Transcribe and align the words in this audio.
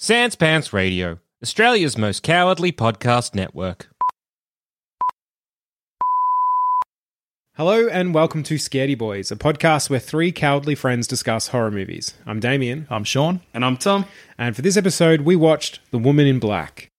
Sans 0.00 0.36
Pants 0.36 0.72
Radio, 0.72 1.18
Australia's 1.42 1.98
most 1.98 2.22
cowardly 2.22 2.70
podcast 2.70 3.34
network. 3.34 3.88
Hello 7.56 7.88
and 7.88 8.14
welcome 8.14 8.44
to 8.44 8.54
Scaredy 8.54 8.96
Boys, 8.96 9.32
a 9.32 9.36
podcast 9.36 9.90
where 9.90 9.98
three 9.98 10.30
cowardly 10.30 10.76
friends 10.76 11.08
discuss 11.08 11.48
horror 11.48 11.72
movies. 11.72 12.14
I'm 12.24 12.38
Damien, 12.38 12.86
I'm 12.88 13.02
Sean. 13.02 13.40
And 13.52 13.64
I'm 13.64 13.76
Tom. 13.76 14.04
and 14.38 14.54
for 14.54 14.62
this 14.62 14.76
episode, 14.76 15.22
we 15.22 15.34
watched 15.34 15.80
The 15.90 15.98
Woman 15.98 16.28
in 16.28 16.38
Black. 16.38 16.92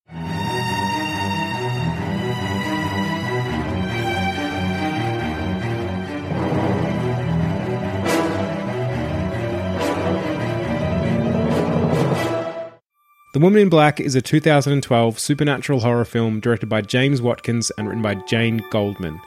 The 13.40 13.46
Woman 13.46 13.62
in 13.62 13.70
Black 13.70 14.02
is 14.02 14.16
a 14.16 14.22
2012 14.22 15.18
supernatural 15.18 15.80
horror 15.80 16.04
film 16.04 16.42
directed 16.42 16.68
by 16.68 16.82
James 16.82 17.22
Watkins 17.22 17.72
and 17.78 17.88
written 17.88 18.02
by 18.02 18.16
Jane 18.16 18.62
Goldman. 18.70 19.22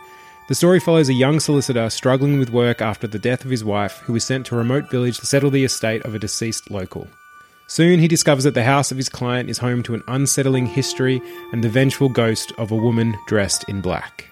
The 0.49 0.55
story 0.55 0.81
follows 0.81 1.09
a 1.09 1.15
young 1.15 1.41
solicitor 1.41 1.89
struggling 1.89 2.39
with 2.39 2.51
work 2.51 2.83
after 2.83 3.07
the 3.07 3.19
death 3.19 3.43
of 3.43 3.51
his 3.51 3.65
wife, 3.65 4.01
who 4.01 4.15
is 4.15 4.23
sent 4.23 4.45
to 4.47 4.55
a 4.55 4.59
remote 4.59 4.91
village 4.91 5.19
to 5.21 5.25
settle 5.25 5.49
the 5.49 5.65
estate 5.65 6.05
of 6.05 6.15
a 6.15 6.19
deceased 6.19 6.71
local. 6.71 7.09
Soon 7.69 8.01
he 8.01 8.07
discovers 8.07 8.45
that 8.45 8.53
the 8.53 8.65
house 8.65 8.91
of 8.91 8.99
his 8.99 9.09
client 9.09 9.49
is 9.49 9.57
home 9.57 9.83
to 9.85 9.95
an 9.95 10.03
unsettling 10.09 10.67
history 10.67 11.23
and 11.51 11.65
the 11.65 11.71
vengeful 11.71 12.11
ghost 12.11 12.53
of 12.59 12.71
a 12.71 12.77
woman 12.77 13.17
dressed 13.27 13.67
in 13.67 13.81
black. 13.81 14.27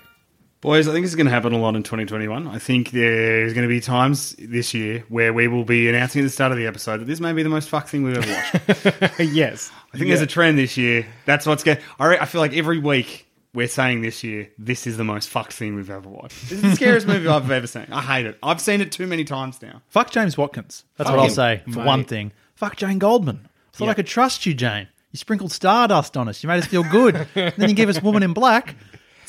Boys, 0.60 0.86
I 0.86 0.92
think 0.92 1.04
this 1.04 1.12
is 1.12 1.16
going 1.16 1.26
to 1.26 1.32
happen 1.32 1.54
a 1.54 1.58
lot 1.58 1.74
in 1.74 1.82
2021. 1.82 2.46
I 2.46 2.58
think 2.58 2.90
there's 2.90 3.54
going 3.54 3.66
to 3.66 3.68
be 3.68 3.80
times 3.80 4.36
this 4.38 4.74
year 4.74 5.04
where 5.08 5.32
we 5.32 5.48
will 5.48 5.64
be 5.64 5.88
announcing 5.88 6.20
at 6.20 6.24
the 6.24 6.30
start 6.30 6.52
of 6.52 6.58
the 6.58 6.66
episode 6.66 7.00
that 7.00 7.06
this 7.06 7.18
may 7.18 7.32
be 7.32 7.42
the 7.42 7.48
most 7.48 7.70
fucked 7.70 7.88
thing 7.88 8.02
we've 8.02 8.18
ever 8.18 8.30
watched. 8.30 9.18
yes. 9.20 9.72
I 9.94 9.96
think 9.96 10.08
there's 10.08 10.20
a 10.20 10.26
trend 10.26 10.58
this 10.58 10.76
year. 10.76 11.06
That's 11.24 11.46
what's 11.46 11.64
going 11.64 11.78
I, 11.98 12.18
I 12.18 12.24
feel 12.26 12.42
like 12.42 12.52
every 12.52 12.78
week 12.78 13.26
we're 13.54 13.68
saying 13.68 14.02
this 14.02 14.22
year, 14.22 14.50
this 14.58 14.86
is 14.86 14.98
the 14.98 15.04
most 15.04 15.30
fucked 15.30 15.54
thing 15.54 15.76
we've 15.76 15.88
ever 15.88 16.08
watched. 16.10 16.42
This 16.50 16.52
is 16.52 16.62
the 16.62 16.76
scariest 16.76 17.06
movie 17.06 17.26
I've 17.26 17.50
ever 17.50 17.66
seen. 17.66 17.86
I 17.90 18.02
hate 18.02 18.26
it. 18.26 18.36
I've 18.42 18.60
seen 18.60 18.82
it 18.82 18.92
too 18.92 19.06
many 19.06 19.24
times 19.24 19.62
now. 19.62 19.80
Fuck 19.88 20.10
James 20.10 20.36
Watkins. 20.36 20.84
That's 20.98 21.08
Fuck 21.08 21.16
what 21.16 21.22
I'll 21.24 21.30
say 21.30 21.62
for 21.72 21.78
mate. 21.78 21.86
one 21.86 22.04
thing. 22.04 22.32
Fuck 22.54 22.76
Jane 22.76 22.98
Goldman. 22.98 23.48
I 23.72 23.76
thought 23.78 23.84
Yeah. 23.86 23.90
I 23.92 23.94
could 23.94 24.06
trust 24.06 24.44
you, 24.44 24.52
Jane. 24.52 24.88
You 25.10 25.16
sprinkled 25.16 25.50
stardust 25.52 26.16
on 26.18 26.28
us. 26.28 26.42
You 26.42 26.48
made 26.48 26.58
us 26.58 26.66
feel 26.66 26.84
good. 26.84 27.16
and 27.34 27.54
then 27.56 27.70
you 27.70 27.74
gave 27.74 27.88
us 27.88 28.00
Woman 28.02 28.22
in 28.22 28.32
Black. 28.34 28.76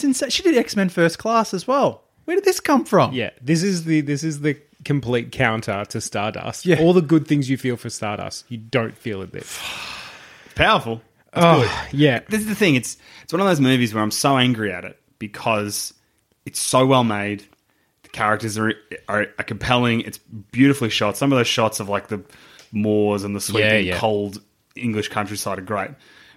It's 0.01 0.19
insane. 0.22 0.29
She 0.31 0.41
did 0.44 0.57
X 0.57 0.75
Men 0.75 0.89
First 0.89 1.19
Class 1.19 1.53
as 1.53 1.67
well. 1.67 2.03
Where 2.25 2.35
did 2.35 2.44
this 2.45 2.59
come 2.59 2.85
from? 2.85 3.13
Yeah, 3.13 3.29
this 3.41 3.62
is 3.62 3.84
the 3.84 4.01
this 4.01 4.23
is 4.23 4.41
the 4.41 4.57
complete 4.84 5.31
counter 5.31 5.85
to 5.89 6.01
Stardust. 6.01 6.66
Yeah. 6.66 6.79
All 6.79 6.94
the 6.94 7.01
good 7.01 7.28
things 7.28 7.50
you 7.50 7.57
feel 7.57 7.78
for 7.78 7.89
Stardust, 7.89 8.45
you 8.50 8.57
don't 8.57 8.97
feel 8.97 9.22
it 9.22 9.31
this. 9.31 9.59
It's 10.45 10.53
powerful. 10.56 11.01
Oh, 11.34 11.88
yeah. 11.91 12.22
This 12.29 12.41
is 12.41 12.47
the 12.47 12.56
thing. 12.56 12.75
It's 12.75 12.97
it's 13.23 13.31
one 13.31 13.41
of 13.41 13.45
those 13.47 13.59
movies 13.62 13.94
where 13.94 14.03
I'm 14.03 14.12
so 14.12 14.38
angry 14.38 14.72
at 14.73 14.85
it 14.85 15.00
because 15.19 15.94
it's 16.45 16.59
so 16.59 16.85
well 16.85 17.03
made. 17.03 17.44
The 18.03 18.09
characters 18.09 18.57
are 18.57 18.73
are, 19.07 19.28
are 19.38 19.44
compelling. 19.44 20.01
It's 20.01 20.18
beautifully 20.18 20.89
shot. 20.89 21.16
Some 21.16 21.31
of 21.31 21.38
those 21.38 21.47
shots 21.47 21.79
of 21.79 21.89
like 21.89 22.07
the 22.07 22.23
moors 22.72 23.23
and 23.23 23.35
the 23.35 23.41
sweeping 23.41 23.69
Yeah, 23.69 23.78
yeah. 23.94 23.97
cold 24.00 24.41
English 24.75 25.09
countryside 25.09 25.59
are 25.59 25.63
great. 25.63 25.91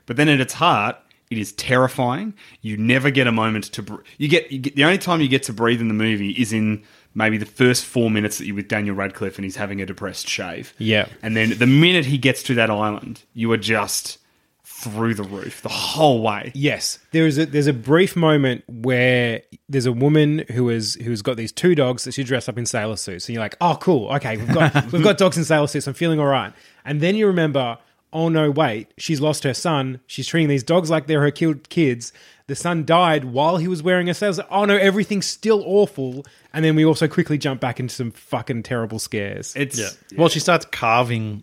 But 0.07 0.17
then 0.17 0.29
at 0.29 0.41
its 0.41 0.53
heart, 0.53 0.97
it 1.37 1.41
is 1.41 1.53
terrifying. 1.53 2.35
You 2.61 2.77
never 2.77 3.11
get 3.11 3.27
a 3.27 3.33
moment 3.33 3.65
to 3.73 3.83
br- 3.83 4.01
you 4.19 4.29
get, 4.29 4.51
you 4.51 4.59
get 4.59 4.77
the 4.77 4.85
only 4.85 4.99
time 4.99 5.21
you 5.21 5.29
get 5.29 5.43
to 5.45 5.53
breathe 5.53 5.81
in 5.81 5.89
the 5.89 5.95
movie 5.95 6.31
is 6.31 6.53
in 6.53 6.83
maybe 7.15 7.39
the 7.39 7.47
first 7.47 7.85
four 7.85 8.11
minutes 8.11 8.39
that 8.39 8.47
you're 8.47 8.57
with 8.57 8.69
Daniel 8.69 8.97
Radcliffe 8.97 9.37
and 9.37 9.45
he's 9.45 9.57
having 9.57 9.81
a 9.81 9.87
depressed 9.87 10.29
shave. 10.29 10.75
Yeah. 10.79 11.07
And 11.23 11.37
then 11.37 11.59
the 11.59 11.67
minute 11.67 12.07
he 12.07 12.19
gets 12.19 12.43
to 12.45 12.55
that 12.55 12.71
island, 12.71 13.23
you 13.35 13.51
are 13.53 13.57
just 13.57 14.19
through 14.65 15.15
the 15.15 15.23
roof 15.23 15.63
the 15.63 15.69
whole 15.69 16.23
way. 16.23 16.51
Yes, 16.55 16.99
there 17.13 17.27
is 17.27 17.39
a 17.39 17.47
there's 17.47 17.67
a 17.67 17.73
brief 17.73 18.17
moment 18.17 18.65
where 18.67 19.43
there's 19.69 19.87
a 19.87 19.93
woman 19.93 20.45
who 20.53 20.69
is 20.69 20.95
who's 20.95 21.23
got 21.23 21.37
these 21.37 21.53
two 21.53 21.75
dogs 21.75 22.05
that 22.05 22.13
she 22.13 22.25
dressed 22.25 22.49
up 22.49 22.59
in 22.59 22.67
sailor 22.67 22.97
suits, 22.97 23.29
and 23.29 23.35
you're 23.35 23.43
like, 23.43 23.57
oh, 23.61 23.77
cool, 23.81 24.09
okay, 24.15 24.37
we've 24.37 24.53
got 24.53 24.93
we've 24.93 25.03
got 25.03 25.19
dogs 25.25 25.37
in 25.37 25.45
sailor 25.45 25.67
suits. 25.67 25.87
I'm 25.87 25.95
feeling 25.95 26.19
all 26.19 26.27
right. 26.27 26.53
And 26.85 27.01
then 27.01 27.15
you 27.15 27.27
remember, 27.27 27.79
oh 28.15 28.29
no, 28.29 28.51
wait, 28.51 28.89
she's 28.97 29.21
lost 29.21 29.45
her 29.45 29.53
son. 29.53 30.01
She's 30.07 30.27
treating 30.27 30.49
these 30.49 30.63
dogs 30.63 30.89
like 30.89 31.07
they're 31.07 31.21
her 31.21 31.31
killed 31.33 31.69
kids. 31.69 32.13
The 32.47 32.55
son 32.55 32.85
died 32.85 33.25
while 33.25 33.57
he 33.57 33.69
was 33.69 33.83
wearing 33.83 34.09
a 34.09 34.15
sailor. 34.15 34.35
suit. 34.35 34.47
Oh 34.51 34.65
no, 34.65 34.77
everything's 34.77 35.27
still 35.27 35.63
awful. 35.67 36.25
And 36.53 36.65
then 36.65 36.77
we 36.77 36.85
also 36.85 37.09
quickly 37.09 37.37
jump 37.39 37.61
back 37.61 37.81
into 37.81 37.95
some 37.95 38.13
fucking 38.13 38.63
terrible 38.63 38.99
scares. 38.99 39.53
It's 39.57 39.79
Yeah. 39.79 39.89
Well, 40.17 40.29
she 40.29 40.41
starts 40.41 40.65
carving. 40.67 41.43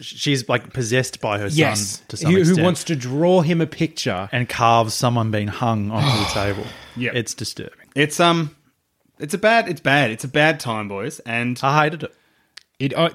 She's 0.00 0.48
like 0.48 0.72
possessed 0.72 1.20
by 1.20 1.38
her 1.38 1.48
yes, 1.48 1.98
son 1.98 2.04
to 2.08 2.16
some 2.16 2.32
who, 2.32 2.38
extent. 2.38 2.58
who 2.58 2.64
wants 2.64 2.84
to 2.84 2.96
draw 2.96 3.40
him 3.40 3.60
a 3.60 3.66
picture. 3.66 4.28
and 4.32 4.48
carves 4.48 4.94
someone 4.94 5.30
being 5.30 5.48
hung 5.48 5.90
onto 5.90 6.18
the 6.18 6.24
table. 6.32 6.64
Yeah. 6.96 7.10
It's 7.14 7.34
disturbing. 7.34 7.86
it's 7.94 8.18
um 8.20 8.54
it's 9.18 9.34
a 9.34 9.38
bad 9.38 9.68
it's 9.68 9.80
bad. 9.80 10.10
It's 10.10 10.24
a 10.24 10.28
bad 10.28 10.60
time, 10.60 10.88
boys. 10.88 11.18
And 11.20 11.58
I 11.62 11.84
hated 11.84 12.04
it 12.04 12.14
It, 12.78 12.94
uh, 12.96 13.10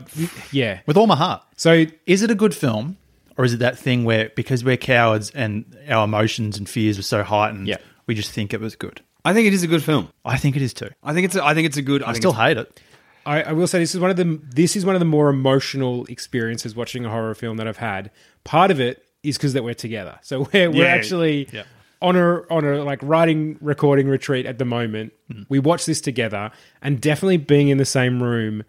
yeah. 0.52 0.82
with 0.86 0.98
all 0.98 1.08
my 1.08 1.16
heart. 1.16 1.42
So 1.56 1.86
Is 2.06 2.22
it 2.22 2.30
a 2.32 2.36
good 2.36 2.54
film, 2.54 2.98
or 3.38 3.46
is 3.46 3.54
it 3.54 3.58
that 3.58 3.78
thing 3.78 4.04
where 4.04 4.30
because 4.36 4.64
we're 4.64 4.78
cowards 4.78 5.30
and 5.32 5.66
our 5.90 6.04
emotions 6.06 6.58
and 6.58 6.68
fears 6.68 7.00
are 7.00 7.04
so 7.04 7.24
heightened, 7.24 7.68
Yeah. 7.68 7.78
we 8.06 8.14
just 8.16 8.32
think 8.32 8.54
it 8.54 8.60
was 8.60 8.76
good? 8.76 9.02
I 9.26 9.34
think 9.34 9.48
it 9.48 9.54
is 9.54 9.64
a 9.64 9.68
good 9.68 9.82
film. 9.84 10.10
I 10.26 10.36
think 10.38 10.58
it 10.58 10.62
is 10.62 10.74
too. 10.74 10.90
I 11.02 11.14
think 11.14 11.26
it's 11.26 11.36
a, 11.36 11.44
I 11.46 11.54
think 11.54 11.66
it's 11.66 11.78
a 11.78 11.82
good 11.82 12.04
I, 12.04 12.08
think 12.08 12.18
still 12.18 12.34
hate 12.34 12.58
it. 12.58 12.82
I, 13.26 13.44
I 13.44 13.52
will 13.54 13.68
say 13.68 13.80
this 13.80 13.96
is 13.96 14.02
one 14.02 14.10
of 14.10 14.18
the 14.18 14.38
this 14.50 14.76
is 14.76 14.86
one 14.86 14.96
of 14.96 15.00
the 15.00 15.06
more 15.06 15.30
emotional 15.30 16.06
experiences 16.08 16.76
watching 16.76 17.06
a 17.06 17.10
horror 17.10 17.34
film 17.34 17.56
that 17.58 17.68
I've 17.68 17.78
had. 17.78 18.12
Part 18.44 18.70
of 18.70 18.82
it 18.82 19.06
is 19.24 19.38
because 19.38 19.54
that 19.54 19.64
we're 19.64 19.74
together, 19.76 20.20
so 20.24 20.42
we're 20.54 20.70
we're 20.70 20.84
Yeah. 20.84 20.88
actually 20.94 21.48
Yeah. 21.54 21.64
on 22.02 22.18
a 22.18 22.42
on 22.52 22.66
a 22.66 22.84
like 22.84 23.00
writing 23.02 23.58
recording 23.62 24.10
retreat 24.10 24.46
at 24.46 24.58
the 24.58 24.66
moment. 24.66 25.14
Hmm. 25.32 25.44
We 25.48 25.60
watch 25.60 25.86
this 25.86 26.02
together, 26.02 26.52
and 26.82 27.00
definitely 27.00 27.38
being 27.38 27.70
in 27.70 27.78
the 27.78 27.86
same 27.86 28.22
room. 28.22 28.64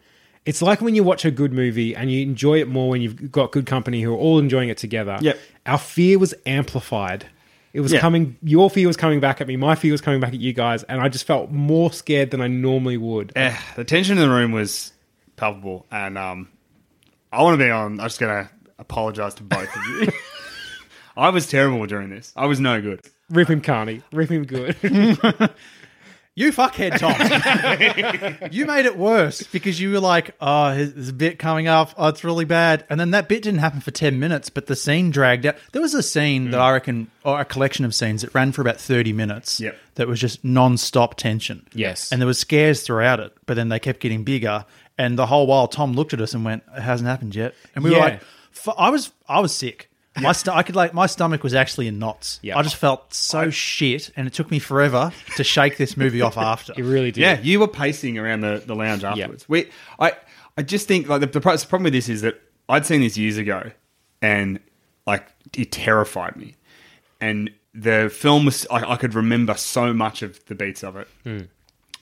It's 0.46 0.60
like 0.60 0.80
when 0.80 0.94
you 0.94 1.02
watch 1.02 1.24
a 1.24 1.30
good 1.30 1.52
movie 1.52 1.96
and 1.96 2.10
you 2.12 2.22
enjoy 2.22 2.60
it 2.60 2.68
more 2.68 2.90
when 2.90 3.00
you've 3.00 3.32
got 3.32 3.50
good 3.52 3.64
company 3.66 4.02
who 4.02 4.12
are 4.12 4.16
all 4.18 4.38
enjoying 4.38 4.68
it 4.68 4.76
together. 4.76 5.16
Yep. 5.20 5.38
Our 5.66 5.78
fear 5.78 6.18
was 6.18 6.34
amplified. 6.44 7.26
It 7.72 7.80
was 7.80 7.92
Yeah. 7.92 8.00
coming. 8.00 8.36
Your 8.42 8.68
fear 8.70 8.86
was 8.86 8.96
coming 8.96 9.20
back 9.20 9.40
at 9.40 9.46
me. 9.48 9.56
My 9.56 9.74
fear 9.74 9.90
was 9.92 10.00
coming 10.00 10.20
back 10.20 10.32
at 10.34 10.40
you 10.40 10.52
guys, 10.52 10.82
and 10.84 11.00
I 11.00 11.08
just 11.08 11.26
felt 11.26 11.50
more 11.50 11.92
scared 11.92 12.30
than 12.30 12.40
I 12.40 12.46
normally 12.46 12.96
would. 12.98 13.32
Eh, 13.34 13.56
the 13.74 13.84
tension 13.84 14.16
in 14.18 14.22
the 14.28 14.32
room 14.32 14.52
was 14.52 14.92
palpable, 15.36 15.86
and 15.90 16.16
um, 16.18 16.48
I 17.32 17.42
want 17.42 17.58
to 17.58 17.64
be 17.64 17.70
on. 17.70 17.98
I'm 17.98 18.06
just 18.06 18.20
gonna 18.20 18.48
apologize 18.78 19.34
to 19.36 19.42
both 19.42 19.74
of 19.74 19.82
you. 20.02 20.12
I 21.16 21.30
was 21.30 21.46
terrible 21.48 21.84
during 21.86 22.10
this. 22.10 22.32
I 22.36 22.46
was 22.46 22.60
no 22.60 22.80
good. 22.80 23.00
Rip 23.30 23.48
him, 23.48 23.60
Carney. 23.60 24.02
Rip 24.12 24.30
him 24.30 24.44
good. 24.44 24.76
You 26.36 26.50
fuckhead, 26.52 26.98
Tom. 26.98 27.14
you 28.52 28.66
made 28.66 28.86
it 28.86 28.96
worse 28.98 29.42
because 29.44 29.80
you 29.80 29.92
were 29.92 30.00
like, 30.00 30.34
oh, 30.40 30.74
there's 30.74 31.08
a 31.10 31.12
bit 31.12 31.38
coming 31.38 31.68
up. 31.68 31.90
Oh, 31.96 32.08
it's 32.08 32.24
really 32.24 32.44
bad. 32.44 32.84
And 32.90 32.98
then 32.98 33.12
that 33.12 33.28
bit 33.28 33.42
didn't 33.42 33.60
happen 33.60 33.80
for 33.80 33.92
10 33.92 34.18
minutes, 34.18 34.50
but 34.50 34.66
the 34.66 34.74
scene 34.74 35.10
dragged 35.10 35.46
out. 35.46 35.56
There 35.72 35.80
was 35.82 35.94
a 35.94 36.02
scene 36.02 36.50
that 36.50 36.60
I 36.60 36.72
reckon, 36.72 37.08
or 37.24 37.40
a 37.40 37.44
collection 37.44 37.84
of 37.84 37.94
scenes 37.94 38.22
that 38.22 38.34
ran 38.34 38.50
for 38.52 38.62
about 38.62 38.80
30 38.80 39.12
minutes 39.12 39.60
Yep. 39.60 39.76
that 39.94 40.08
was 40.08 40.20
just 40.20 40.44
non 40.44 40.76
stop 40.76 41.14
tension. 41.16 41.66
Yes. 41.72 42.10
And 42.10 42.20
there 42.20 42.26
was 42.26 42.38
scares 42.38 42.82
throughout 42.82 43.20
it, 43.20 43.32
but 43.46 43.54
then 43.54 43.68
they 43.68 43.78
kept 43.78 44.00
getting 44.00 44.24
bigger. 44.24 44.64
And 44.98 45.16
the 45.18 45.26
whole 45.26 45.46
while, 45.46 45.68
Tom 45.68 45.92
looked 45.92 46.14
at 46.14 46.20
us 46.20 46.34
and 46.34 46.44
went, 46.44 46.62
"It 46.76 46.80
hasn't 46.82 47.08
happened 47.08 47.34
yet." 47.34 47.54
And 47.74 47.82
we 47.84 47.90
Yeah. 47.92 47.96
were 47.96 48.02
like, 48.04 48.20
"I 48.78 48.90
was, 48.90 49.10
I 49.28 49.40
was 49.40 49.52
sick. 49.54 49.88
My 50.20 50.32
st- 50.32 50.56
I 50.56 50.62
could 50.62 50.76
like 50.76 50.94
my 50.94 51.06
stomach 51.06 51.42
was 51.42 51.54
actually 51.54 51.88
in 51.88 51.98
knots. 51.98 52.38
Yeah. 52.42 52.56
I 52.56 52.62
just 52.62 52.76
felt 52.76 53.12
so 53.12 53.50
shit, 53.50 54.10
and 54.16 54.26
it 54.28 54.32
took 54.32 54.50
me 54.50 54.58
forever 54.60 55.12
to 55.36 55.42
shake 55.44 55.76
this 55.76 55.96
movie 55.96 56.20
off 56.20 56.36
after. 56.52 56.72
It 56.76 56.82
really 56.84 57.10
did. 57.10 57.20
Yeah, 57.22 57.40
you 57.40 57.58
were 57.58 57.66
pacing 57.68 58.16
around 58.18 58.42
the, 58.42 58.62
the 58.64 58.74
lounge 58.76 59.02
afterwards. 59.02 59.48
We, 59.48 59.70
I, 59.98 60.12
I 60.56 60.62
just 60.62 60.86
think 60.86 61.08
like 61.08 61.20
the, 61.20 61.26
the 61.26 61.40
pro- 61.40 61.56
the 61.56 61.66
problem 61.66 61.84
with 61.84 61.92
this 61.94 62.08
is 62.08 62.20
that 62.22 62.40
I'd 62.68 62.86
seen 62.86 63.00
this 63.00 63.18
years 63.18 63.38
ago, 63.38 63.70
and 64.22 64.60
like 65.06 65.26
it 65.56 65.72
terrified 65.72 66.36
me, 66.36 66.54
and 67.20 67.50
the 67.74 68.08
film 68.08 68.44
was 68.44 68.66
I, 68.70 68.92
I 68.92 68.96
could 68.96 69.14
remember 69.14 69.54
so 69.54 69.92
much 69.92 70.22
of 70.22 70.44
the 70.46 70.54
beats 70.54 70.84
of 70.84 70.94
it. 70.96 71.08
Hmm. 71.24 71.40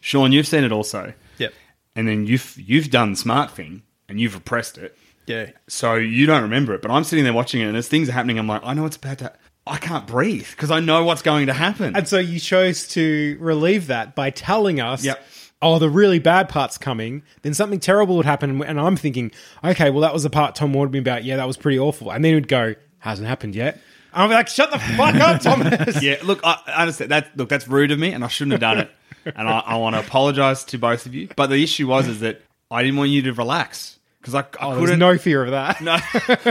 Sean, 0.02 0.32
you've 0.32 0.46
seen 0.46 0.64
it 0.64 0.72
also, 0.72 1.14
Yep. 1.38 1.54
and 1.96 2.06
then 2.08 2.26
you've 2.26 2.56
you've 2.58 2.90
done 2.90 3.12
the 3.12 3.16
smart 3.16 3.52
thing 3.52 3.84
and 4.08 4.20
you've 4.20 4.34
repressed 4.34 4.76
it, 4.76 4.98
Yeah. 5.26 5.50
so 5.68 5.94
you 5.94 6.26
don't 6.26 6.42
remember 6.42 6.74
it. 6.74 6.82
But 6.82 6.90
I'm 6.90 7.04
sitting 7.04 7.24
there 7.24 7.32
watching 7.32 7.60
it, 7.60 7.66
and 7.66 7.76
as 7.76 7.88
things 7.88 8.08
are 8.08 8.12
happening, 8.12 8.38
I'm 8.38 8.46
like, 8.48 8.62
I 8.64 8.74
know 8.74 8.82
what's 8.82 8.96
about 8.96 9.18
to. 9.18 9.32
I 9.66 9.76
can't 9.78 10.06
breathe 10.06 10.48
because 10.50 10.70
I 10.72 10.80
know 10.80 11.04
what's 11.04 11.22
going 11.22 11.46
to 11.46 11.52
happen. 11.52 11.94
And 11.96 12.08
so 12.08 12.18
you 12.18 12.40
chose 12.40 12.88
to 12.88 13.36
relieve 13.40 13.86
that 13.86 14.16
by 14.16 14.30
telling 14.30 14.80
us, 14.80 15.04
Yep. 15.04 15.24
oh, 15.62 15.78
the 15.78 15.88
really 15.88 16.18
bad 16.18 16.48
part's 16.48 16.76
coming. 16.78 17.22
Then 17.42 17.54
something 17.54 17.78
terrible 17.78 18.16
would 18.16 18.26
happen. 18.26 18.60
And 18.64 18.80
I'm 18.80 18.96
thinking, 18.96 19.30
okay, 19.62 19.90
well, 19.90 20.00
that 20.00 20.12
was 20.12 20.24
the 20.24 20.30
part 20.30 20.56
Tom 20.56 20.72
warned 20.72 20.90
me 20.92 20.98
about. 20.98 21.22
Yeah, 21.22 21.36
that 21.36 21.46
was 21.46 21.56
pretty 21.56 21.78
awful. 21.78 22.10
And 22.10 22.24
then 22.24 22.30
he 22.30 22.34
would 22.34 22.48
go, 22.48 22.74
hasn't 22.98 23.28
happened 23.28 23.54
yet. 23.54 23.74
And 24.12 24.24
I'm 24.24 24.30
like, 24.30 24.48
shut 24.48 24.72
the 24.72 24.80
fuck 24.80 25.14
up, 25.14 25.40
Thomas. 25.42 26.02
yeah, 26.02 26.16
look, 26.24 26.40
I 26.42 26.58
I 26.66 26.80
understand 26.82 27.12
that. 27.12 27.36
Look, 27.36 27.48
that's 27.48 27.68
rude 27.68 27.92
of 27.92 27.98
me, 28.00 28.10
and 28.12 28.24
I 28.24 28.28
shouldn't 28.28 28.52
have 28.52 28.60
done 28.60 28.78
it. 28.78 28.90
And 29.24 29.48
I, 29.48 29.60
I 29.60 29.76
want 29.76 29.94
to 29.94 30.00
apologise 30.00 30.64
to 30.64 30.78
both 30.78 31.06
of 31.06 31.14
you. 31.14 31.28
But 31.36 31.46
the 31.46 31.62
issue 31.62 31.86
was 31.86 32.08
is 32.08 32.18
that 32.20 32.42
I 32.68 32.82
didn't 32.82 32.96
want 32.98 33.10
you 33.10 33.22
to 33.22 33.32
relax 33.32 34.00
because 34.22 34.34
I, 34.34 34.40
I 34.40 34.44
Oh, 34.72 34.78
couldn't. 34.78 34.98
no 34.98 35.18
fear 35.18 35.44
of 35.44 35.50
that. 35.50 35.80
no, 35.82 35.98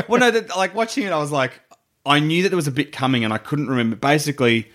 well, 0.08 0.20
no, 0.20 0.30
that, 0.32 0.50
like 0.56 0.76
watching 0.76 1.06
it, 1.06 1.12
I 1.12 1.18
was 1.18 1.32
like, 1.32 1.54
I 2.06 2.20
knew 2.20 2.44
that 2.44 2.50
there 2.50 2.56
was 2.58 2.68
a 2.68 2.72
bit 2.72 2.92
coming, 2.92 3.24
and 3.24 3.34
I 3.34 3.38
couldn't 3.40 3.68
remember. 3.70 3.96
Basically, 3.96 4.70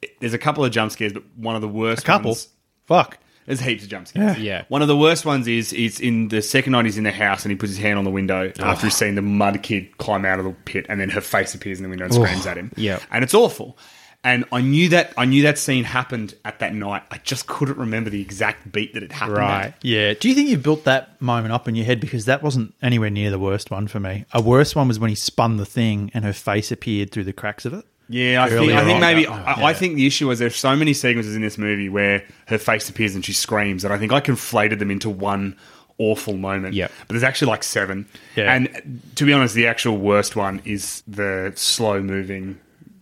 it- 0.00 0.18
there's 0.20 0.34
a 0.34 0.38
couple 0.38 0.64
of 0.64 0.70
jump 0.72 0.92
scares, 0.92 1.12
but 1.12 1.24
one 1.36 1.54
of 1.56 1.60
the 1.60 1.68
worst. 1.68 2.02
A 2.02 2.06
couple. 2.06 2.30
ones- 2.30 2.48
Fuck. 2.86 3.18
There's 3.46 3.60
heaps 3.60 3.82
of 3.82 3.88
jump 3.88 4.06
scares. 4.06 4.38
Yeah. 4.38 4.64
One 4.68 4.80
of 4.82 4.86
the 4.86 4.96
worst 4.96 5.24
ones 5.26 5.48
is 5.48 5.72
is 5.72 5.98
in 5.98 6.28
the 6.28 6.40
second 6.40 6.72
night 6.72 6.84
he's 6.84 6.98
in 6.98 7.02
the 7.04 7.10
house 7.10 7.44
and 7.44 7.50
he 7.50 7.56
puts 7.56 7.70
his 7.72 7.78
hand 7.80 7.98
on 7.98 8.04
the 8.04 8.10
window 8.10 8.52
after 8.60 8.86
he's 8.86 8.94
seen 8.96 9.16
the 9.16 9.22
mud 9.22 9.60
kid 9.64 9.96
climb 9.98 10.24
out 10.24 10.38
of 10.38 10.44
the 10.44 10.52
pit 10.52 10.86
and 10.88 11.00
then 11.00 11.08
her 11.10 11.20
face 11.20 11.52
appears 11.54 11.78
in 11.78 11.82
the 11.82 11.88
window 11.88 12.04
and 12.04 12.14
screams 12.14 12.46
at 12.46 12.56
him. 12.56 12.70
Yeah. 12.76 13.00
And 13.10 13.24
it's 13.24 13.34
awful. 13.34 13.76
And 14.22 14.44
I 14.52 14.60
knew 14.60 14.90
that 14.90 15.14
I 15.16 15.24
knew 15.24 15.42
that 15.44 15.56
scene 15.56 15.84
happened 15.84 16.34
at 16.44 16.58
that 16.58 16.74
night. 16.74 17.02
I 17.10 17.16
just 17.18 17.46
couldn't 17.46 17.78
remember 17.78 18.10
the 18.10 18.20
exact 18.20 18.70
beat 18.70 18.92
that 18.92 19.02
it 19.02 19.12
happened 19.12 19.38
Right. 19.38 19.64
at. 19.68 19.74
Yeah. 19.82 20.12
Do 20.12 20.28
you 20.28 20.34
think 20.34 20.50
you 20.50 20.58
built 20.58 20.84
that 20.84 21.20
moment 21.22 21.52
up 21.54 21.66
in 21.68 21.74
your 21.74 21.86
head? 21.86 22.00
Because 22.00 22.26
that 22.26 22.42
wasn't 22.42 22.74
anywhere 22.82 23.08
near 23.08 23.30
the 23.30 23.38
worst 23.38 23.70
one 23.70 23.88
for 23.88 23.98
me. 23.98 24.26
A 24.34 24.42
worse 24.42 24.76
one 24.76 24.88
was 24.88 24.98
when 24.98 25.08
he 25.08 25.16
spun 25.16 25.56
the 25.56 25.64
thing 25.64 26.10
and 26.12 26.22
her 26.26 26.34
face 26.34 26.70
appeared 26.70 27.12
through 27.12 27.24
the 27.24 27.32
cracks 27.32 27.64
of 27.64 27.72
it. 27.72 27.86
Yeah, 28.10 28.42
I 28.44 28.50
think, 28.50 28.72
I 28.72 28.84
think 28.84 29.00
maybe 29.00 29.26
I, 29.26 29.56
yeah. 29.58 29.66
I 29.66 29.72
think 29.72 29.94
the 29.94 30.06
issue 30.06 30.28
was 30.28 30.40
there's 30.40 30.56
so 30.56 30.74
many 30.76 30.92
sequences 30.92 31.34
in 31.36 31.42
this 31.42 31.56
movie 31.56 31.88
where 31.88 32.24
her 32.48 32.58
face 32.58 32.90
appears 32.90 33.14
and 33.14 33.24
she 33.24 33.32
screams 33.32 33.84
and 33.84 33.94
I 33.94 33.98
think 33.98 34.12
I 34.12 34.20
conflated 34.20 34.80
them 34.80 34.90
into 34.90 35.08
one 35.08 35.56
awful 35.96 36.34
moment. 36.34 36.74
Yeah, 36.74 36.88
But 37.06 37.10
there's 37.14 37.22
actually 37.22 37.48
like 37.52 37.62
seven. 37.62 38.06
Yeah. 38.36 38.52
And 38.52 39.00
to 39.14 39.24
be 39.24 39.32
honest, 39.32 39.54
the 39.54 39.66
actual 39.66 39.96
worst 39.96 40.34
one 40.36 40.60
is 40.64 41.02
the 41.06 41.52
slow 41.54 42.02
moving 42.02 42.58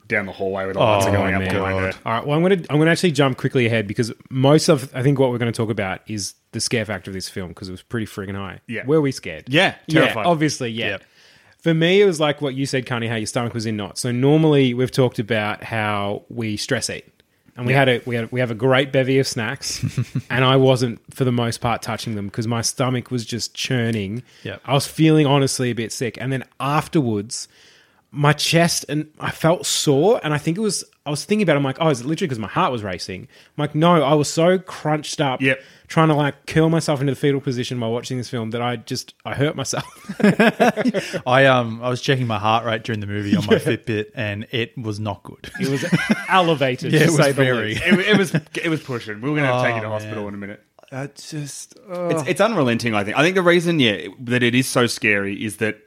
down 0.09 0.27
the 0.27 0.33
hallway 0.33 0.67
with 0.67 0.75
the 0.75 0.81
lights 0.81 1.07
are 1.07 1.11
Oh, 1.11 1.13
going 1.13 1.35
up 1.35 1.43
behind 1.43 1.79
her. 1.79 1.93
All 2.05 2.13
right. 2.13 2.27
Well, 2.27 2.37
I'm 2.37 2.43
going 2.43 2.63
to 2.63 2.73
I'm 2.73 2.79
going 2.79 2.87
to 2.87 2.93
actually 2.93 3.13
jump 3.13 3.37
quickly 3.39 3.67
ahead 3.67 3.87
because 3.87 4.13
most 4.31 4.69
of 4.69 4.91
I 4.95 5.03
think 5.03 5.19
what 5.19 5.31
we're 5.31 5.39
going 5.39 5.53
to 5.53 5.57
talk 5.57 5.71
about 5.71 6.01
is 6.09 6.35
the 6.53 6.61
scare 6.61 6.85
factor 6.85 7.11
of 7.11 7.15
this 7.15 7.29
film 7.29 7.49
because 7.51 7.69
it 7.69 7.73
was 7.73 7.83
pretty 7.83 8.07
friggin' 8.07 8.35
high. 8.35 8.61
Yeah. 8.67 8.87
Were 8.87 9.01
we 9.01 9.13
scared? 9.13 9.45
Yeah, 9.49 9.75
Yeah. 9.87 10.01
terrified. 10.01 10.27
Obviously, 10.27 10.71
yeah. 10.71 10.89
Yep. 10.89 11.03
For 11.59 11.75
me, 11.75 12.01
it 12.01 12.05
was 12.07 12.21
like 12.21 12.41
what 12.41 12.55
you 12.55 12.67
said, 12.67 12.87
Carney, 12.87 13.09
how 13.09 13.17
your 13.17 13.27
stomach 13.27 13.53
was 13.53 13.67
in 13.67 13.77
knots. 13.77 14.01
So 14.01 14.11
normally 14.13 14.75
we've 14.75 14.91
talked 14.93 15.19
about 15.19 15.63
how 15.65 16.23
we 16.29 16.57
stress 16.57 16.89
eat. 16.89 17.05
And 17.57 17.67
we 17.67 17.73
had 17.73 17.89
a 17.89 18.01
we 18.07 18.15
had 18.15 18.31
we 18.31 18.39
have 18.39 18.53
a 18.53 18.55
great 18.55 18.93
bevy 18.93 19.19
of 19.19 19.27
snacks, 19.27 19.85
and 20.31 20.45
I 20.45 20.55
wasn't 20.55 21.01
for 21.13 21.25
the 21.25 21.33
most 21.33 21.61
part 21.61 21.83
touching 21.83 22.15
them 22.15 22.27
because 22.29 22.47
my 22.47 22.63
stomach 22.63 23.11
was 23.11 23.27
just 23.27 23.53
churning. 23.53 24.23
Yep. 24.45 24.61
I 24.65 24.75
was 24.75 24.87
feeling 24.87 25.27
honestly 25.27 25.71
a 25.71 25.75
bit 25.75 25.91
sick, 25.93 26.17
and 26.21 26.33
then 26.33 26.45
afterwards, 26.61 27.49
my 28.11 28.33
chest 28.33 28.87
and 28.89 29.09
I 29.21 29.31
felt 29.31 29.67
sore, 29.67 30.21
and 30.25 30.33
I 30.33 30.39
think 30.39 30.57
it 30.57 30.63
was 30.63 30.85
I 31.05 31.11
was 31.11 31.25
thinking 31.25 31.43
about. 31.43 31.55
it, 31.55 31.59
I'm 31.59 31.65
like, 31.65 31.79
oh, 31.81 31.89
is 31.89 32.01
it 32.01 32.07
literally 32.07 32.27
because 32.29 32.39
my 32.39 32.49
heart 32.49 32.71
was 32.73 32.83
racing? 32.83 33.23
I'm 33.23 33.63
like, 33.63 33.75
no, 33.75 34.03
I 34.03 34.15
was 34.15 34.29
so 34.31 34.59
crunched 34.59 35.21
up, 35.21 35.41
Yep. 35.41 35.61
trying 35.89 36.09
to 36.09 36.15
like 36.15 36.47
curl 36.47 36.69
myself 36.71 37.01
into 37.01 37.13
the 37.13 37.17
fetal 37.21 37.41
position 37.41 37.79
while 37.81 37.93
watching 37.93 38.17
this 38.19 38.29
film 38.31 38.51
that 38.51 38.63
I 38.63 38.77
just 38.77 39.15
I 39.25 39.35
hurt 39.35 39.57
myself. 39.57 39.85
I 41.27 41.47
um 41.47 41.83
I 41.83 41.89
was 41.89 42.01
checking 42.01 42.27
my 42.27 42.39
heart 42.39 42.65
rate 42.65 42.83
during 42.83 43.01
the 43.01 43.07
movie 43.07 43.37
on 43.37 43.45
my 43.47 43.55
Fitbit 43.57 44.07
and 44.15 44.47
it 44.51 44.77
was 44.77 44.99
not 45.01 45.23
good. 45.23 45.51
It 45.61 45.69
was 45.69 45.85
elevated. 46.29 46.93
Yeah, 46.99 47.01
to 47.01 47.05
it 47.05 47.09
was 47.09 47.17
say 47.17 47.33
the 47.33 47.45
very- 47.45 47.69
least. 47.75 47.83
It, 47.85 47.99
it 48.01 48.17
was 48.19 48.35
it 48.35 48.69
was 48.69 48.83
pushing. 48.83 49.21
We 49.21 49.31
were 49.31 49.37
going 49.37 49.49
to 49.49 49.53
have 49.53 49.63
to 49.63 49.69
take 49.69 49.75
you 49.77 49.81
to 49.83 49.87
Oh, 49.89 49.91
hospital 49.91 50.25
man. 50.25 50.29
in 50.29 50.35
a 50.35 50.39
minute. 50.39 50.65
It's 50.91 51.31
just 51.31 51.79
It's, 51.89 52.23
it's 52.29 52.41
unrelenting. 52.41 52.95
I 52.95 53.05
think. 53.05 53.17
I 53.19 53.23
think 53.23 53.35
the 53.35 53.43
reason, 53.43 53.79
yeah, 53.79 54.07
that 54.21 54.43
it 54.43 54.55
is 54.55 54.67
so 54.67 54.87
scary 54.87 55.43
is 55.45 55.59
that 55.59 55.79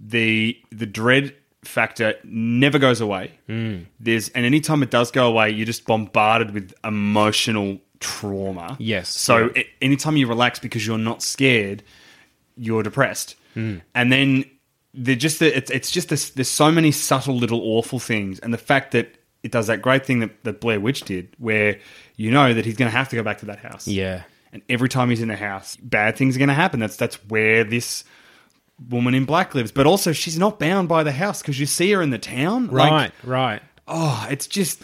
the 0.00 0.58
the 0.70 0.86
dread 0.86 1.34
factor 1.64 2.14
never 2.24 2.78
goes 2.78 3.00
away. 3.00 3.32
Hmm. 3.46 3.78
There's 4.00 4.28
and 4.30 4.46
anytime 4.46 4.82
it 4.82 4.90
does 4.90 5.10
go 5.10 5.26
away, 5.28 5.50
you're 5.50 5.66
just 5.66 5.86
bombarded 5.86 6.52
with 6.52 6.72
emotional 6.84 7.78
trauma. 8.00 8.76
Yes, 8.78 9.08
So 9.08 9.38
yeah. 9.38 9.48
it, 9.56 9.66
anytime 9.82 10.16
you 10.16 10.28
relax 10.28 10.58
because 10.60 10.86
you're 10.86 10.98
not 10.98 11.22
scared, 11.22 11.82
you're 12.56 12.82
depressed, 12.82 13.34
Hmm. 13.54 13.78
and 13.94 14.12
then 14.12 14.44
they're 14.94 15.16
just 15.16 15.40
the, 15.40 15.56
it's 15.56 15.70
it's 15.70 15.90
just 15.90 16.08
this, 16.08 16.30
there's 16.30 16.48
so 16.50 16.70
many 16.70 16.92
subtle 16.92 17.36
little 17.36 17.60
awful 17.62 17.98
things, 17.98 18.38
and 18.38 18.54
the 18.54 18.58
fact 18.58 18.92
that 18.92 19.14
it 19.42 19.52
does 19.52 19.66
that 19.68 19.82
great 19.82 20.04
thing 20.06 20.20
that, 20.20 20.44
that 20.44 20.60
Blair 20.60 20.80
Witch 20.80 21.02
did, 21.02 21.28
where 21.38 21.78
you 22.16 22.30
know 22.30 22.54
that 22.54 22.64
he's 22.64 22.76
going 22.76 22.90
to 22.90 22.96
have 22.96 23.08
to 23.10 23.16
go 23.16 23.22
back 23.22 23.38
to 23.38 23.46
that 23.46 23.58
house. 23.58 23.86
Yeah. 23.88 24.22
And 24.52 24.62
every 24.68 24.88
time 24.88 25.10
he's 25.10 25.20
in 25.20 25.28
the 25.28 25.36
house, 25.36 25.76
bad 25.76 26.16
things 26.16 26.34
are 26.34 26.38
going 26.38 26.48
to 26.48 26.54
happen. 26.54 26.80
That's 26.80 26.96
that's 26.96 27.16
where 27.28 27.64
this 27.64 28.02
woman 28.88 29.14
in 29.14 29.24
black 29.24 29.54
lives. 29.54 29.72
But 29.72 29.86
also, 29.86 30.12
she's 30.12 30.38
not 30.38 30.58
bound 30.58 30.88
by 30.88 31.02
the 31.02 31.12
house 31.12 31.40
because 31.42 31.58
you 31.58 31.66
see 31.66 31.90
her 31.92 32.02
in 32.02 32.10
the 32.10 32.18
town. 32.18 32.68
Like, 32.68 32.90
Right, 32.90 33.12
right. 33.24 33.62
oh, 33.86 34.26
it's 34.30 34.46
just 34.46 34.82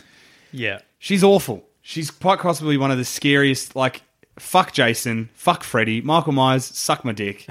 yeah. 0.52 0.80
she's 0.98 1.22
awful. 1.24 1.64
She's 1.82 2.10
quite 2.10 2.38
possibly 2.38 2.76
one 2.76 2.90
of 2.90 2.98
the 2.98 3.04
scariest. 3.04 3.76
Like, 3.76 4.02
fuck 4.38 4.72
Jason, 4.72 5.28
fuck 5.34 5.62
Freddy, 5.62 6.00
Michael 6.00 6.32
Myers, 6.32 6.64
suck 6.64 7.04
my 7.04 7.12
dick. 7.12 7.46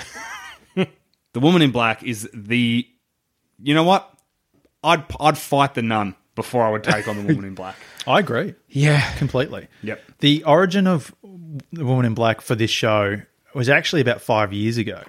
the 0.75 1.40
woman 1.40 1.62
in 1.62 1.72
black 1.72 2.04
is 2.04 2.30
the. 2.34 2.88
You 3.62 3.74
know 3.74 3.84
what? 3.84 4.09
I'd 4.83 5.04
I'd 5.19 5.38
fight 5.38 5.76
the 5.76 5.81
nun 5.81 6.16
before 6.35 6.64
I 6.64 6.71
would 6.71 6.83
take 6.83 7.07
on 7.07 7.16
the 7.16 7.23
woman 7.33 7.45
in 7.45 7.56
black. 7.56 7.76
I 8.07 8.19
agree. 8.19 8.56
Yeah. 8.68 9.14
completely. 9.16 9.68
Yep. 9.83 10.02
The 10.19 10.44
origin 10.44 10.88
of 10.88 11.14
the 11.71 11.85
Woman 11.85 12.06
in 12.06 12.14
Black 12.16 12.42
for 12.42 12.54
this 12.56 12.69
show 12.71 13.21
was 13.54 13.69
actually 13.69 14.02
about 14.02 14.19
five 14.21 14.52
years 14.52 14.78
ago. 14.78 15.02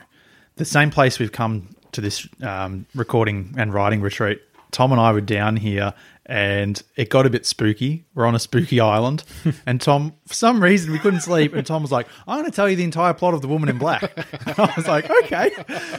The 0.56 0.64
same 0.64 0.90
place 0.90 1.18
we've 1.18 1.32
come 1.32 1.68
to 1.92 2.00
this 2.00 2.28
um, 2.42 2.86
recording 2.94 3.54
and 3.58 3.72
writing 3.74 4.00
retreat. 4.00 4.40
Tom 4.70 4.92
and 4.92 5.00
I 5.00 5.12
were 5.12 5.20
down 5.20 5.56
here, 5.56 5.94
and 6.26 6.80
it 6.96 7.10
got 7.10 7.26
a 7.26 7.30
bit 7.30 7.46
spooky. 7.46 8.04
We're 8.14 8.26
on 8.26 8.34
a 8.34 8.38
spooky 8.40 8.80
island, 8.80 9.22
and 9.66 9.80
Tom, 9.80 10.14
for 10.26 10.34
some 10.34 10.62
reason, 10.62 10.92
we 10.92 10.98
couldn't 10.98 11.20
sleep. 11.20 11.54
And 11.54 11.64
Tom 11.66 11.82
was 11.82 11.92
like, 11.92 12.08
"I'm 12.26 12.38
going 12.40 12.50
to 12.50 12.54
tell 12.54 12.68
you 12.68 12.74
the 12.76 12.84
entire 12.84 13.14
plot 13.14 13.34
of 13.34 13.40
the 13.42 13.48
Woman 13.48 13.68
in 13.68 13.78
Black." 13.78 14.02
And 14.46 14.58
I 14.58 14.72
was 14.76 14.86
like, 14.88 15.08
"Okay, 15.24 15.50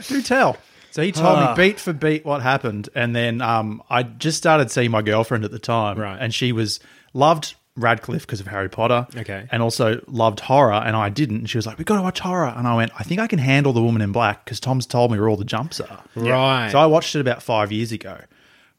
do 0.07 0.21
tell." 0.21 0.57
So 0.91 1.01
he 1.01 1.11
told 1.11 1.39
me 1.39 1.47
beat 1.57 1.79
for 1.79 1.91
beat 1.93 2.23
what 2.25 2.41
happened, 2.41 2.87
and 2.95 3.13
then 3.15 3.41
um, 3.41 3.81
I 3.89 4.03
just 4.03 4.37
started 4.37 4.71
seeing 4.71 4.91
my 4.91 5.01
girlfriend 5.01 5.43
at 5.45 5.51
the 5.51 5.59
time, 5.59 5.97
Right. 5.97 6.17
and 6.19 6.33
she 6.33 6.51
was 6.53 6.79
loved 7.13 7.55
Radcliffe 7.77 8.21
because 8.25 8.39
of 8.39 8.47
Harry 8.47 8.69
Potter, 8.69 9.05
Okay. 9.17 9.47
and 9.51 9.61
also 9.61 10.01
loved 10.07 10.39
horror, 10.39 10.73
and 10.85 10.95
I 10.95 11.09
didn't. 11.09 11.37
And 11.37 11.49
she 11.49 11.57
was 11.57 11.65
like, 11.67 11.77
"We 11.77 11.83
got 11.83 11.97
to 11.97 12.01
watch 12.01 12.19
horror," 12.19 12.53
and 12.55 12.67
I 12.67 12.75
went, 12.75 12.91
"I 12.97 13.03
think 13.03 13.19
I 13.19 13.27
can 13.27 13.39
handle 13.39 13.73
the 13.73 13.81
Woman 13.81 14.01
in 14.01 14.11
Black 14.13 14.45
because 14.45 14.59
Tom's 14.61 14.85
told 14.85 15.11
me 15.11 15.19
where 15.19 15.27
all 15.27 15.35
the 15.35 15.43
jumps 15.45 15.81
are." 15.81 16.03
Right. 16.15 16.69
So 16.71 16.79
I 16.79 16.85
watched 16.85 17.15
it 17.15 17.19
about 17.19 17.43
five 17.43 17.71
years 17.73 17.91
ago, 17.91 18.17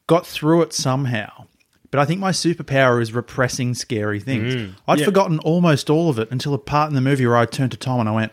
got 0.06 0.26
through 0.26 0.62
it 0.62 0.72
somehow. 0.72 1.44
But 1.90 2.00
I 2.00 2.04
think 2.04 2.20
my 2.20 2.32
superpower 2.32 3.00
is 3.00 3.12
repressing 3.12 3.74
scary 3.74 4.18
things. 4.18 4.54
Mm. 4.54 4.72
I'd 4.88 5.02
forgotten 5.04 5.38
almost 5.40 5.88
all 5.88 6.10
of 6.10 6.18
it 6.18 6.30
until 6.30 6.52
a 6.52 6.58
part 6.58 6.88
in 6.88 6.94
the 6.94 7.00
movie 7.00 7.26
where 7.26 7.36
I 7.36 7.44
turned 7.46 7.70
to 7.72 7.76
Tom 7.76 8.00
and 8.00 8.08
I 8.08 8.12
went, 8.12 8.32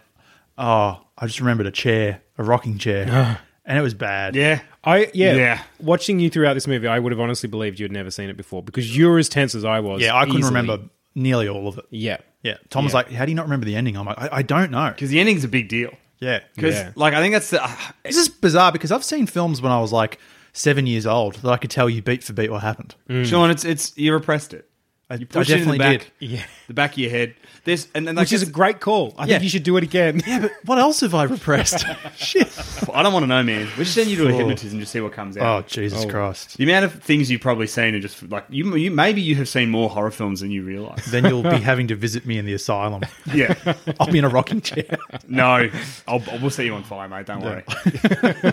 "Oh, 0.58 1.01
I 1.17 1.27
just 1.27 1.39
remembered 1.39 1.67
a 1.67 1.72
chair, 1.72 2.22
a 2.38 2.43
rocking 2.43 2.77
chair," 2.77 3.39
and 3.65 3.77
it 3.77 3.82
was 3.82 3.93
bad. 3.93 4.36
Yeah. 4.36 4.62
I 4.84 5.10
yeah, 5.13 5.36
Yeah. 5.36 5.62
Watching 5.80 6.20
you 6.20 6.30
throughout 6.30 6.56
this 6.56 6.68
movie, 6.68 6.88
I 6.88 7.00
would 7.00 7.12
have 7.12 7.20
honestly 7.20 7.48
believed 7.50 7.80
you 7.80 7.86
had 7.86 7.92
never 7.92 8.12
seen 8.12 8.30
it 8.30 8.38
before 8.38 8.62
because 8.63 8.96
you're 8.98 9.18
as 9.18 9.30
tense 9.30 9.56
as 9.56 9.63
I 9.66 9.80
was. 9.80 10.02
yeah, 10.02 10.16
I 10.16 10.25
couldn't 10.25 10.40
easily. 10.42 10.56
remember 10.60 10.84
nearly 11.16 11.48
all 11.48 11.68
of 11.68 11.78
it. 11.78 11.86
Yeah, 11.90 12.18
Yeah, 12.42 12.58
Tom 12.70 12.84
was 12.84 12.92
Yeah. 12.94 12.98
like, 12.98 13.12
"How 13.12 13.24
do 13.25 13.32
you 13.32 13.36
not 13.36 13.46
remember 13.46 13.66
the 13.66 13.75
ending?" 13.75 13.96
I'm 13.96 14.06
like, 14.06 14.20
"I, 14.20 14.30
I 14.34 14.42
don't 14.42 14.72
know." 14.72 14.90
Because 14.90 15.10
the 15.10 15.20
ending's 15.20 15.44
a 15.44 15.48
big 15.48 15.70
deal. 15.70 15.92
Yeah, 16.20 16.40
Because, 16.56 16.75
Yeah. 16.75 16.92
like, 16.96 17.13
I 17.13 17.22
think 17.22 17.34
that's 17.34 17.50
the. 17.50 17.63
Uh, 17.63 17.70
This 18.04 18.18
is 18.18 18.30
bizarre 18.30 18.72
because 18.72 18.92
I've 18.92 19.04
seen 19.04 19.25
films 19.28 19.62
when 19.62 19.72
I 19.72 19.80
was 19.80 19.92
like 19.92 20.20
seven 20.54 20.86
years 20.88 21.06
old 21.06 21.36
that 21.36 21.50
I 21.52 21.58
could 21.58 21.70
tell 21.72 21.90
you 21.90 22.02
beat 22.02 22.24
for 22.24 22.34
beat 22.34 22.52
what 22.52 22.62
happened. 22.62 22.96
Sean, 23.25 23.50
it's 23.52 23.63
it's 23.66 23.92
you 23.98 24.13
repressed 24.13 24.54
it. 24.54 24.68
I, 25.13 25.17
You 25.17 25.27
I 25.29 25.34
push 25.34 25.50
it 25.50 25.53
in 25.53 25.58
definitely 25.60 25.77
the 25.77 25.98
back, 25.98 26.12
did. 26.20 26.29
Yeah. 26.29 26.43
the 26.67 26.74
back 26.74 26.91
of 26.93 26.98
your 26.98 27.10
head. 27.12 27.36
There's 27.65 27.88
and, 27.96 28.10
and 28.10 28.20
I 28.20 28.24
Which 28.24 28.34
is 28.34 28.41
a 28.41 28.46
great 28.51 28.79
call. 28.79 29.13
I 29.17 29.24
Yeah. 29.25 29.34
think 29.34 29.43
you 29.43 29.50
should 29.50 29.63
do 29.63 29.77
it 29.77 29.84
again. 29.84 30.22
Yeah, 30.27 30.39
but 30.39 30.51
what 30.65 30.79
else 30.79 31.00
have 31.01 31.13
I 31.15 31.24
repressed? 31.24 31.86
Shit. 32.17 32.48
I 32.93 33.03
don't 33.03 33.13
want 33.13 33.24
to 33.24 33.27
know, 33.27 33.43
man. 33.43 33.67
We 33.77 33.84
just 33.84 33.93
send 33.96 34.10
you 34.10 34.17
to 34.17 34.27
a 34.27 34.34
Oh. 34.34 34.38
hypnotism 34.38 34.79
to 34.79 34.86
see 34.86 35.00
what 35.00 35.13
comes 35.13 35.38
out. 35.38 35.43
Oh, 35.43 35.58
out. 35.60 35.67
Jesus 35.67 36.03
oh. 36.03 36.10
Christ. 36.10 36.58
The 36.58 36.63
amount 36.63 36.86
of 36.86 37.01
things 37.03 37.29
you've 37.32 37.41
probably 37.41 37.67
seen 37.67 37.96
are 37.96 38.00
just 38.00 38.22
like 38.29 38.46
you. 38.50 38.75
You 38.75 38.91
maybe 38.91 39.22
you 39.22 39.36
have 39.36 39.48
seen 39.48 39.70
more 39.70 39.89
horror 39.89 40.12
films 40.12 40.39
than 40.41 40.51
you 40.51 40.63
realize. 40.63 41.05
Then 41.05 41.25
you'll 41.25 41.43
be 41.43 41.50
having 41.72 41.88
to 41.88 41.96
visit 41.96 42.25
me 42.25 42.38
in 42.38 42.46
the 42.46 42.53
asylum. 42.53 43.03
yeah. 43.34 43.53
I'll 44.00 44.12
be 44.12 44.17
in 44.17 44.25
a 44.25 44.29
rocking 44.29 44.62
chair. 44.62 44.98
No, 45.27 45.70
I'll, 46.08 46.22
we'll 46.41 46.50
set 46.50 46.65
you 46.65 46.74
on 46.74 46.84
fire, 46.84 47.08
mate. 47.08 47.25
Don't 47.27 47.41
worry. 47.41 47.63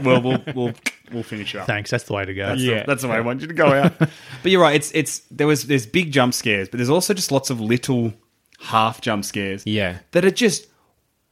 we'll, 0.02 0.20
we'll 0.22 0.42
we'll 0.54 0.72
we'll 1.12 1.22
finish 1.22 1.54
you 1.54 1.60
up. 1.60 1.66
Thanks. 1.66 1.90
That's 1.90 2.04
the 2.04 2.12
way 2.12 2.24
to 2.24 2.34
go. 2.34 2.46
That's, 2.48 2.60
Yeah. 2.60 2.80
the, 2.80 2.86
that's 2.86 3.02
the 3.02 3.08
way 3.08 3.16
I 3.16 3.20
want 3.20 3.40
you 3.40 3.46
to 3.48 3.54
go 3.54 3.66
out. 3.72 3.98
but 3.98 4.10
you're 4.44 4.60
right. 4.62 4.74
It's 4.76 4.90
it's 4.92 5.20
there 5.30 5.46
was 5.46 5.66
there's 5.66 5.86
big 5.86 6.12
jump 6.12 6.34
scares, 6.34 6.68
but 6.68 6.78
there's 6.78 6.90
also 6.90 7.14
just 7.14 7.30
lots 7.32 7.50
of 7.50 7.60
little 7.60 8.12
half 8.58 9.00
jump 9.00 9.24
scares. 9.24 9.62
Yeah. 9.66 9.98
that 10.12 10.24
are 10.24 10.30
just 10.30 10.66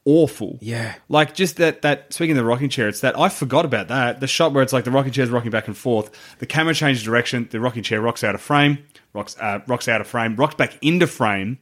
awful. 0.04 0.58
Yeah. 0.60 0.94
like 1.08 1.34
just 1.34 1.56
that 1.56 1.82
that 1.82 2.12
speaking 2.12 2.32
of 2.32 2.36
the 2.38 2.44
rocking 2.44 2.68
chair, 2.68 2.88
it's 2.88 3.00
that 3.00 3.18
I 3.18 3.28
forgot 3.28 3.64
about 3.64 3.88
that. 3.88 4.20
The 4.20 4.26
shot 4.26 4.52
where 4.52 4.62
it's 4.62 4.72
like 4.72 4.84
the 4.84 4.90
rocking 4.90 5.12
chair's 5.12 5.30
rocking 5.30 5.50
back 5.50 5.66
and 5.66 5.76
forth. 5.76 6.10
The 6.38 6.46
camera 6.46 6.74
changes 6.74 7.02
direction. 7.02 7.48
The 7.50 7.60
rocking 7.60 7.82
chair 7.82 8.00
rocks 8.00 8.24
out 8.24 8.34
of 8.34 8.40
frame. 8.40 8.78
Rocks 9.12 9.36
uh, 9.40 9.60
rocks 9.66 9.88
out 9.88 10.00
of 10.00 10.06
frame. 10.06 10.36
Rocks 10.36 10.54
back 10.54 10.78
into 10.82 11.06
frame. 11.06 11.58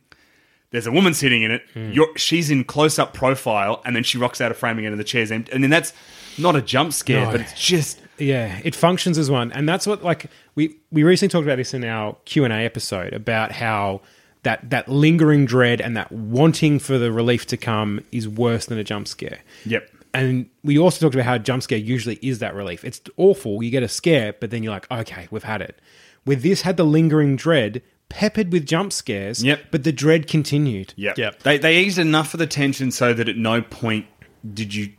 There's 0.70 0.86
a 0.86 0.92
woman 0.92 1.14
sitting 1.14 1.42
in 1.44 1.52
it. 1.52 1.62
You're, 1.74 2.08
she's 2.18 2.50
in 2.50 2.64
close 2.64 2.98
up 2.98 3.14
profile, 3.14 3.80
and 3.84 3.94
then 3.94 4.02
she 4.02 4.18
rocks 4.18 4.40
out 4.40 4.50
of 4.50 4.56
frame 4.58 4.78
again, 4.78 4.90
and 4.90 5.00
the 5.00 5.04
chair's 5.04 5.30
empty. 5.30 5.52
And 5.52 5.62
then 5.62 5.70
that's 5.70 5.92
not 6.38 6.56
a 6.56 6.60
jump 6.60 6.92
scare, 6.92 7.24
No. 7.24 7.30
but 7.30 7.40
it's 7.40 7.54
just 7.54 8.00
Yeah, 8.18 8.60
it 8.64 8.74
functions 8.74 9.18
as 9.18 9.30
one, 9.30 9.52
and 9.52 9.68
that's 9.68 9.86
what 9.86 10.02
like 10.02 10.30
we 10.54 10.76
we 10.90 11.02
recently 11.02 11.30
talked 11.30 11.46
about 11.46 11.56
this 11.56 11.74
in 11.74 11.84
our 11.84 12.16
Q 12.24 12.44
and 12.44 12.52
A 12.52 12.58
episode 12.58 13.12
about 13.12 13.52
how 13.52 14.00
that 14.42 14.70
that 14.70 14.88
lingering 14.88 15.44
dread 15.44 15.80
and 15.80 15.96
that 15.96 16.10
wanting 16.12 16.78
for 16.78 16.98
the 16.98 17.10
relief 17.12 17.46
to 17.46 17.56
come 17.56 18.02
is 18.12 18.28
worse 18.28 18.66
than 18.66 18.78
a 18.78 18.84
jump 18.84 19.08
scare. 19.08 19.40
Yep. 19.64 19.90
And 20.14 20.48
we 20.64 20.78
also 20.78 21.04
talked 21.04 21.14
about 21.14 21.26
how 21.26 21.34
a 21.34 21.38
jump 21.38 21.62
scare 21.62 21.78
usually 21.78 22.18
is 22.22 22.38
that 22.38 22.54
relief. 22.54 22.84
It's 22.84 23.00
awful. 23.18 23.62
You 23.62 23.70
get 23.70 23.82
a 23.82 23.88
scare, 23.88 24.32
but 24.32 24.50
then 24.50 24.62
you're 24.62 24.72
like, 24.72 24.90
okay, 24.90 25.28
we've 25.30 25.42
had 25.42 25.60
it. 25.60 25.78
With 26.24 26.42
this, 26.42 26.62
had 26.62 26.78
the 26.78 26.84
lingering 26.84 27.36
dread 27.36 27.82
peppered 28.08 28.50
with 28.52 28.66
jump 28.66 28.92
scares. 28.92 29.44
Yep. 29.44 29.64
But 29.70 29.84
the 29.84 29.92
dread 29.92 30.26
continued. 30.26 30.94
Yeah. 30.96 31.12
Yep. 31.16 31.42
They, 31.42 31.58
they 31.58 31.78
eased 31.80 31.98
enough 31.98 32.32
of 32.32 32.38
the 32.38 32.46
tension 32.46 32.92
so 32.92 33.12
that 33.12 33.28
at 33.28 33.36
no 33.36 33.60
point 33.60 34.06
did 34.54 34.74
you 34.74 34.92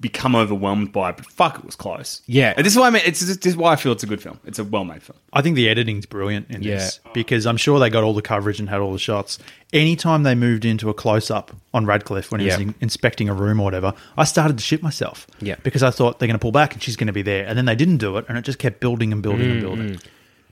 become 0.00 0.34
overwhelmed 0.34 0.92
by 0.92 1.10
it. 1.10 1.16
But 1.18 1.26
fuck, 1.26 1.58
it 1.58 1.64
was 1.64 1.76
close. 1.76 2.22
Yeah. 2.26 2.54
And 2.56 2.64
this 2.64 2.72
is 2.72 2.78
why 2.78 2.86
I 2.86 2.90
mean, 2.90 3.02
it's 3.04 3.20
this 3.20 3.46
is 3.46 3.56
why 3.56 3.72
I 3.72 3.76
feel 3.76 3.92
it's 3.92 4.02
a 4.02 4.06
good 4.06 4.22
film. 4.22 4.40
It's 4.44 4.58
a 4.58 4.64
well 4.64 4.84
made 4.84 5.02
film. 5.02 5.18
I 5.32 5.42
think 5.42 5.56
the 5.56 5.68
editing's 5.68 6.06
brilliant 6.06 6.50
in 6.50 6.62
this 6.62 7.00
because 7.12 7.46
I'm 7.46 7.56
sure 7.56 7.78
they 7.78 7.90
got 7.90 8.02
all 8.02 8.14
the 8.14 8.22
coverage 8.22 8.60
and 8.60 8.68
had 8.68 8.80
all 8.80 8.92
the 8.92 8.98
shots. 8.98 9.38
Anytime 9.72 10.22
they 10.22 10.34
moved 10.34 10.64
into 10.64 10.90
a 10.90 10.94
close 10.94 11.30
up 11.30 11.52
on 11.72 11.86
Radcliffe 11.86 12.32
when 12.32 12.40
he 12.40 12.46
was 12.46 12.56
in- 12.56 12.74
inspecting 12.80 13.28
a 13.28 13.34
room 13.34 13.60
or 13.60 13.64
whatever, 13.64 13.94
I 14.16 14.24
started 14.24 14.58
to 14.58 14.64
shit 14.64 14.82
myself. 14.82 15.26
Yeah. 15.40 15.56
Because 15.62 15.82
I 15.82 15.90
thought 15.90 16.18
they're 16.18 16.28
going 16.28 16.38
to 16.38 16.42
pull 16.42 16.52
back 16.52 16.72
and 16.72 16.82
she's 16.82 16.96
going 16.96 17.06
to 17.06 17.12
be 17.12 17.22
there. 17.22 17.46
And 17.46 17.56
then 17.56 17.66
they 17.66 17.76
didn't 17.76 17.98
do 17.98 18.16
it 18.16 18.24
and 18.28 18.36
it 18.36 18.42
just 18.42 18.58
kept 18.58 18.80
building 18.80 19.12
and 19.12 19.22
building 19.22 19.50
and 19.50 19.58
mm. 19.58 19.62
building. 19.62 20.00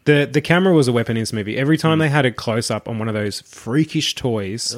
The 0.05 0.27
the 0.31 0.41
camera 0.41 0.73
was 0.73 0.89
a 0.89 0.93
weapon 0.93 1.17
in 1.17 1.23
this 1.23 1.33
movie. 1.33 1.59
Every 1.59 1.77
time 1.77 1.99
they 1.99 2.09
had 2.09 2.25
a 2.25 2.33
close 2.33 2.71
up 2.71 2.89
on 2.89 2.99
one 2.99 3.09
of 3.09 3.15
those 3.15 3.43
freakish 3.43 4.15
toys, 4.15 4.75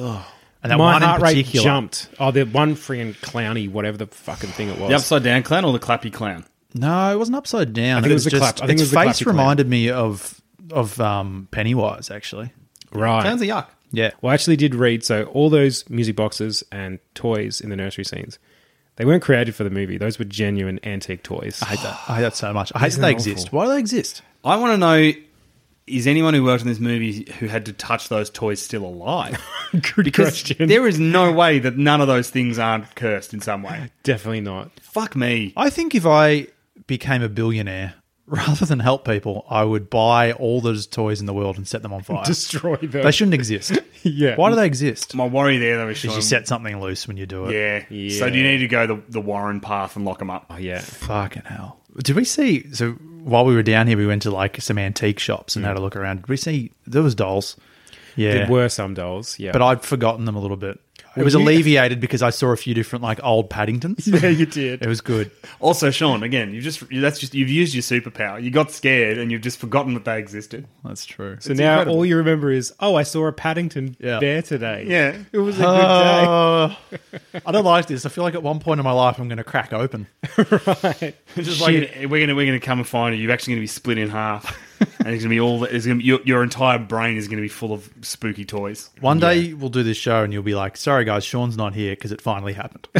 And 0.63 0.71
that 0.71 0.77
my 0.77 0.83
one 0.93 1.01
in 1.01 1.07
heart 1.07 1.21
rate 1.21 1.35
particular. 1.37 1.63
jumped. 1.63 2.09
Oh, 2.19 2.31
the 2.31 2.43
one 2.43 2.75
freaking 2.75 3.15
clowny, 3.17 3.69
whatever 3.69 3.97
the 3.97 4.07
fucking 4.07 4.51
thing 4.51 4.69
it 4.69 4.77
was. 4.79 4.89
The 4.89 4.95
upside 4.95 5.23
down 5.23 5.43
clown 5.43 5.65
or 5.65 5.73
the 5.73 5.79
clappy 5.79 6.11
clown? 6.13 6.45
No, 6.73 7.11
it 7.11 7.17
wasn't 7.17 7.35
upside 7.37 7.73
down. 7.73 7.97
I 7.97 8.01
think 8.01 8.11
it 8.11 8.13
was 8.13 8.23
the 8.25 8.29
just, 8.29 8.41
clap- 8.57 8.63
I 8.63 8.67
think 8.67 8.79
its 8.79 8.81
it 8.81 8.83
was 8.83 8.91
the 8.91 8.97
face 8.97 9.19
clappy 9.19 9.23
clown. 9.23 9.35
reminded 9.35 9.67
me 9.69 9.89
of 9.89 10.39
of 10.71 10.99
um, 11.01 11.47
Pennywise, 11.51 12.09
actually. 12.11 12.53
right. 12.93 13.21
Clowns 13.23 13.41
are 13.41 13.45
yuck. 13.45 13.67
Yeah. 13.91 14.11
Well, 14.21 14.31
I 14.31 14.33
actually 14.35 14.55
did 14.55 14.73
read. 14.75 15.03
So 15.03 15.23
all 15.25 15.49
those 15.49 15.89
music 15.89 16.15
boxes 16.15 16.63
and 16.71 16.99
toys 17.13 17.59
in 17.59 17.69
the 17.69 17.75
nursery 17.75 18.05
scenes, 18.05 18.39
they 18.95 19.03
weren't 19.03 19.21
created 19.23 19.53
for 19.53 19.63
the 19.65 19.69
movie. 19.69 19.97
Those 19.97 20.17
were 20.17 20.23
genuine 20.25 20.79
antique 20.83 21.23
toys. 21.23 21.59
I 21.61 21.65
hate 21.65 21.79
that. 21.83 21.99
I 22.07 22.15
hate 22.17 22.21
that 22.21 22.35
so 22.37 22.53
much. 22.53 22.71
I 22.73 22.79
hate 22.79 22.87
Isn't 22.87 23.01
that 23.01 23.07
they 23.07 23.13
that 23.15 23.19
awful? 23.19 23.31
exist. 23.31 23.51
Why 23.51 23.65
do 23.65 23.71
they 23.71 23.79
exist? 23.79 24.21
I 24.45 24.55
want 24.55 24.71
to 24.73 24.77
know 24.77 25.11
is 25.91 26.07
anyone 26.07 26.33
who 26.33 26.43
worked 26.43 26.61
in 26.63 26.67
this 26.67 26.79
movie 26.79 27.31
who 27.39 27.47
had 27.47 27.65
to 27.65 27.73
touch 27.73 28.09
those 28.09 28.29
toys 28.29 28.61
still 28.61 28.85
alive? 28.85 29.39
Good 29.71 30.05
Because 30.05 30.29
question. 30.43 30.67
there 30.67 30.87
is 30.87 30.99
no 30.99 31.31
way 31.31 31.59
that 31.59 31.77
none 31.77 32.01
of 32.01 32.07
those 32.07 32.29
things 32.29 32.57
aren't 32.59 32.93
cursed 32.95 33.33
in 33.33 33.41
some 33.41 33.63
way. 33.63 33.91
Definitely 34.03 34.41
not. 34.41 34.71
Fuck 34.81 35.15
me. 35.15 35.53
I 35.57 35.69
think 35.69 35.93
if 35.95 36.05
I 36.05 36.47
became 36.87 37.21
a 37.21 37.29
billionaire, 37.29 37.95
rather 38.25 38.65
than 38.65 38.79
help 38.79 39.05
people, 39.05 39.45
I 39.49 39.63
would 39.63 39.89
buy 39.89 40.31
all 40.33 40.61
those 40.61 40.87
toys 40.87 41.19
in 41.19 41.25
the 41.25 41.33
world 41.33 41.57
and 41.57 41.67
set 41.67 41.81
them 41.81 41.91
on 41.93 42.01
fire. 42.03 42.23
Destroy 42.25 42.75
them. 42.77 43.03
they 43.03 43.11
shouldn't 43.11 43.35
exist. 43.35 43.71
Yeah. 44.03 44.35
Why 44.35 44.49
do 44.49 44.55
they 44.55 44.65
exist? 44.65 45.13
My 45.13 45.27
worry 45.27 45.59
there 45.59 45.77
though 45.77 45.89
is 45.89 46.01
Because 46.01 46.13
Sean, 46.13 46.15
you 46.15 46.21
set 46.23 46.47
something 46.47 46.81
loose 46.81 47.07
when 47.07 47.17
you 47.17 47.27
do 47.27 47.45
it. 47.45 47.53
yeah. 47.53 47.85
Yeah. 47.95 48.17
So 48.17 48.31
do 48.31 48.37
you 48.39 48.43
need 48.43 48.57
to 48.57 48.67
go 48.67 48.87
the, 48.87 48.99
the 49.09 49.21
Warren 49.21 49.59
path 49.61 49.95
and 49.95 50.05
lock 50.05 50.17
them 50.17 50.31
up? 50.31 50.47
Oh, 50.49 50.57
yeah. 50.57 50.79
Fucking 50.79 51.43
hell. 51.43 51.79
Did 52.01 52.15
we 52.15 52.23
see? 52.25 52.73
So 52.73 52.97
while 53.23 53.45
we 53.45 53.55
were 53.55 53.63
down 53.63 53.87
here, 53.87 53.97
we 53.97 54.07
went 54.07 54.23
to 54.23 54.31
like 54.31 54.61
some 54.61 54.77
antique 54.77 55.19
shops 55.19 55.55
and 55.55 55.63
mm. 55.63 55.67
had 55.67 55.77
a 55.77 55.81
look 55.81 55.95
around. 55.95 56.17
Did 56.17 56.29
we 56.29 56.37
see? 56.37 56.71
There 56.87 57.03
was 57.03 57.15
dolls. 57.15 57.57
Yeah. 58.15 58.33
There 58.33 58.49
were 58.49 58.69
some 58.69 58.93
dolls. 58.93 59.39
Yeah. 59.39 59.51
but 59.51 59.61
I'd 59.61 59.83
forgotten 59.83 60.25
them 60.25 60.35
a 60.35 60.39
little 60.39 60.57
bit. 60.57 60.79
It 61.15 61.23
was 61.23 61.33
alleviated 61.33 61.99
because 61.99 62.21
I 62.21 62.29
saw 62.29 62.51
a 62.51 62.57
few 62.57 62.73
different 62.73 63.03
like 63.03 63.19
old 63.23 63.49
Paddingtons. 63.49 64.07
yeah, 64.23 64.29
you 64.29 64.45
did. 64.45 64.81
It 64.81 64.87
was 64.87 65.01
good. 65.01 65.29
Also, 65.59 65.91
Sean, 65.91 66.23
again, 66.23 66.53
you 66.53 66.61
just 66.61 66.83
that's 66.89 67.19
just 67.19 67.33
you've 67.33 67.49
used 67.49 67.73
your 67.73 67.81
superpower. 67.81 68.41
You 68.41 68.49
got 68.49 68.71
scared 68.71 69.17
and 69.17 69.29
you've 69.31 69.41
just 69.41 69.57
forgotten 69.59 69.93
that 69.95 70.05
they 70.05 70.17
existed. 70.17 70.67
That's 70.85 71.05
true. 71.05 71.37
So 71.41 71.53
now 71.53 71.83
all 71.85 72.05
you 72.05 72.15
remember 72.17 72.49
is, 72.51 72.73
oh, 72.79 72.95
I 72.95 73.03
saw 73.03 73.27
a 73.27 73.33
Paddington 73.33 73.97
Yeah. 73.99 74.19
bear 74.19 74.41
today. 74.41 74.85
Yeah. 74.87 75.17
It 75.33 75.37
was 75.39 75.57
a 75.59 75.63
good 75.63 75.67
day. 75.67 76.25
Uh, 76.27 76.75
I 77.45 77.51
don't 77.51 77.65
like 77.65 77.87
this. 77.87 78.05
I 78.05 78.09
feel 78.09 78.23
like 78.23 78.35
at 78.35 78.43
one 78.43 78.59
point 78.59 78.79
in 78.79 78.83
my 78.85 78.91
life 78.91 79.19
I'm 79.19 79.27
going 79.27 79.37
to 79.37 79.43
crack 79.43 79.73
open. 79.73 80.07
right. 80.37 81.15
It's 81.35 81.47
just 81.47 81.61
like 81.61 81.91
we're 82.09 82.25
gonna 82.25 82.35
we're 82.35 82.45
gonna 82.45 82.59
come 82.59 82.79
and 82.79 82.87
find 82.87 83.15
you. 83.15 83.21
You're 83.21 83.31
actually 83.31 83.53
gonna 83.55 83.61
be 83.63 83.67
split 83.67 83.97
in 83.97 84.09
half, 84.09 84.57
and 84.99 85.07
it's 85.09 85.23
gonna 85.23 85.29
be 85.33 85.39
all. 85.39 85.63
It's 85.63 85.85
gonna 85.85 85.99
be, 85.99 86.03
your 86.05 86.19
your 86.25 86.43
entire 86.43 86.79
brain 86.79 87.17
is 87.17 87.27
gonna 87.27 87.41
be 87.41 87.47
full 87.47 87.73
of 87.73 87.89
spooky 88.01 88.45
toys. 88.45 88.89
One 88.99 89.19
day 89.19 89.53
we'll 89.53 89.69
do 89.69 89.83
this 89.83 89.97
show 89.97 90.23
and 90.23 90.31
you'll 90.33 90.43
be 90.43 90.55
like, 90.55 90.77
"Sorry 90.77 91.05
guys, 91.05 91.23
Sean's 91.23 91.57
not 91.57 91.73
here 91.73 91.93
because 91.93 92.11
it 92.11 92.21
finally 92.21 92.53
happened." 92.53 92.87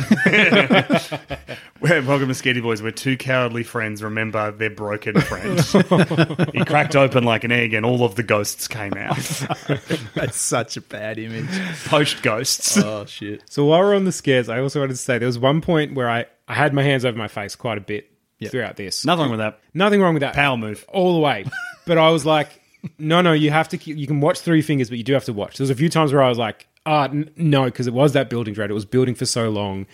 We're- 1.82 2.02
Welcome 2.02 2.28
to 2.28 2.34
Scaredy 2.34 2.62
Boys. 2.62 2.82
We're 2.82 2.92
two 2.92 3.18
cowardly 3.18 3.64
friends. 3.64 4.04
Remember 4.04 4.52
their 4.52 4.70
broken 4.70 5.20
friend. 5.22 5.60
he 6.54 6.64
cracked 6.66 6.96
open 6.96 7.24
like 7.24 7.44
an 7.44 7.52
egg, 7.52 7.74
and 7.74 7.86
all 7.86 8.04
of 8.04 8.16
the 8.16 8.24
ghosts 8.24 8.68
came 8.68 8.94
out. 8.94 9.18
That's 10.16 10.38
such 10.38 10.78
a 10.78 10.82
bad 10.82 11.18
image. 11.18 11.50
Post 11.86 12.22
ghosts. 12.22 12.78
Oh 12.78 13.06
shit. 13.06 13.44
So 13.50 13.66
while 13.66 13.80
we're 13.80 13.96
on 13.96 14.06
the 14.06 14.12
scares, 14.12 14.50
I 14.50 14.60
also 14.60 14.80
wanted 14.80 14.94
to 14.94 14.98
say 14.98 15.18
there 15.18 15.26
was 15.28 15.40
one 15.40 15.62
point 15.62 15.94
where 15.96 16.10
I, 16.10 16.26
I 16.48 16.54
had 16.54 16.74
my 16.74 16.84
hands 16.84 17.06
over 17.06 17.18
my 17.18 17.28
face 17.28 17.56
quite 17.56 17.78
a 17.78 17.82
bit 17.82 18.12
throughout 18.50 18.76
this. 18.78 19.06
Nothing 19.06 19.22
wrong 19.24 19.32
with 19.32 19.40
that. 19.40 19.60
Nothing 19.74 20.02
wrong 20.02 20.14
with 20.14 20.22
that. 20.22 20.34
Power 20.34 20.58
move. 20.58 20.86
all 20.90 21.14
the 21.14 21.20
way. 21.20 21.46
But 21.86 21.98
I 21.98 22.10
was 22.10 22.26
like, 22.26 22.50
no, 22.98 23.22
no, 23.22 23.34
you 23.34 23.52
have 23.52 23.70
to. 23.70 23.78
Keep, 23.78 23.98
you 23.98 24.08
can 24.08 24.22
watch 24.22 24.40
three 24.40 24.62
fingers, 24.62 24.90
but 24.90 24.98
you 24.98 25.04
do 25.04 25.14
have 25.14 25.26
to 25.26 25.34
watch. 25.34 25.58
There's 25.58 25.70
a 25.70 25.76
few 25.76 25.90
times 25.90 26.14
where 26.14 26.22
I 26.24 26.30
was 26.30 26.38
like, 26.38 26.68
ah, 26.86 27.06
n- 27.06 27.30
no, 27.36 27.66
because 27.66 27.88
it 27.88 27.94
was 27.94 28.14
that 28.14 28.30
building 28.30 28.54
dread. 28.54 28.70
It 28.72 28.74
was 28.74 28.86
building 28.86 29.16
for 29.16 29.26
so 29.26 29.50
long 29.50 29.86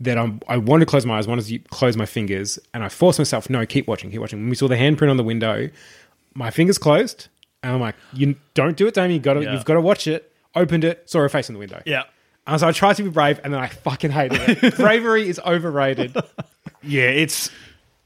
that 0.00 0.18
I'm, 0.18 0.40
I 0.48 0.56
wanted 0.56 0.86
to 0.86 0.90
close 0.90 1.06
my 1.06 1.18
eyes, 1.18 1.26
wanted 1.28 1.46
to 1.46 1.58
close 1.70 1.96
my 1.96 2.06
fingers, 2.06 2.58
and 2.74 2.82
I 2.82 2.88
forced 2.88 3.18
myself, 3.18 3.48
no, 3.48 3.64
keep 3.64 3.86
watching, 3.86 4.10
keep 4.10 4.20
watching. 4.20 4.40
When 4.40 4.50
we 4.50 4.56
saw 4.56 4.68
the 4.68 4.74
handprint 4.76 5.10
on 5.10 5.16
the 5.16 5.22
window, 5.22 5.70
my 6.34 6.50
fingers 6.50 6.78
closed, 6.78 7.28
and 7.62 7.72
I'm 7.74 7.80
like, 7.80 7.94
you 8.12 8.34
don't 8.54 8.76
do 8.76 8.86
it, 8.88 8.94
Damien. 8.94 9.12
You 9.12 9.20
got 9.20 9.34
to, 9.34 9.42
Yeah. 9.42 9.52
you've 9.54 9.64
got 9.64 9.74
to 9.74 9.80
watch 9.80 10.06
it. 10.06 10.32
Opened 10.56 10.84
it, 10.84 11.08
saw 11.08 11.18
her 11.20 11.28
face 11.28 11.48
in 11.48 11.54
the 11.54 11.58
window. 11.58 11.82
Yeah. 11.86 12.02
And 12.46 12.60
so 12.60 12.68
I 12.68 12.72
tried 12.72 12.96
to 12.96 13.02
be 13.04 13.08
brave, 13.10 13.40
and 13.42 13.52
then 13.54 13.60
I 13.60 13.68
fucking 13.68 14.10
hated 14.10 14.62
it. 14.62 14.76
Bravery 14.76 15.28
is 15.28 15.40
overrated. 15.46 16.14
Yeah, 16.82 17.04
it's 17.08 17.50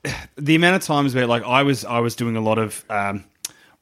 the 0.37 0.55
amount 0.55 0.77
of 0.77 0.83
times 0.83 1.15
where 1.15 1.27
like 1.27 1.43
I 1.43 1.63
was 1.63 1.85
I 1.85 2.01
was 2.01 2.17
doing 2.17 2.37
a 2.37 2.41
lot 2.41 2.59
of 2.59 2.85
um, 2.91 3.25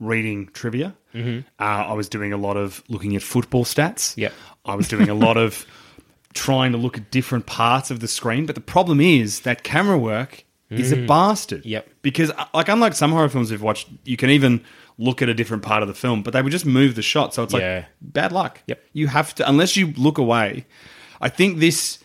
reading 0.00 0.48
trivia. 0.52 0.94
Mm-hmm. 1.14 1.40
Uh, 1.58 1.62
I 1.62 1.92
was 1.94 2.08
doing 2.08 2.32
a 2.32 2.36
lot 2.36 2.56
of 2.56 2.82
looking 2.88 3.16
at 3.16 3.22
football 3.22 3.64
stats. 3.64 4.16
Yep. 4.16 4.32
I 4.64 4.74
was 4.74 4.88
doing 4.88 5.08
a 5.08 5.14
lot 5.26 5.36
of 5.36 5.66
trying 6.34 6.72
to 6.72 6.78
look 6.78 6.98
at 6.98 7.10
different 7.10 7.46
parts 7.46 7.90
of 7.90 8.00
the 8.00 8.08
screen. 8.08 8.46
But 8.46 8.54
the 8.54 8.60
problem 8.60 9.00
is 9.00 9.40
that 9.40 9.62
camera 9.62 9.98
work 9.98 10.44
is 10.68 10.92
a 10.92 11.06
bastard. 11.06 11.64
Yep. 11.64 11.88
Because 12.02 12.30
uh, 12.30 12.44
like 12.52 12.68
unlike 12.68 12.94
some 12.94 13.12
horror 13.12 13.28
films 13.28 13.50
we've 13.50 13.62
watched, 13.62 13.88
you 14.04 14.16
can 14.16 14.30
even 14.30 14.62
look 14.98 15.22
at 15.22 15.28
a 15.28 15.34
different 15.34 15.62
part 15.62 15.82
of 15.82 15.88
the 15.88 15.94
film, 15.94 16.22
but 16.22 16.32
they 16.32 16.42
would 16.42 16.52
just 16.52 16.66
move 16.66 16.94
the 16.94 17.02
shot. 17.02 17.34
So 17.34 17.42
it's 17.42 17.52
like 17.52 17.86
bad 18.00 18.32
luck. 18.32 18.62
Yep. 18.66 18.82
You 18.92 19.06
have 19.08 19.34
to 19.36 19.48
unless 19.48 19.76
you 19.76 19.92
look 19.96 20.18
away. 20.18 20.66
I 21.20 21.28
think 21.28 21.58
this 21.58 21.98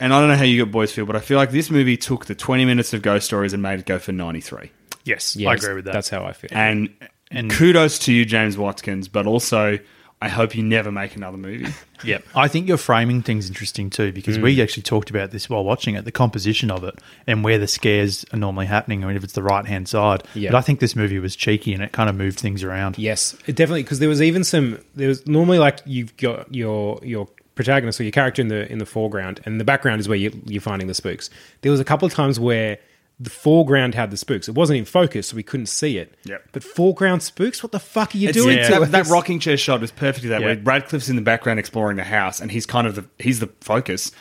and 0.00 0.12
I 0.14 0.20
don't 0.20 0.28
know 0.28 0.36
how 0.36 0.44
you 0.44 0.64
got 0.64 0.72
boys 0.72 0.92
feel, 0.92 1.06
but 1.06 1.16
I 1.16 1.20
feel 1.20 1.38
like 1.38 1.50
this 1.50 1.70
movie 1.70 1.96
took 1.96 2.26
the 2.26 2.34
20 2.34 2.64
minutes 2.64 2.92
of 2.92 3.02
ghost 3.02 3.26
stories 3.26 3.52
and 3.52 3.62
made 3.62 3.80
it 3.80 3.86
go 3.86 3.98
for 3.98 4.12
93. 4.12 4.70
Yes, 5.04 5.36
Yes, 5.36 5.48
I 5.48 5.54
agree 5.54 5.74
with 5.74 5.84
that. 5.86 5.94
That's 5.94 6.08
how 6.08 6.24
I 6.24 6.32
feel. 6.32 6.50
And, 6.52 6.90
And- 7.30 7.50
kudos 7.50 7.98
to 8.00 8.12
you, 8.12 8.24
James 8.24 8.56
Watkins, 8.56 9.08
but 9.08 9.26
also 9.26 9.78
I 10.20 10.28
hope 10.28 10.56
you 10.56 10.64
never 10.64 10.90
make 10.90 11.16
another 11.16 11.38
movie. 11.38 11.72
Yep. 12.04 12.26
I 12.32 12.46
think 12.46 12.68
your 12.68 12.76
framing 12.76 13.22
thing's 13.22 13.48
interesting 13.48 13.90
too 13.90 14.12
because 14.12 14.38
we 14.38 14.54
mm. 14.54 14.62
actually 14.62 14.84
talked 14.84 15.10
about 15.10 15.32
this 15.32 15.50
while 15.50 15.64
watching 15.64 15.96
it, 15.96 16.04
the 16.04 16.12
composition 16.12 16.70
of 16.70 16.84
it 16.84 16.94
and 17.26 17.42
where 17.42 17.58
the 17.58 17.66
scares 17.66 18.24
are 18.32 18.36
normally 18.36 18.66
happening. 18.66 19.02
I 19.02 19.08
mean, 19.08 19.16
if 19.16 19.24
it's 19.24 19.32
the 19.32 19.42
right 19.42 19.66
hand 19.66 19.88
side. 19.88 20.22
Yeah. 20.32 20.52
But 20.52 20.58
I 20.58 20.60
think 20.60 20.78
this 20.78 20.94
movie 20.94 21.18
was 21.18 21.34
cheeky 21.34 21.74
and 21.74 21.82
it 21.82 21.90
kind 21.90 22.08
of 22.08 22.14
moved 22.14 22.38
things 22.38 22.62
around. 22.62 22.98
Yes, 22.98 23.36
it 23.48 23.56
definitely 23.56 23.82
because 23.82 23.98
there 23.98 24.08
was 24.08 24.22
even 24.22 24.44
some. 24.44 24.78
There 24.94 25.08
was 25.08 25.26
normally 25.26 25.58
like 25.58 25.80
you've 25.86 26.16
got 26.16 26.54
your 26.54 27.00
your 27.02 27.26
protagonist 27.58 28.00
or 28.00 28.04
your 28.04 28.12
character 28.12 28.40
in 28.40 28.48
the 28.48 28.70
in 28.72 28.78
the 28.78 28.86
foreground, 28.86 29.40
and 29.44 29.60
the 29.60 29.64
background 29.64 30.00
is 30.00 30.08
where 30.08 30.16
you, 30.16 30.30
you're 30.46 30.62
finding 30.62 30.86
the 30.88 30.94
spooks. 30.94 31.28
There 31.62 31.70
was 31.72 31.80
a 31.80 31.84
couple 31.84 32.06
of 32.06 32.14
times 32.14 32.38
where 32.40 32.78
the 33.20 33.30
foreground 33.30 33.96
had 33.96 34.12
the 34.12 34.16
spooks. 34.16 34.46
It 34.48 34.54
wasn't 34.54 34.78
in 34.78 34.84
focus, 34.84 35.26
so 35.26 35.36
we 35.36 35.42
couldn't 35.42 35.66
see 35.66 35.98
it. 35.98 36.14
Yep. 36.24 36.44
But 36.52 36.62
foreground 36.62 37.24
spooks, 37.24 37.64
what 37.64 37.72
the 37.72 37.80
fuck 37.80 38.14
are 38.14 38.18
you 38.18 38.28
It's- 38.28 38.42
doing 38.42 38.58
yeah, 38.58 38.68
to 38.68 38.80
that, 38.80 38.92
that 38.92 39.06
rocking 39.08 39.40
chair 39.40 39.56
shot 39.56 39.80
was 39.80 39.90
perfectly 39.90 40.28
that 40.28 40.40
Yeah. 40.40 40.46
way. 40.46 40.54
Radcliffe's 40.62 41.10
in 41.10 41.16
the 41.16 41.22
background 41.22 41.58
exploring 41.58 41.96
the 41.96 42.04
house, 42.04 42.40
and 42.40 42.50
he's 42.52 42.64
kind 42.64 42.86
of 42.86 42.94
the 42.94 43.04
he's 43.18 43.40
the 43.40 43.50
focus, 43.60 44.12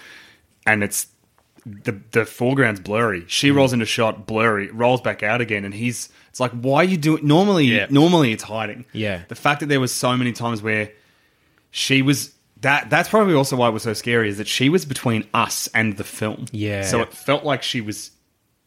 and 0.65 0.83
it's 0.83 1.05
the 1.65 1.99
the 2.11 2.25
foreground's 2.25 2.79
blurry. 2.79 3.23
She 3.27 3.51
mm. 3.51 3.55
rolls 3.55 3.71
into 3.71 3.85
shot, 3.85 4.25
blurry, 4.25 4.71
rolls 4.71 5.01
back 5.01 5.21
out 5.21 5.41
again, 5.41 5.63
and 5.63 5.75
he's 5.75 6.09
it's 6.29 6.39
like, 6.39 6.51
why 6.53 6.77
are 6.77 6.83
you 6.85 6.97
doing? 6.97 7.25
Normally, 7.27 7.65
Yeah. 7.65 7.85
normally 7.91 8.31
it's 8.31 8.43
hiding. 8.43 8.85
Yeah. 8.93 9.21
the 9.27 9.35
fact 9.35 9.59
that 9.59 9.67
there 9.69 9.79
was 9.79 9.91
so 9.93 10.17
many 10.17 10.31
times 10.31 10.63
where 10.63 10.89
she 11.69 12.01
was. 12.01 12.33
That 12.61 12.89
that's 12.89 13.09
probably 13.09 13.33
also 13.35 13.55
why 13.55 13.67
it 13.69 13.71
was 13.71 13.83
so 13.83 13.93
scary 13.93 14.29
is 14.29 14.37
that 14.37 14.47
she 14.47 14.69
was 14.69 14.85
between 14.85 15.25
us 15.33 15.67
and 15.73 15.97
the 15.97 16.03
film. 16.03 16.45
Yeah. 16.51 16.83
So 16.83 17.01
it 17.01 17.13
felt 17.13 17.43
like 17.43 17.61
she 17.63 17.81
was 17.81 18.11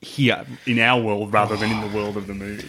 here 0.02 0.47
in 0.66 0.78
our 0.78 1.00
world 1.00 1.32
rather 1.32 1.56
than 1.56 1.70
in 1.70 1.80
the 1.80 1.94
world 1.97 2.16
of 2.16 2.26
the 2.26 2.32
movie. 2.35 2.68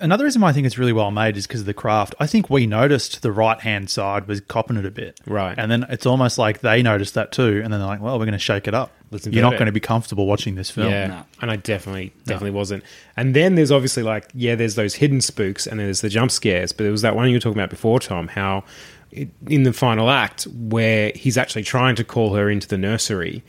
Another 0.00 0.24
reason 0.24 0.40
why 0.42 0.48
I 0.48 0.52
think 0.52 0.66
it's 0.66 0.78
really 0.78 0.92
well 0.92 1.10
made 1.10 1.36
is 1.36 1.46
because 1.46 1.60
of 1.60 1.66
the 1.66 1.74
craft. 1.74 2.14
I 2.20 2.26
think 2.26 2.48
we 2.50 2.66
noticed 2.66 3.22
the 3.22 3.30
right 3.32 3.58
hand 3.60 3.90
side 3.90 4.26
was 4.26 4.40
copping 4.40 4.76
it 4.76 4.84
a 4.86 4.90
bit. 4.90 5.20
Right. 5.26 5.56
And 5.58 5.70
then 5.70 5.84
it's 5.88 6.06
almost 6.06 6.38
like 6.38 6.60
they 6.60 6.82
noticed 6.82 7.14
that 7.14 7.30
too. 7.32 7.60
And 7.62 7.72
then 7.72 7.80
they're 7.80 7.88
like, 7.88 8.00
well, 8.00 8.18
we're 8.18 8.24
going 8.24 8.32
to 8.32 8.38
shake 8.38 8.66
it 8.68 8.74
up. 8.74 8.92
Let's 9.10 9.26
You're 9.26 9.42
not 9.42 9.54
it. 9.54 9.58
going 9.58 9.66
to 9.66 9.72
be 9.72 9.80
comfortable 9.80 10.26
watching 10.26 10.54
this 10.54 10.70
film. 10.70 10.90
Yeah, 10.90 11.06
No. 11.08 11.24
and 11.40 11.50
I 11.50 11.56
definitely, 11.56 12.12
definitely 12.24 12.50
wasn't. 12.50 12.82
And 13.16 13.34
then 13.34 13.54
there's 13.54 13.72
obviously 13.72 14.02
like, 14.02 14.28
yeah, 14.34 14.54
there's 14.54 14.74
those 14.74 14.94
hidden 14.96 15.20
spooks, 15.20 15.66
and 15.66 15.80
there's 15.80 16.00
the 16.02 16.08
jump 16.08 16.30
scares. 16.30 16.72
But 16.72 16.82
there 16.84 16.92
was 16.92 17.02
that 17.02 17.16
one 17.16 17.28
you 17.28 17.34
were 17.36 17.40
talking 17.40 17.58
about 17.58 17.70
before, 17.70 18.00
Tom. 18.00 18.28
How 18.28 18.58
it, 18.58 18.64
in 19.12 19.62
the 19.62 19.72
final 19.72 20.10
act 20.10 20.44
where 20.44 21.12
he's 21.14 21.38
actually 21.38 21.64
trying 21.64 21.96
to 21.96 22.04
call 22.04 22.34
her 22.34 22.50
into 22.50 22.68
the 22.68 22.78
nursery, 22.78 23.42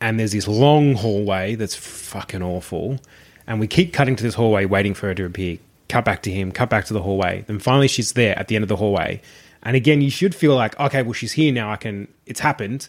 and 0.00 0.18
there's 0.18 0.32
this 0.32 0.48
long 0.48 0.94
hallway 0.94 1.54
that's 1.54 1.74
fucking 1.74 2.42
awful, 2.42 2.98
and 3.46 3.60
we 3.60 3.66
keep 3.66 3.92
cutting 3.92 4.16
to 4.16 4.22
this 4.22 4.34
hallway, 4.34 4.64
waiting 4.64 4.94
for 4.94 5.06
her 5.08 5.14
to 5.14 5.24
appear. 5.24 5.58
Cut 5.88 6.04
back 6.04 6.22
to 6.22 6.30
him, 6.30 6.52
cut 6.52 6.70
back 6.70 6.86
to 6.86 6.94
the 6.94 7.02
hallway. 7.02 7.44
Then 7.46 7.58
finally, 7.58 7.88
she's 7.88 8.12
there 8.12 8.38
at 8.38 8.48
the 8.48 8.56
end 8.56 8.62
of 8.62 8.68
the 8.68 8.76
hallway. 8.76 9.20
And 9.62 9.76
again, 9.76 10.00
you 10.00 10.10
should 10.10 10.34
feel 10.34 10.54
like, 10.54 10.78
okay, 10.80 11.02
well, 11.02 11.12
she's 11.12 11.32
here 11.32 11.52
now. 11.52 11.70
I 11.70 11.76
can. 11.76 12.08
It's 12.24 12.40
happened 12.40 12.88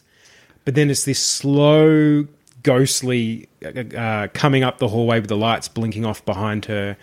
but 0.65 0.75
then 0.75 0.89
it's 0.89 1.05
this 1.05 1.19
slow, 1.19 2.27
ghostly 2.63 3.49
uh, 3.65 4.27
coming 4.33 4.63
up 4.63 4.77
the 4.77 4.87
hallway 4.87 5.19
with 5.19 5.29
the 5.29 5.37
lights 5.37 5.67
blinking 5.67 6.05
off 6.05 6.23
behind 6.25 6.65
her, 6.65 6.97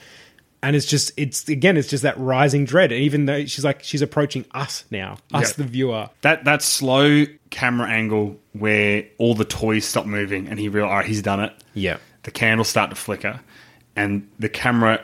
and 0.62 0.76
it's 0.76 0.86
just 0.86 1.12
it's 1.16 1.48
again 1.48 1.76
it's 1.76 1.88
just 1.88 2.02
that 2.02 2.18
rising 2.18 2.64
dread. 2.64 2.92
And 2.92 3.02
even 3.02 3.26
though 3.26 3.44
she's 3.46 3.64
like 3.64 3.82
she's 3.82 4.02
approaching 4.02 4.44
us 4.52 4.84
now, 4.90 5.18
us 5.32 5.50
Yeah. 5.58 5.64
the 5.64 5.70
viewer. 5.70 6.10
That 6.22 6.44
that 6.44 6.62
slow 6.62 7.24
camera 7.50 7.88
angle 7.88 8.38
where 8.52 9.04
all 9.18 9.34
the 9.34 9.44
toys 9.44 9.84
stop 9.84 10.06
moving 10.06 10.48
and 10.48 10.58
he 10.58 10.68
real 10.68 10.84
all 10.84 10.90
right, 10.96 11.06
he's 11.06 11.22
done 11.22 11.40
it. 11.40 11.52
Yeah, 11.74 11.96
The 12.24 12.30
candles 12.30 12.68
start 12.68 12.90
to 12.90 12.96
flicker, 12.96 13.40
and 13.96 14.28
the 14.38 14.48
camera 14.48 15.00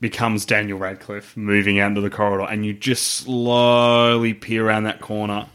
becomes 0.00 0.46
Daniel 0.46 0.78
Radcliffe 0.78 1.36
moving 1.36 1.78
out 1.78 1.88
into 1.88 2.00
the 2.00 2.08
corridor, 2.10 2.44
and 2.50 2.64
you 2.64 2.72
just 2.72 3.04
slowly 3.06 4.32
peer 4.34 4.66
around 4.66 4.84
that 4.84 5.00
corner, 5.00 5.46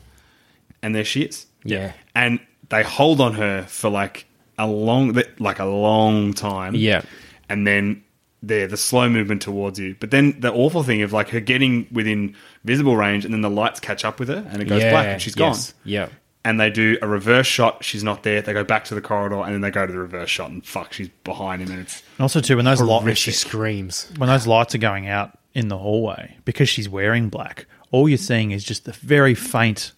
and 0.84 0.94
there 0.94 1.06
she 1.06 1.22
is. 1.24 1.46
Yeah. 1.64 1.94
and 2.14 2.40
they 2.70 2.84
hold 2.84 3.22
on 3.22 3.34
her 3.34 3.64
for 3.64 3.90
like 3.90 4.26
a 4.60 4.68
long, 4.68 5.20
like 5.40 5.60
a 5.60 5.66
long 5.66 6.34
time. 6.34 6.76
Yeah. 6.76 7.02
and 7.50 7.66
then 7.66 8.04
there 8.44 8.68
the 8.68 8.78
slow 8.78 9.10
movement 9.10 9.42
towards 9.42 9.80
you. 9.80 9.96
But 10.00 10.12
then 10.12 10.40
the 10.40 10.52
awful 10.54 10.84
thing 10.84 11.02
of 11.02 11.14
like 11.14 11.30
her 11.30 11.40
getting 11.40 11.88
within 11.92 12.36
visible 12.64 12.96
range, 12.96 13.26
and 13.26 13.34
then 13.34 13.42
the 13.42 13.50
lights 13.50 13.80
catch 13.80 14.06
up 14.06 14.20
with 14.20 14.30
her, 14.30 14.46
and 14.50 14.62
it 14.62 14.66
goes 14.66 14.82
yeah, 14.82 14.92
black, 14.92 15.06
and 15.08 15.22
she's 15.22 15.36
yes, 15.36 15.72
gone 15.72 15.80
Yeah, 15.84 16.10
and 16.44 16.60
they 16.60 16.70
do 16.70 16.98
a 17.02 17.08
reverse 17.08 17.48
shot. 17.48 17.84
She's 17.84 18.04
not 18.04 18.24
there. 18.24 18.42
They 18.42 18.54
go 18.54 18.64
back 18.64 18.86
to 18.86 18.96
the 18.96 19.02
corridor, 19.02 19.42
and 19.42 19.54
then 19.54 19.62
they 19.62 19.72
go 19.72 19.86
to 19.86 19.92
the 19.92 20.00
reverse 20.00 20.30
shot, 20.30 20.52
and 20.52 20.66
fuck, 20.66 20.94
she's 20.94 21.10
behind 21.24 21.62
him, 21.62 21.72
and 21.72 21.82
it's 21.82 22.04
And 22.18 22.24
also, 22.24 22.40
too, 22.40 22.56
when 22.56 22.66
those, 22.66 22.80
Horrific. 22.80 23.18
she 23.18 23.32
screams. 23.32 24.12
when 24.18 24.30
those 24.30 24.46
lights 24.46 24.76
are 24.76 24.80
going 24.80 25.08
out 25.08 25.38
in 25.54 25.70
the 25.70 25.78
hallway, 25.78 26.38
because 26.46 26.70
she's 26.70 26.88
wearing 26.88 27.30
black, 27.30 27.66
all 27.92 28.08
you're 28.10 28.18
seeing 28.18 28.52
is 28.52 28.64
just 28.64 28.86
the 28.86 28.92
very 28.92 29.34
faint 29.34 29.94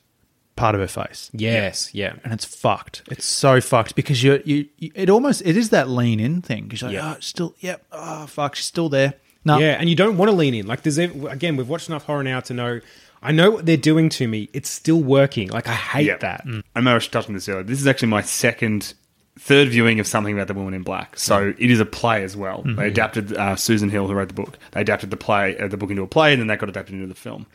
part 0.57 0.75
of 0.75 0.81
her 0.81 0.87
face. 0.87 1.29
Yes, 1.33 1.93
yeah, 1.93 2.15
and 2.23 2.33
it's 2.33 2.43
fucked. 2.45 3.03
It's 3.09 3.25
so 3.25 3.61
fucked 3.61 3.95
because 3.95 4.21
you, 4.21 4.41
you, 4.43 4.67
you 4.77 4.91
it 4.95 5.09
almost 5.09 5.41
it 5.45 5.55
is 5.55 5.69
that 5.69 5.87
lean 5.89 6.19
in 6.19 6.41
thing 6.41 6.65
because 6.65 6.81
you're 6.81 6.89
like, 6.91 6.95
Yeah. 6.95 7.13
oh, 7.15 7.19
still, 7.21 7.55
yep, 7.59 7.85
oh 7.93 8.27
fuck, 8.27 8.55
she's 8.55 8.65
still 8.65 8.89
there. 8.89 9.13
No, 9.45 9.59
yeah, 9.59 9.77
and 9.79 9.89
you 9.89 9.95
don't 9.95 10.17
want 10.17 10.29
to 10.29 10.35
lean 10.35 10.53
in. 10.53 10.67
Like 10.67 10.81
there's 10.81 10.97
again, 10.97 11.55
we've 11.55 11.69
watched 11.69 11.87
enough 11.87 12.03
horror 12.03 12.23
now 12.23 12.41
to 12.41 12.53
know. 12.53 12.81
I 13.21 13.31
know 13.31 13.49
what 13.51 13.65
they're 13.65 13.77
doing 13.77 14.09
to 14.09 14.27
me. 14.27 14.49
It's 14.53 14.69
still 14.69 15.01
working. 15.01 15.47
Like 15.49 15.67
I 15.67 15.73
hate 15.73 16.05
Yeah. 16.07 16.17
that. 16.17 16.45
I 16.75 16.81
know 16.81 16.91
I 16.91 16.95
was 16.95 17.07
touching 17.07 17.33
this 17.33 17.47
earlier. 17.49 17.63
This 17.63 17.79
is 17.81 17.87
actually 17.87 18.09
my 18.09 18.21
second, 18.21 18.93
third 19.39 19.69
viewing 19.69 19.99
of 19.99 20.05
something 20.05 20.33
about 20.35 20.47
the 20.47 20.53
woman 20.53 20.73
in 20.75 20.83
black. 20.83 21.17
So 21.17 21.53
it 21.57 21.71
is 21.71 21.79
a 21.79 21.85
play 21.85 22.23
as 22.23 22.37
well. 22.37 22.61
They 22.63 22.87
adapted 22.87 23.33
uh, 23.33 23.55
Susan 23.55 23.89
Hill, 23.89 24.07
who 24.07 24.13
wrote 24.13 24.27
the 24.27 24.33
book. 24.35 24.59
They 24.71 24.81
adapted 24.81 25.09
the 25.09 25.17
play, 25.17 25.57
uh, 25.57 25.67
the 25.67 25.77
book 25.77 25.89
into 25.89 26.03
a 26.03 26.07
play, 26.07 26.31
and 26.33 26.39
then 26.41 26.47
that 26.47 26.59
got 26.59 26.69
adapted 26.69 26.93
into 26.95 27.07
the 27.07 27.15
film. 27.15 27.47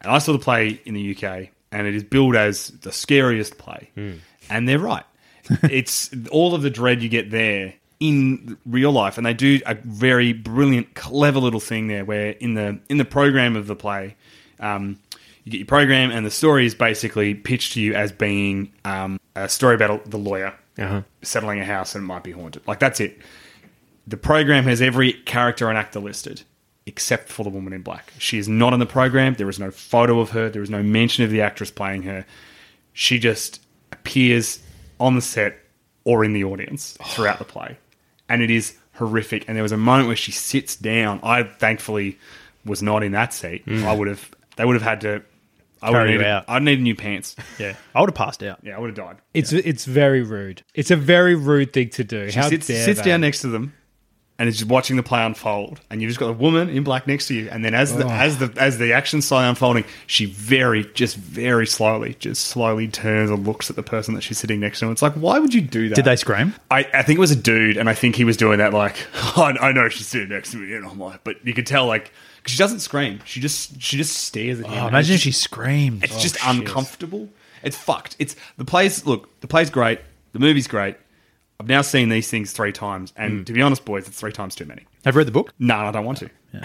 And 0.00 0.10
I 0.10 0.18
saw 0.18 0.32
the 0.32 0.38
play 0.40 0.80
in 0.84 0.94
the 0.94 1.14
UK, 1.16 1.50
and 1.72 1.86
it 1.86 1.94
is 1.94 2.04
billed 2.04 2.36
as 2.36 2.68
the 2.68 2.92
scariest 2.92 3.58
play. 3.58 3.90
And 4.50 4.68
they're 4.68 4.78
right. 4.78 5.04
it's 5.64 6.10
all 6.30 6.54
of 6.54 6.62
the 6.62 6.70
dread 6.70 7.02
you 7.02 7.08
get 7.08 7.30
there 7.30 7.74
in 8.00 8.56
real 8.66 8.92
life, 8.92 9.16
and 9.16 9.26
they 9.26 9.34
do 9.34 9.60
a 9.66 9.74
very 9.74 10.32
brilliant, 10.32 10.94
clever 10.94 11.40
little 11.40 11.60
thing 11.60 11.88
there, 11.88 12.04
where 12.04 12.30
in 12.32 12.54
the 12.54 12.78
in 12.88 12.98
the 12.98 13.04
program 13.04 13.56
of 13.56 13.66
the 13.66 13.76
play. 13.76 14.16
Um, 14.60 14.98
you 15.44 15.52
get 15.52 15.58
your 15.58 15.66
program, 15.66 16.10
and 16.10 16.26
the 16.26 16.30
story 16.30 16.66
is 16.66 16.74
basically 16.74 17.34
pitched 17.34 17.72
to 17.72 17.80
you 17.80 17.94
as 17.94 18.12
being 18.12 18.70
um, 18.84 19.18
a 19.34 19.48
story 19.48 19.74
about 19.74 20.10
the 20.10 20.18
lawyer 20.18 20.52
Uh-huh. 20.76 21.02
settling 21.22 21.58
a 21.60 21.64
house 21.64 21.94
and 21.94 22.04
it 22.04 22.06
might 22.06 22.22
be 22.22 22.32
haunted. 22.32 22.62
Like 22.68 22.78
that's 22.80 23.00
it. 23.00 23.18
The 24.06 24.16
program 24.18 24.64
has 24.64 24.82
every 24.82 25.12
character 25.14 25.68
and 25.70 25.78
actor 25.78 26.00
listed 26.00 26.42
except 26.88 27.28
for 27.28 27.44
the 27.44 27.50
woman 27.50 27.72
in 27.72 27.82
black. 27.82 28.12
She 28.18 28.38
is 28.38 28.48
not 28.48 28.72
in 28.72 28.80
the 28.80 28.86
program. 28.86 29.34
There 29.34 29.48
is 29.48 29.60
no 29.60 29.70
photo 29.70 30.20
of 30.20 30.30
her. 30.30 30.48
There 30.48 30.62
is 30.62 30.70
no 30.70 30.82
mention 30.82 31.24
of 31.24 31.30
the 31.30 31.42
actress 31.42 31.70
playing 31.70 32.02
her. 32.02 32.24
She 32.92 33.18
just 33.18 33.60
appears 33.92 34.60
on 34.98 35.14
the 35.14 35.20
set 35.20 35.58
or 36.04 36.24
in 36.24 36.32
the 36.32 36.44
audience 36.44 36.96
throughout 37.04 37.38
the 37.38 37.44
play, 37.44 37.76
and 38.28 38.42
it 38.42 38.50
is 38.50 38.76
horrific. 38.94 39.44
And 39.46 39.56
there 39.56 39.62
was 39.62 39.72
a 39.72 39.76
moment 39.76 40.08
where 40.08 40.16
she 40.16 40.32
sits 40.32 40.74
down. 40.74 41.20
I 41.22 41.44
thankfully 41.44 42.18
was 42.64 42.82
not 42.82 43.02
in 43.02 43.12
that 43.12 43.32
seat. 43.32 43.66
Mm. 43.66 43.84
I 43.84 43.92
would 43.92 44.08
have. 44.08 44.30
They 44.56 44.64
would 44.64 44.74
have 44.74 44.82
had 44.82 45.02
to. 45.02 45.22
I 45.80 45.90
would 45.90 46.08
need. 46.08 46.22
out. 46.22 46.44
I'd 46.48 46.62
need 46.62 46.80
new 46.80 46.96
pants. 46.96 47.36
yeah, 47.58 47.76
I 47.94 48.00
would 48.00 48.10
have 48.10 48.16
passed 48.16 48.42
out. 48.42 48.58
Yeah, 48.64 48.76
I 48.76 48.80
would 48.80 48.88
have 48.88 48.96
died. 48.96 49.18
It's 49.34 49.52
it's 49.52 49.84
very 49.84 50.22
rude. 50.22 50.64
It's 50.74 50.90
a 50.90 50.96
very 50.96 51.36
rude 51.36 51.72
thing 51.72 51.90
to 51.90 52.02
do. 52.02 52.30
She 52.30 52.38
How 52.38 52.48
sits, 52.48 52.66
dare 52.66 52.84
sits 52.84 53.02
down 53.02 53.20
next 53.20 53.42
to 53.42 53.48
them 53.48 53.74
and 54.38 54.48
is 54.48 54.58
just 54.58 54.70
watching 54.70 54.96
the 54.96 55.02
play 55.02 55.24
unfold. 55.24 55.80
And 55.90 56.00
you've 56.00 56.10
just 56.10 56.20
got 56.20 56.28
a 56.28 56.32
woman 56.32 56.68
in 56.68 56.84
black 56.84 57.06
next 57.06 57.26
to 57.28 57.34
you. 57.34 57.48
And 57.50 57.64
then 57.64 57.74
as 57.74 57.96
the 57.96 58.04
oh. 58.04 58.10
as 58.10 58.38
the 58.38 58.52
as 58.56 58.78
the 58.78 58.92
action 58.92 59.20
slowly 59.20 59.46
unfolding, 59.48 59.84
she 60.06 60.26
very 60.26 60.84
just 60.94 61.16
very 61.16 61.66
slowly, 61.66 62.14
just 62.20 62.46
slowly 62.46 62.86
turns 62.86 63.30
and 63.30 63.46
looks 63.46 63.68
at 63.68 63.76
the 63.76 63.82
person 63.82 64.14
that 64.14 64.20
she's 64.20 64.38
sitting 64.38 64.60
next 64.60 64.78
to. 64.78 64.86
And 64.86 64.92
it's 64.92 65.02
like, 65.02 65.14
why 65.14 65.38
would 65.38 65.52
you 65.52 65.60
do 65.60 65.88
that? 65.88 65.96
Did 65.96 66.04
they 66.04 66.16
scream? 66.16 66.54
I, 66.70 66.88
I 66.94 67.02
think 67.02 67.16
it 67.16 67.20
was 67.20 67.32
a 67.32 67.36
dude, 67.36 67.76
and 67.76 67.88
I 67.88 67.94
think 67.94 68.14
he 68.14 68.24
was 68.24 68.36
doing 68.36 68.58
that 68.58 68.72
like, 68.72 68.96
I, 69.36 69.56
I 69.60 69.72
know 69.72 69.88
she's 69.88 70.06
sitting 70.06 70.28
next 70.28 70.52
to 70.52 70.58
me, 70.58 70.74
and 70.74 70.86
I'm 70.86 70.98
like, 70.98 71.24
but 71.24 71.44
you 71.44 71.52
could 71.52 71.66
tell 71.66 71.86
like 71.86 72.12
she 72.46 72.56
doesn't 72.56 72.80
scream. 72.80 73.20
She 73.24 73.40
just 73.40 73.80
she 73.82 73.96
just 73.96 74.16
stares 74.16 74.60
at 74.60 74.66
him. 74.66 74.84
Oh, 74.84 74.88
imagine 74.88 75.16
if 75.16 75.20
she 75.20 75.32
screamed. 75.32 76.04
it's 76.04 76.16
Oh, 76.16 76.20
just 76.20 76.36
uncomfortable. 76.46 77.28
It's 77.62 77.76
fucked. 77.76 78.16
It's 78.18 78.36
the 78.56 78.64
play's 78.64 79.04
look. 79.04 79.40
The 79.40 79.48
play's 79.48 79.70
great. 79.70 80.00
The 80.32 80.38
movie's 80.38 80.68
great. 80.68 80.96
I've 81.60 81.66
now 81.66 81.82
seen 81.82 82.08
these 82.08 82.30
things 82.30 82.52
three 82.52 82.70
times, 82.72 83.12
and 83.16 83.44
to 83.46 83.52
be 83.52 83.60
honest, 83.62 83.84
boys, 83.84 84.06
it's 84.06 84.18
three 84.18 84.30
times 84.32 84.54
too 84.54 84.64
many. 84.64 84.82
Have 85.04 85.14
you 85.14 85.18
read 85.18 85.26
the 85.26 85.32
book? 85.32 85.52
No, 85.58 85.74
I 85.74 85.90
don't 85.90 86.04
want 86.04 86.18
to. 86.18 86.30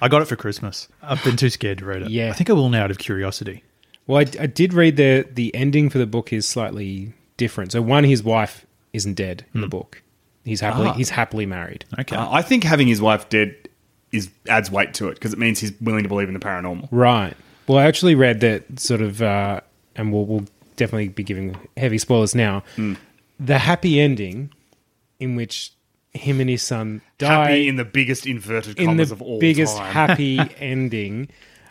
I 0.00 0.06
got 0.08 0.22
it 0.22 0.26
for 0.26 0.36
Christmas. 0.36 0.86
I've 1.02 1.22
been 1.24 1.36
too 1.36 1.50
scared 1.50 1.78
to 1.78 1.84
read 1.84 2.02
it. 2.02 2.10
Yeah. 2.10 2.30
I 2.30 2.32
think 2.34 2.48
I 2.48 2.52
will 2.52 2.68
now 2.68 2.84
out 2.84 2.90
of 2.92 2.98
curiosity. 2.98 3.64
Well, 4.06 4.18
I, 4.18 4.42
I 4.42 4.46
did 4.46 4.72
read 4.74 4.96
the 4.96 5.26
the 5.30 5.54
ending 5.54 5.90
for 5.90 5.98
the 5.98 6.06
book 6.06 6.32
is 6.32 6.46
slightly 6.48 7.12
different. 7.36 7.72
So 7.72 7.82
one, 7.82 8.04
his 8.04 8.22
wife 8.22 8.64
isn't 8.92 9.14
dead 9.14 9.44
in 9.54 9.60
the 9.60 9.68
book. 9.68 10.02
He's 10.44 10.60
happily 10.60 10.88
Ah. 10.88 10.92
he's 10.94 11.10
happily 11.10 11.44
married. 11.44 11.84
Okay. 11.98 12.16
Uh, 12.16 12.30
I 12.30 12.40
think 12.42 12.62
having 12.64 12.86
his 12.86 13.02
wife 13.02 13.28
dead 13.28 13.54
is 14.12 14.30
adds 14.48 14.70
weight 14.70 14.94
to 14.94 15.08
it 15.08 15.14
because 15.14 15.32
it 15.34 15.38
means 15.38 15.58
he's 15.58 15.72
willing 15.80 16.04
to 16.04 16.08
believe 16.08 16.28
in 16.28 16.34
the 16.34 16.40
paranormal. 16.40 16.88
Right. 16.92 17.34
Well, 17.66 17.78
I 17.78 17.84
actually 17.86 18.14
read 18.14 18.40
that 18.40 18.78
sort 18.80 19.02
of, 19.02 19.20
uh, 19.20 19.60
and 19.94 20.10
we'll, 20.10 20.24
we'll 20.24 20.44
definitely 20.76 21.08
be 21.08 21.22
giving 21.22 21.54
heavy 21.76 21.98
spoilers 21.98 22.34
now. 22.34 22.62
The 23.40 23.58
happy 23.58 24.00
ending, 24.00 24.52
in 25.20 25.36
which 25.36 25.72
him 26.12 26.40
and 26.40 26.48
his 26.50 26.62
son 26.62 27.02
die 27.18 27.26
Happy 27.50 27.68
in 27.68 27.76
the 27.76 27.84
biggest 27.84 28.26
inverted 28.26 28.78
in 28.78 28.86
commas 28.86 29.10
the 29.10 29.14
of 29.16 29.22
all 29.22 29.38
biggest 29.38 29.76
time. 29.76 29.92
happy 29.92 30.40
ending. 30.58 31.28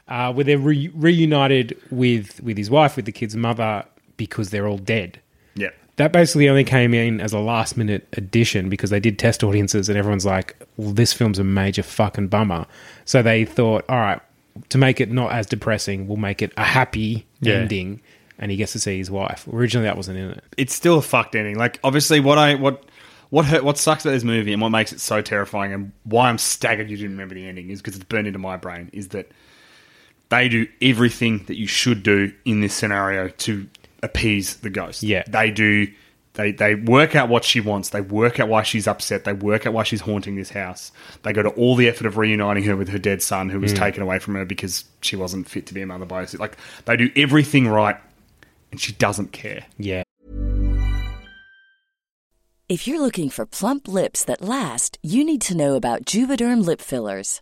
uh, 0.08 0.32
where 0.32 0.46
they're 0.46 0.58
re- 0.58 0.90
reunited 0.94 1.78
with 1.92 2.42
with 2.42 2.58
his 2.58 2.70
wife, 2.70 2.96
with 2.96 3.06
the 3.06 3.12
kid's 3.12 3.36
mother, 3.36 3.84
because 4.16 4.50
they're 4.52 4.68
all 4.68 4.78
dead. 4.78 5.20
Yeah. 5.56 5.70
That 5.98 6.14
basically 6.14 6.48
only 6.48 6.64
came 6.64 6.94
in 6.94 7.20
as 7.20 7.34
a 7.34 7.40
last 7.40 7.76
minute 7.76 8.08
addition 8.14 8.70
because 8.70 8.90
they 8.92 9.00
did 9.02 9.20
test 9.20 9.44
audiences 9.44 9.90
and 9.90 9.98
everyone's 9.98 10.26
like, 10.26 10.56
well, 10.78 10.94
this 10.94 11.12
film's 11.12 11.40
a 11.40 11.44
major 11.44 11.84
fucking 11.84 12.28
bummer. 12.30 12.66
So 13.04 13.22
they 13.22 13.44
thought, 13.46 13.84
all 13.90 13.98
right, 14.00 14.22
to 14.70 14.78
make 14.78 15.02
it 15.02 15.12
not 15.12 15.32
as 15.34 15.46
depressing, 15.48 16.08
we'll 16.08 16.16
make 16.18 16.42
it 16.42 16.54
a 16.56 16.64
happy 16.64 17.26
Yeah. 17.42 17.56
ending. 17.56 18.00
And 18.40 18.52
he 18.52 18.58
gets 18.58 18.74
to 18.74 18.80
see 18.80 18.98
his 18.98 19.10
wife. 19.10 19.48
Originally, 19.52 19.86
that 19.86 19.98
wasn't 19.98 20.20
in 20.20 20.32
it. 20.32 20.44
it's 20.58 20.74
still 20.74 21.00
a 21.00 21.02
fucked 21.02 21.36
ending. 21.36 21.58
Like 21.58 21.80
obviously, 21.84 22.20
what 22.20 22.38
I 22.38 22.56
what 22.56 22.84
what 23.30 23.46
hurt, 23.46 23.64
what 23.64 23.78
sucks 23.78 24.06
about 24.06 24.14
this 24.14 24.24
movie 24.24 24.54
and 24.54 24.62
what 24.62 24.70
makes 24.70 24.94
it 24.94 25.00
so 25.00 25.22
terrifying 25.22 25.74
and 25.74 25.92
why 26.04 26.30
I'm 26.30 26.38
staggered 26.38 26.90
you 26.90 26.98
didn't 26.98 27.12
remember 27.12 27.36
the 27.36 27.46
ending 27.46 27.70
is 27.70 27.82
because 27.82 27.96
it's 27.96 28.06
burned 28.06 28.28
into 28.28 28.40
my 28.40 28.58
brain. 28.58 28.90
Is 28.94 29.10
that 29.10 29.32
they 30.30 30.50
do 30.50 30.68
everything 30.82 31.44
that 31.46 31.58
you 31.58 31.68
should 31.68 32.04
do 32.04 32.32
in 32.46 32.62
this 32.62 32.74
scenario 32.74 33.30
to 33.30 33.68
appease 34.04 34.58
the 34.58 34.70
ghost. 34.70 35.04
Yeah. 35.04 35.24
they 35.28 35.52
do. 35.52 35.88
They, 36.34 36.52
they 36.52 36.76
work 36.76 37.16
out 37.16 37.30
what 37.30 37.44
she 37.44 37.60
wants. 37.62 37.90
They 37.90 38.02
work 38.02 38.40
out 38.40 38.48
why 38.48 38.62
she's 38.62 38.88
upset. 38.88 39.24
They 39.24 39.34
work 39.34 39.66
out 39.66 39.74
why 39.74 39.82
she's 39.82 40.02
haunting 40.02 40.36
this 40.36 40.52
house. 40.52 40.92
They 41.24 41.34
go 41.34 41.42
to 41.42 41.50
all 41.50 41.76
the 41.76 41.90
effort 41.90 42.06
of 42.06 42.16
reuniting 42.16 42.64
her 42.66 42.76
with 42.76 42.90
her 42.90 43.00
dead 43.00 43.24
son, 43.24 43.50
who 43.50 43.60
was 43.60 43.74
mm. 43.74 43.78
taken 43.78 44.04
away 44.04 44.20
from 44.20 44.36
her 44.36 44.46
because 44.46 44.86
she 45.02 45.16
wasn't 45.16 45.50
fit 45.50 45.66
to 45.66 45.74
be 45.74 45.82
a 45.82 45.88
mother 45.88 46.06
by 46.06 46.20
herself. 46.20 46.40
Like 46.40 46.58
they 46.86 46.96
do 46.96 47.10
everything 47.16 47.68
right, 47.68 47.98
and 48.78 48.82
she 48.82 48.94
doesn't 48.94 49.32
care. 49.32 49.66
Yeah. 49.78 50.04
If 52.70 52.86
you're 52.86 53.02
looking 53.02 53.30
for 53.30 53.46
plump 53.46 53.88
lips 53.88 54.26
that 54.26 54.42
last, 54.42 54.98
you 55.02 55.24
need 55.24 55.42
to 55.48 55.58
know 55.58 55.76
about 55.76 56.06
Juvederm 56.06 56.66
lip 56.66 56.82
fillers. 56.82 57.42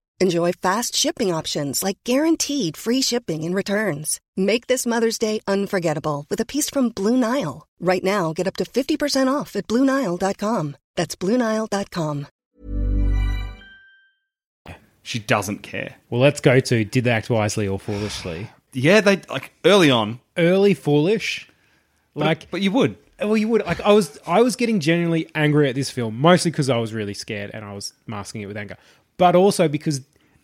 Enjoy 0.21 0.51
fast 0.51 0.95
shipping 0.95 1.33
options 1.33 1.81
like 1.81 1.97
guaranteed 2.03 2.77
free 2.77 3.01
shipping 3.01 3.43
and 3.43 3.55
returns. 3.55 4.19
Make 4.37 4.67
this 4.67 4.85
Mother's 4.85 5.17
Day 5.17 5.39
unforgettable 5.47 6.27
with 6.29 6.39
a 6.39 6.45
piece 6.45 6.69
from 6.69 6.89
Blue 6.89 7.17
Nile. 7.17 7.65
Right 7.79 8.03
now, 8.03 8.31
get 8.31 8.45
up 8.45 8.55
to 8.57 8.65
50% 8.65 9.33
off 9.33 9.55
at 9.55 9.65
BlueNile.com. 9.67 10.77
That's 10.95 11.15
BlueNile.com. 11.15 12.27
She 15.01 15.17
doesn't 15.17 15.63
care. 15.63 15.95
Well, 16.11 16.21
let's 16.21 16.39
go 16.39 16.59
to 16.59 16.85
did 16.85 17.03
they 17.05 17.09
act 17.09 17.31
wisely 17.31 17.67
or 17.67 17.79
foolishly? 17.79 18.47
Yeah, 18.73 19.01
they 19.01 19.21
like 19.27 19.51
early 19.65 19.89
on, 19.89 20.19
Early 20.37 20.75
foolish. 20.75 21.49
Like, 22.13 22.51
but 22.51 22.61
you 22.61 22.69
would. 22.73 22.95
well, 23.19 23.37
you 23.37 23.47
would 23.47 23.65
like. 23.65 23.81
I 23.81 23.91
was, 23.91 24.19
I 24.27 24.43
was 24.43 24.55
getting 24.55 24.79
genuinely 24.79 25.27
angry 25.33 25.67
at 25.67 25.73
this 25.73 25.89
film, 25.89 26.15
mostly 26.19 26.51
because 26.51 26.69
I 26.69 26.77
was 26.77 26.93
really 26.93 27.15
scared 27.15 27.49
and 27.55 27.65
I 27.65 27.73
was 27.73 27.93
masking 28.05 28.41
it 28.41 28.45
with 28.45 28.55
anger, 28.57 28.77
but 29.17 29.35
also 29.35 29.67
because 29.67 30.01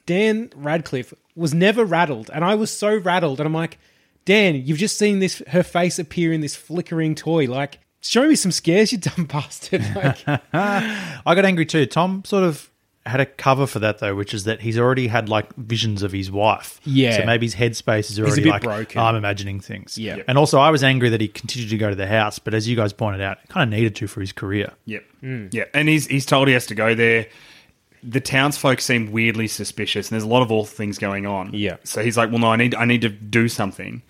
Dan 0.07 0.49
Radcliffe 0.55 1.13
was 1.35 1.53
never 1.53 1.85
rattled, 1.85 2.31
and 2.33 2.43
I 2.43 2.55
was 2.55 2.75
so 2.75 2.97
rattled, 2.97 3.39
and 3.39 3.45
I'm 3.45 3.53
like, 3.53 3.77
Dan, 4.25 4.55
you've 4.55 4.79
just 4.79 4.97
seen 4.97 5.19
this 5.19 5.43
her 5.49 5.61
face 5.61 5.99
appear 5.99 6.33
in 6.33 6.41
this 6.41 6.55
flickering 6.55 7.13
toy, 7.13 7.45
like. 7.45 7.79
Show 8.01 8.27
me 8.27 8.35
some 8.35 8.51
scares, 8.51 8.91
you 8.91 8.97
dumb 8.99 9.25
bastard! 9.25 9.83
Like, 9.95 10.23
I 10.53 11.21
got 11.25 11.45
angry 11.45 11.65
too. 11.65 11.85
Tom 11.87 12.23
sort 12.25 12.43
of 12.43 12.69
had 13.07 13.19
a 13.19 13.25
cover 13.25 13.65
for 13.65 13.79
that 13.79 13.99
though, 13.99 14.15
which 14.15 14.33
is 14.33 14.43
that 14.43 14.61
he's 14.61 14.77
already 14.77 15.07
had 15.07 15.29
like 15.29 15.53
visions 15.55 16.03
of 16.03 16.11
his 16.11 16.29
wife. 16.29 16.79
Yeah. 16.85 17.17
So 17.17 17.25
maybe 17.25 17.45
his 17.45 17.55
headspace 17.55 18.11
is 18.11 18.19
already 18.19 18.43
like 18.43 18.61
broken. 18.61 18.99
"Oh, 18.99 19.05
I'm 19.05 19.15
imagining 19.15 19.59
things. 19.59 19.97
Yeah. 19.97 20.21
And 20.27 20.37
also 20.37 20.59
I 20.59 20.69
was 20.69 20.83
angry 20.83 21.09
that 21.09 21.21
he 21.21 21.27
continued 21.27 21.69
to 21.71 21.77
go 21.77 21.89
to 21.89 21.95
the 21.95 22.07
house, 22.07 22.39
but 22.39 22.53
as 22.53 22.67
you 22.67 22.75
guys 22.75 22.93
pointed 22.93 23.21
out, 23.21 23.39
kind 23.49 23.71
of 23.71 23.77
needed 23.77 23.95
to 23.97 24.07
for 24.07 24.21
his 24.21 24.31
career. 24.31 24.73
Yep. 24.85 25.03
Mm. 25.23 25.53
Yeah, 25.53 25.63
and 25.73 25.89
he's 25.89 26.07
he's 26.07 26.25
told 26.25 26.47
he 26.47 26.53
has 26.53 26.67
to 26.67 26.75
go 26.75 26.93
there. 26.93 27.27
The 28.03 28.19
townsfolk 28.21 28.79
seem 28.81 29.11
weirdly 29.11 29.47
suspicious, 29.47 30.09
and 30.09 30.15
there's 30.15 30.23
a 30.23 30.27
lot 30.27 30.41
of 30.41 30.51
awful 30.51 30.75
things 30.75 30.97
going 30.97 31.25
on. 31.25 31.53
Yeah. 31.53 31.77
So 31.83 32.03
he's 32.03 32.17
like, 32.17 32.29
"Well, 32.29 32.39
no, 32.39 32.47
I 32.47 32.55
need 32.55 32.75
I 32.75 32.85
need 32.85 33.01
to 33.01 33.09
do 33.09 33.47
something." 33.47 34.01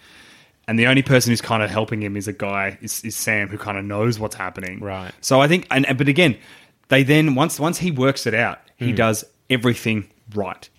And 0.67 0.77
the 0.77 0.87
only 0.87 1.01
person 1.01 1.31
who's 1.31 1.41
kind 1.41 1.63
of 1.63 1.69
helping 1.69 2.01
him 2.03 2.17
is 2.17 2.27
a 2.27 2.33
guy 2.33 2.77
is, 2.81 3.01
is 3.05 3.15
Sam, 3.15 3.47
who 3.47 3.57
kind 3.57 3.77
of 3.77 3.85
knows 3.85 4.19
what's 4.19 4.35
happening. 4.35 4.81
Right. 4.81 5.13
So 5.21 5.39
I 5.39 5.47
think, 5.47 5.65
and 5.71 5.85
and- 5.85 5.97
but 5.97 6.09
again, 6.09 6.37
they 6.89 7.03
then 7.03 7.35
once 7.35 7.59
once 7.59 7.77
he 7.77 7.91
works 7.91 8.25
it 8.27 8.33
out, 8.33 8.59
he 8.75 8.89
hmm. 8.89 8.95
does 8.95 9.23
everything 9.49 10.09
right. 10.35 10.69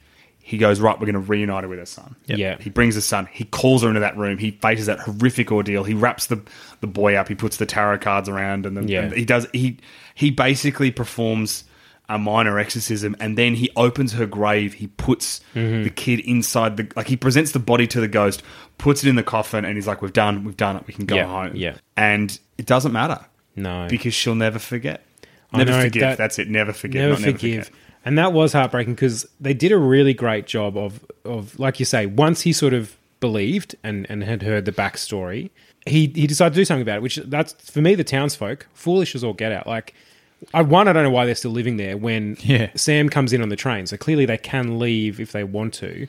He 0.41 0.57
goes 0.57 0.81
right. 0.81 0.99
We're 0.99 1.05
going 1.05 1.13
to 1.13 1.21
reunite 1.21 1.65
her 1.65 1.69
with 1.69 1.79
her 1.79 1.85
son. 1.85 2.17
Yeah. 2.25 2.57
He 2.59 2.71
brings 2.71 2.95
his 2.95 3.05
son. 3.05 3.29
He 3.31 3.45
calls 3.45 3.83
her 3.83 3.89
into 3.89 4.01
that 4.01 4.17
room. 4.17 4.39
He 4.39 4.53
faces 4.53 4.87
that 4.87 4.99
horrific 4.99 5.53
ordeal. 5.53 5.85
He 5.85 5.93
wraps 5.93 6.27
the 6.27 6.43
the 6.81 6.87
boy 6.87 7.17
up. 7.17 7.29
He 7.29 7.35
puts 7.35 7.59
the 7.59 7.67
tarot 7.67 7.99
cards 7.99 8.31
around, 8.31 8.65
and 8.65 8.75
then 8.75 8.89
Yeah. 8.89 9.03
and 9.03 9.13
he 9.13 9.27
does. 9.27 9.47
He 9.53 9.77
he 10.15 10.31
basically 10.31 10.91
performs 10.91 11.65
a 12.09 12.19
minor 12.19 12.59
exorcism, 12.59 13.15
and 13.21 13.37
then 13.37 13.55
he 13.55 13.71
opens 13.77 14.13
her 14.15 14.27
grave. 14.27 14.75
He 14.75 14.87
puts 14.87 15.41
Mm-hmm. 15.55 15.83
the 15.85 15.91
kid 15.91 16.21
inside 16.21 16.77
the 16.77 16.89
like. 16.97 17.07
He 17.09 17.17
presents 17.17 17.53
the 17.53 17.59
body 17.59 17.87
to 17.89 18.01
the 18.01 18.09
ghost, 18.09 18.43
puts 18.79 19.05
it 19.05 19.09
in 19.09 19.17
the 19.17 19.23
coffin, 19.23 19.65
and 19.65 19.77
he's 19.77 19.87
like, 19.87 20.01
"We've 20.03 20.13
done. 20.13 20.45
We've 20.45 20.57
done 20.57 20.77
it. 20.77 20.87
We 20.87 20.95
can 20.95 21.05
go 21.07 21.17
Yeah, 21.17 21.27
home." 21.27 21.57
yeah. 21.57 21.77
And 21.97 22.39
it 22.57 22.67
doesn't 22.67 22.93
matter 22.93 23.21
no, 23.57 23.87
because 23.91 24.15
she'll 24.15 24.35
never 24.35 24.59
forget. 24.59 25.05
I 25.53 25.59
Never 25.59 25.71
know, 25.71 25.83
forgive. 25.83 26.01
that- 26.03 26.19
That's 26.19 26.39
it. 26.39 26.49
Never 26.49 26.73
forget. 26.73 27.03
never 27.03 27.13
not 27.15 27.21
never 27.21 27.33
forgive. 27.39 27.65
forget. 27.67 27.81
And 28.05 28.17
that 28.19 28.33
was 28.33 28.53
heartbreaking 28.53 28.95
because 28.95 29.27
they 29.41 29.55
did 29.55 29.73
a 29.73 29.79
really 29.79 30.15
great 30.15 30.47
job 30.47 30.77
of 30.77 31.05
of 31.25 31.59
like 31.59 31.79
you 31.79 31.85
say, 31.85 32.07
once 32.07 32.43
he 32.43 32.53
sort 32.53 32.73
of 32.75 32.97
believed 33.21 33.75
and, 33.83 34.07
and 34.09 34.23
had 34.23 34.43
heard 34.43 34.65
the 34.65 34.73
backstory, 34.73 35.51
he 35.87 36.07
he 36.15 36.27
decided 36.27 36.55
to 36.55 36.61
do 36.61 36.65
something 36.65 36.83
about 36.83 36.97
it. 36.99 37.03
Which 37.03 37.17
that's 37.17 37.53
for 37.71 37.81
me 37.81 37.95
the 37.95 38.05
townsfolk 38.05 38.67
foolish 38.73 39.15
as 39.15 39.25
all 39.25 39.33
get 39.35 39.53
out. 39.53 39.67
Like 39.67 39.95
I 40.55 40.63
one 40.63 40.89
I 40.89 40.93
don't 40.93 41.03
know 41.05 41.11
why 41.11 41.27
they're 41.27 41.35
still 41.35 41.51
living 41.51 41.77
there 41.77 41.97
when 41.97 42.37
Yeah. 42.41 42.71
Sam 42.77 43.09
comes 43.09 43.33
in 43.33 43.43
on 43.43 43.49
the 43.49 43.57
train. 43.57 43.87
So 43.87 43.97
clearly 43.97 44.25
they 44.27 44.39
can 44.39 44.79
leave 44.79 45.21
if 45.21 45.33
they 45.33 45.45
want 45.45 45.75
to, 45.75 46.07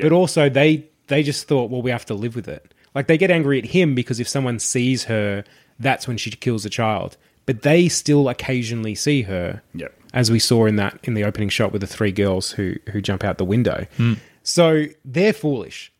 but 0.00 0.12
also 0.12 0.48
they 0.48 0.84
they 1.08 1.22
just 1.22 1.46
thought 1.48 1.70
well 1.70 1.82
we 1.82 1.90
have 1.90 2.06
to 2.06 2.14
live 2.14 2.34
with 2.36 2.48
it. 2.48 2.72
Like 2.94 3.06
they 3.08 3.18
get 3.18 3.30
angry 3.30 3.58
at 3.58 3.66
him 3.66 3.94
because 3.94 4.20
if 4.20 4.28
someone 4.28 4.58
sees 4.58 5.04
her, 5.04 5.44
that's 5.80 6.06
when 6.06 6.16
she 6.16 6.30
kills 6.30 6.64
a 6.64 6.70
child. 6.70 7.16
but 7.46 7.60
they 7.62 7.88
still 7.88 8.28
occasionally 8.28 8.94
see 8.94 9.22
her. 9.22 9.60
Yep. 9.74 9.92
As 10.14 10.30
we 10.30 10.38
saw 10.38 10.64
in 10.66 10.76
that 10.76 10.98
in 11.02 11.14
the 11.14 11.24
opening 11.24 11.48
shot 11.50 11.72
with 11.72 11.80
the 11.80 11.86
three 11.88 12.12
girls 12.12 12.52
who 12.52 12.74
who 12.92 13.00
jump 13.02 13.24
out 13.24 13.36
the 13.38 13.44
window. 13.44 13.86
Hmm. 13.96 14.14
So 14.44 14.84
they're 15.04 15.32
foolish. 15.32 15.90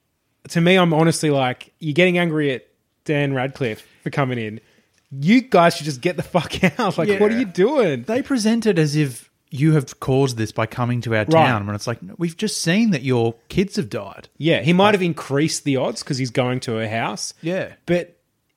To 0.50 0.60
me, 0.60 0.76
I'm 0.76 0.94
honestly 0.94 1.30
like, 1.30 1.72
you're 1.80 1.94
getting 1.94 2.18
angry 2.18 2.52
at 2.52 2.66
Dan 3.04 3.34
Radcliffe 3.34 3.86
for 4.02 4.10
coming 4.10 4.38
in. 4.38 4.60
You 5.10 5.42
guys 5.42 5.76
should 5.76 5.84
just 5.84 6.00
get 6.00 6.16
the 6.16 6.22
fuck 6.22 6.52
out. 6.78 6.98
Like, 6.98 7.20
what 7.20 7.30
are 7.32 7.38
you 7.38 7.44
doing? 7.44 8.02
They 8.02 8.22
present 8.22 8.66
it 8.66 8.78
as 8.78 8.96
if 8.96 9.30
you 9.50 9.72
have 9.74 10.00
caused 10.00 10.36
this 10.36 10.50
by 10.50 10.66
coming 10.66 11.00
to 11.02 11.14
our 11.14 11.24
town. 11.24 11.66
When 11.66 11.76
it's 11.76 11.86
like, 11.86 12.02
no, 12.02 12.14
we've 12.18 12.36
just 12.36 12.60
seen 12.60 12.90
that 12.90 13.02
your 13.02 13.36
kids 13.48 13.76
have 13.76 13.88
died. 13.88 14.28
Yeah, 14.36 14.62
he 14.62 14.72
might 14.72 14.94
have 14.94 15.02
increased 15.02 15.62
the 15.64 15.76
odds 15.76 16.02
because 16.02 16.18
he's 16.18 16.30
going 16.30 16.58
to 16.60 16.72
her 16.72 16.88
house. 16.88 17.34
Yeah. 17.40 17.74
But 17.86 18.13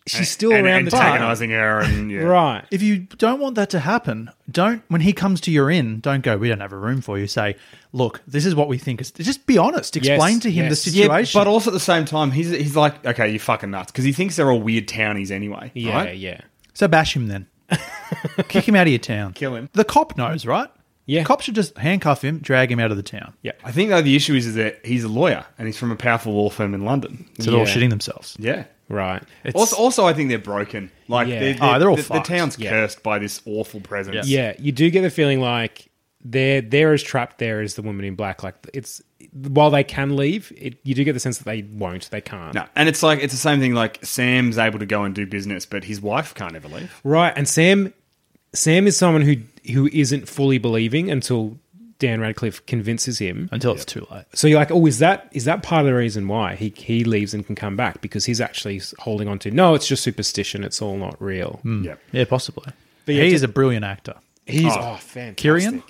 she's 0.08 0.30
still 0.32 0.52
and, 0.54 0.66
around 0.66 0.78
and 0.80 0.88
the 0.88 0.92
time. 0.92 1.06
antagonizing 1.08 1.50
her 1.52 1.80
and 1.82 2.12
yeah. 2.12 2.20
Right. 2.22 2.66
If 2.72 2.82
you 2.82 3.00
don't 3.00 3.40
want 3.40 3.56
that 3.56 3.70
to 3.72 3.80
happen, 3.80 4.30
don't 4.50 4.84
when 4.88 5.02
he 5.02 5.14
comes 5.14 5.42
to 5.42 5.52
your 5.52 5.70
inn, 5.70 6.00
don't 6.00 6.22
go, 6.24 6.38
we 6.38 6.50
don't 6.50 6.60
have 6.60 6.74
a 6.74 6.78
room 6.78 7.02
for 7.02 7.18
you. 7.20 7.28
Say, 7.28 7.56
look, 7.94 8.22
this 8.28 8.46
is 8.46 8.56
what 8.56 8.68
we 8.68 8.78
think 8.78 9.02
is 9.02 9.12
just 9.12 9.46
be 9.46 9.58
honest. 9.58 9.96
Explain 9.98 10.36
Yes, 10.36 10.44
to 10.44 10.52
him 10.52 10.66
yes. 10.66 10.84
the 10.86 10.92
Yeah, 10.92 11.04
situation. 11.04 11.40
but 11.40 11.48
also 11.48 11.70
at 11.70 11.74
the 11.74 11.80
same 11.80 12.06
time, 12.06 12.32
he's 12.32 12.50
he's 12.50 12.76
like, 12.76 13.06
okay, 13.06 13.30
you're 13.30 13.40
fucking 13.40 13.70
nuts, 13.72 13.92
because 13.92 14.06
he 14.06 14.14
thinks 14.14 14.36
they're 14.36 14.52
all 14.52 14.62
weird 14.62 14.88
townies 14.88 15.32
anyway. 15.32 15.72
Yeah, 15.74 15.94
right? 15.94 16.18
yeah. 16.18 16.42
so 16.74 16.88
bash 16.88 17.16
him 17.16 17.28
then. 17.28 17.48
Kick 18.48 18.68
him 18.68 18.76
out 18.76 18.88
of 18.88 18.92
your 18.92 19.00
town. 19.00 19.34
Kill 19.34 19.56
him. 19.56 19.70
The 19.74 19.84
cop 19.84 20.18
knows, 20.18 20.46
right? 20.46 20.70
Yeah. 21.06 21.24
Cop 21.24 21.42
should 21.42 21.56
just 21.56 21.78
handcuff 21.78 22.22
him, 22.22 22.40
drag 22.40 22.72
him 22.72 22.80
out 22.80 22.92
of 22.92 22.98
the 22.98 23.04
town. 23.04 23.34
Yeah. 23.42 23.54
I 23.64 23.72
think 23.72 23.90
though 23.90 24.02
the 24.02 24.16
issue 24.16 24.34
is, 24.36 24.46
is 24.46 24.56
that 24.56 24.86
he's 24.86 25.04
a 25.06 25.08
lawyer 25.08 25.46
and 25.58 25.66
he's 25.68 25.78
from 25.78 25.92
a 25.92 25.96
powerful 25.96 26.34
law 26.34 26.50
firm 26.50 26.74
in 26.74 26.84
London. 26.86 27.26
So 27.40 27.52
they're 27.52 27.60
all 27.60 27.66
shitting 27.66 27.90
themselves. 27.90 28.36
Yeah. 28.40 28.66
Right. 28.90 29.22
Also, 29.54 29.76
also, 29.76 30.06
I 30.06 30.14
think 30.14 30.30
they're 30.30 30.40
broken. 30.40 30.92
Like, 31.08 31.28
Yeah. 31.28 31.40
they're, 31.40 31.56
Oh, 31.60 31.78
they're 31.80 31.90
all 31.90 31.96
the, 31.98 32.02
the 32.04 32.08
fucked. 32.08 32.28
town's 32.28 32.58
Yeah. 32.58 32.70
cursed 32.70 33.04
by 33.04 33.20
this 33.20 33.42
awful 33.46 33.82
presence. 33.82 34.28
Yeah, 34.28 34.54
you 34.60 34.72
do 34.72 34.90
get 34.90 35.02
the 35.02 35.10
feeling 35.10 35.42
like 35.42 35.90
they're 36.24 36.62
they're 36.62 36.94
as 36.94 37.04
trapped 37.04 37.38
there 37.38 37.62
as 37.62 37.76
the 37.76 37.82
woman 37.82 38.04
in 38.06 38.16
black. 38.16 38.44
Like 38.44 38.56
it's 38.74 39.02
while 39.34 39.70
they 39.70 39.84
can 39.84 40.16
leave, 40.16 40.52
it, 40.58 40.78
you 40.84 40.96
do 40.96 41.04
get 41.04 41.14
the 41.14 41.20
sense 41.20 41.38
that 41.38 41.46
they 41.46 41.62
won't. 41.64 42.10
They 42.12 42.22
can't. 42.22 42.54
No, 42.54 42.66
and 42.76 42.88
it's 42.90 43.04
like 43.04 43.20
it's 43.20 43.34
the 43.34 43.40
same 43.40 43.60
thing. 43.60 43.74
Like 43.74 44.04
Sam's 44.04 44.58
able 44.58 44.80
to 44.80 44.86
go 44.86 45.04
and 45.04 45.14
do 45.14 45.26
business, 45.26 45.66
but 45.66 45.84
his 45.84 46.02
wife 46.02 46.34
can't 46.34 46.56
ever 46.56 46.68
leave. 46.68 47.00
Right. 47.04 47.34
And 47.36 47.48
Sam 47.48 47.94
Sam 48.54 48.88
is 48.88 48.98
someone 48.98 49.22
who 49.22 49.36
who 49.72 49.88
isn't 49.94 50.28
fully 50.28 50.58
believing 50.58 51.12
until 51.12 51.58
Dan 52.00 52.20
Radcliffe 52.22 52.66
convinces 52.68 53.20
him. 53.20 53.50
Until 53.52 53.72
it's 53.74 53.86
too 53.86 54.06
late. 54.12 54.26
So 54.34 54.48
you're 54.48 54.60
like, 54.60 54.72
oh, 54.72 54.86
is 54.86 55.00
that 55.00 55.30
is 55.32 55.46
that 55.46 55.64
part 55.64 55.82
of 55.82 55.88
the 55.88 55.94
reason 55.96 56.28
why 56.28 56.56
he 56.56 56.74
he 56.76 57.04
leaves 57.04 57.34
and 57.34 57.46
can 57.46 57.56
come 57.56 57.76
back 57.76 58.02
because 58.02 58.26
he's 58.26 58.40
actually 58.42 58.82
holding 59.00 59.28
on 59.28 59.40
to 59.40 59.52
no, 59.52 59.74
it's 59.74 59.88
just 59.88 60.04
superstition. 60.04 60.64
It's 60.64 60.82
all 60.82 60.98
not 60.98 61.20
real. 61.22 61.60
Hmm. 61.64 61.84
Yep. 61.84 62.00
Yeah, 62.12 62.26
possibly. 62.26 62.72
But 63.06 63.16
yeah, 63.16 63.24
he 63.24 63.30
just- 63.30 63.36
is 63.38 63.44
a 63.44 63.48
brilliant 63.48 63.86
actor. 63.86 64.16
He's 64.46 64.66
Oh. 64.72 64.94
oh, 64.94 64.98
fantastic. 64.98 65.38
Ciarán? 65.38 65.84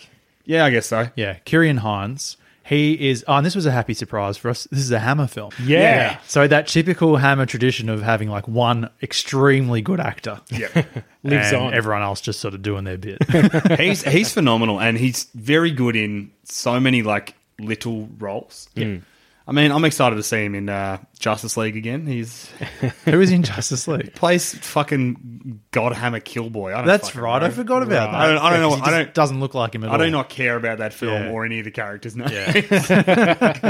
Yeah, 0.46 0.66
I 0.66 0.70
guess 0.70 0.88
so. 0.88 1.10
Yeah, 1.16 1.38
Ciarán 1.46 1.80
Hinds. 1.80 2.38
He 2.68 3.10
is. 3.10 3.24
Oh, 3.28 3.36
and 3.36 3.46
this 3.46 3.56
was 3.56 3.66
a 3.66 3.72
happy 3.72 3.94
surprise 3.94 4.36
for 4.38 4.50
us. 4.50 4.68
This 4.72 4.82
is 4.82 4.92
a 4.92 5.00
Hammer 5.00 5.28
film. 5.28 5.52
Yeah. 5.64 6.20
So 6.28 6.48
that 6.48 6.68
typical 6.68 7.16
Hammer 7.18 7.46
tradition 7.46 7.88
of 7.88 8.02
having 8.02 8.30
like 8.30 8.48
one 8.48 8.90
extremely 9.02 9.82
good 9.82 10.00
actor, 10.02 10.42
Yeah. 10.50 10.68
Lives 11.24 11.52
and 11.54 11.62
on. 11.64 11.74
everyone 11.74 12.02
else 12.02 12.20
just 12.22 12.40
sort 12.40 12.54
of 12.54 12.62
doing 12.62 12.84
their 12.84 12.98
bit. 12.98 13.18
he's 13.80 14.04
he's 14.04 14.34
phenomenal, 14.34 14.80
and 14.82 14.98
he's 14.98 15.28
very 15.34 15.72
good 15.72 15.96
in 15.96 16.32
so 16.44 16.80
many 16.80 17.04
like 17.04 17.36
little 17.60 18.08
roles. 18.20 18.70
Yeah. 18.76 18.86
Mm. 18.86 19.02
I 19.50 19.54
mean, 19.54 19.72
I'm 19.72 19.86
excited 19.86 20.18
to 20.18 20.24
see 20.24 20.44
him 20.44 20.56
in 20.56 20.68
uh, 20.68 20.98
Justice 21.20 21.56
League 21.56 21.78
again. 21.78 22.06
He's 22.06 22.50
Who 23.06 23.22
is 23.22 23.32
in 23.32 23.44
Justice 23.44 23.88
League? 23.88 24.14
plays 24.16 24.54
fucking 24.56 25.62
Godhammer 25.72 26.22
Killboy. 26.22 26.74
I 26.74 26.80
don't 26.80 26.88
That's 26.88 27.08
fucking 27.10 27.22
right. 27.22 27.42
I 27.44 27.48
know. 27.48 27.54
forgot 27.54 27.82
about 27.84 28.12
that. 28.12 28.20
I 28.20 28.28
don't- 28.28 28.38
I 28.40 28.50
don't 28.52 28.60
know- 28.60 28.70
'cause 28.72 28.80
he 28.80 28.82
I 28.82 28.86
just 28.86 28.96
don't- 29.06 29.14
Doesn't 29.14 29.40
look 29.40 29.54
like 29.54 29.74
him 29.74 29.86
at 29.86 29.90
all. 29.90 29.96
I 29.96 30.00
all. 30.00 30.06
do 30.06 30.12
not 30.12 30.28
care 30.30 30.58
about 30.58 30.80
that 30.80 30.94
film 30.94 31.14
Yeah. 31.14 31.32
or 31.32 31.46
any 31.46 31.60
of 31.60 31.66
the 31.66 31.72
characters. 31.72 32.14
No. 32.18 32.26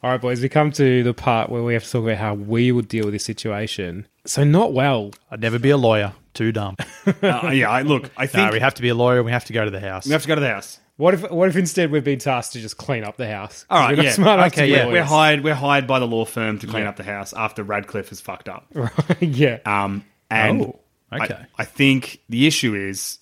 All 0.00 0.10
right, 0.12 0.20
boys, 0.20 0.40
we 0.40 0.48
come 0.48 0.70
to 0.72 1.02
the 1.02 1.12
part 1.12 1.50
where 1.50 1.62
we 1.62 1.74
have 1.74 1.82
to 1.84 1.90
talk 1.90 2.02
about 2.04 2.16
how 2.18 2.34
we 2.34 2.70
would 2.72 2.86
deal 2.88 3.04
with 3.04 3.12
this 3.14 3.24
situation. 3.24 4.06
So 4.26 4.44
not 4.44 4.72
well. 4.72 5.10
I'd 5.30 5.40
never 5.40 5.58
be 5.58 5.70
a 5.70 5.76
lawyer. 5.76 6.12
Too 6.34 6.52
dumb. 6.52 6.76
Uh, 7.22 7.50
yeah. 7.52 7.68
I, 7.68 7.82
look, 7.82 8.08
I 8.16 8.22
no, 8.24 8.28
think 8.28 8.52
we 8.52 8.60
have 8.60 8.74
to 8.74 8.82
be 8.82 8.90
a 8.90 8.94
lawyer. 8.94 9.16
and 9.16 9.26
We 9.26 9.32
have 9.32 9.46
to 9.46 9.52
go 9.52 9.64
to 9.64 9.70
the 9.72 9.80
house. 9.80 10.06
we 10.06 10.12
have 10.12 10.22
to 10.22 10.28
go 10.28 10.36
to 10.36 10.40
the 10.40 10.48
house. 10.48 10.78
What 10.98 11.14
if 11.14 11.30
what 11.30 11.48
if 11.48 11.54
instead 11.54 11.92
we've 11.92 12.02
been 12.02 12.18
tasked 12.18 12.54
to 12.54 12.60
just 12.60 12.76
clean 12.76 13.04
up 13.04 13.16
the 13.16 13.28
house? 13.28 13.64
All 13.70 13.78
right, 13.78 13.96
We're 13.96 14.02
yeah. 14.02 14.12
smart 14.12 14.52
Okay, 14.52 14.66
be 14.66 14.72
yeah, 14.72 14.86
We're 14.88 15.04
hired. 15.04 15.44
We're 15.44 15.54
hired 15.54 15.86
by 15.86 16.00
the 16.00 16.08
law 16.08 16.24
firm 16.24 16.58
to 16.58 16.66
clean 16.66 16.86
up 16.86 16.96
the 16.96 17.04
house 17.04 17.32
after 17.32 17.62
Radcliffe 17.62 18.08
has 18.08 18.20
fucked 18.20 18.48
up. 18.48 18.66
yeah. 19.20 19.60
Um, 19.64 20.04
and 20.28 20.62
Oh, 20.62 20.80
okay. 21.12 21.46
I, 21.56 21.62
I 21.62 21.64
think 21.64 22.20
the 22.28 22.48
issue 22.48 22.74
is 22.74 23.18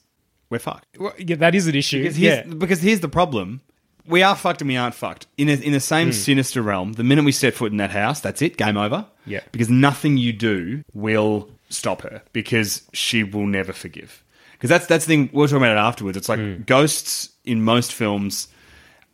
we're 0.48 0.58
fucked. 0.58 0.86
Well, 0.98 1.12
yeah, 1.18 1.36
that 1.36 1.54
is 1.54 1.66
an 1.66 1.74
issue. 1.74 2.02
Because 2.02 2.18
yeah. 2.18 2.42
here's, 2.42 2.54
because 2.54 2.80
here's 2.80 3.00
the 3.00 3.10
problem. 3.10 3.60
We 4.06 4.22
are 4.22 4.36
fucked 4.36 4.62
and 4.62 4.68
we 4.68 4.76
aren't 4.76 4.94
fucked. 4.94 5.26
In 5.36 5.50
a, 5.50 5.54
in 5.54 5.72
the 5.72 5.80
same 5.80 6.12
sinister 6.12 6.62
realm, 6.62 6.94
the 6.94 7.04
minute 7.04 7.24
we 7.24 7.32
set 7.32 7.54
foot 7.54 7.72
in 7.72 7.78
that 7.78 7.90
house, 7.90 8.20
that's 8.20 8.40
it, 8.40 8.56
game 8.56 8.76
over. 8.76 9.04
Yeah. 9.26 9.40
Because 9.52 9.68
nothing 9.68 10.16
you 10.16 10.32
do 10.32 10.82
will 10.94 11.50
stop 11.68 12.02
her 12.02 12.22
because 12.32 12.82
she 12.92 13.24
will 13.24 13.46
never 13.46 13.72
forgive. 13.72 14.22
Because 14.56 14.70
that's 14.70 14.86
that's 14.86 15.04
the 15.04 15.08
thing 15.08 15.30
we 15.32 15.38
we're 15.40 15.46
talking 15.46 15.58
about 15.58 15.76
it 15.76 15.80
afterwards. 15.80 16.16
It's 16.16 16.28
like 16.28 16.40
hmm. 16.40 16.62
ghosts 16.62 17.30
in 17.44 17.62
most 17.62 17.92
films 17.92 18.48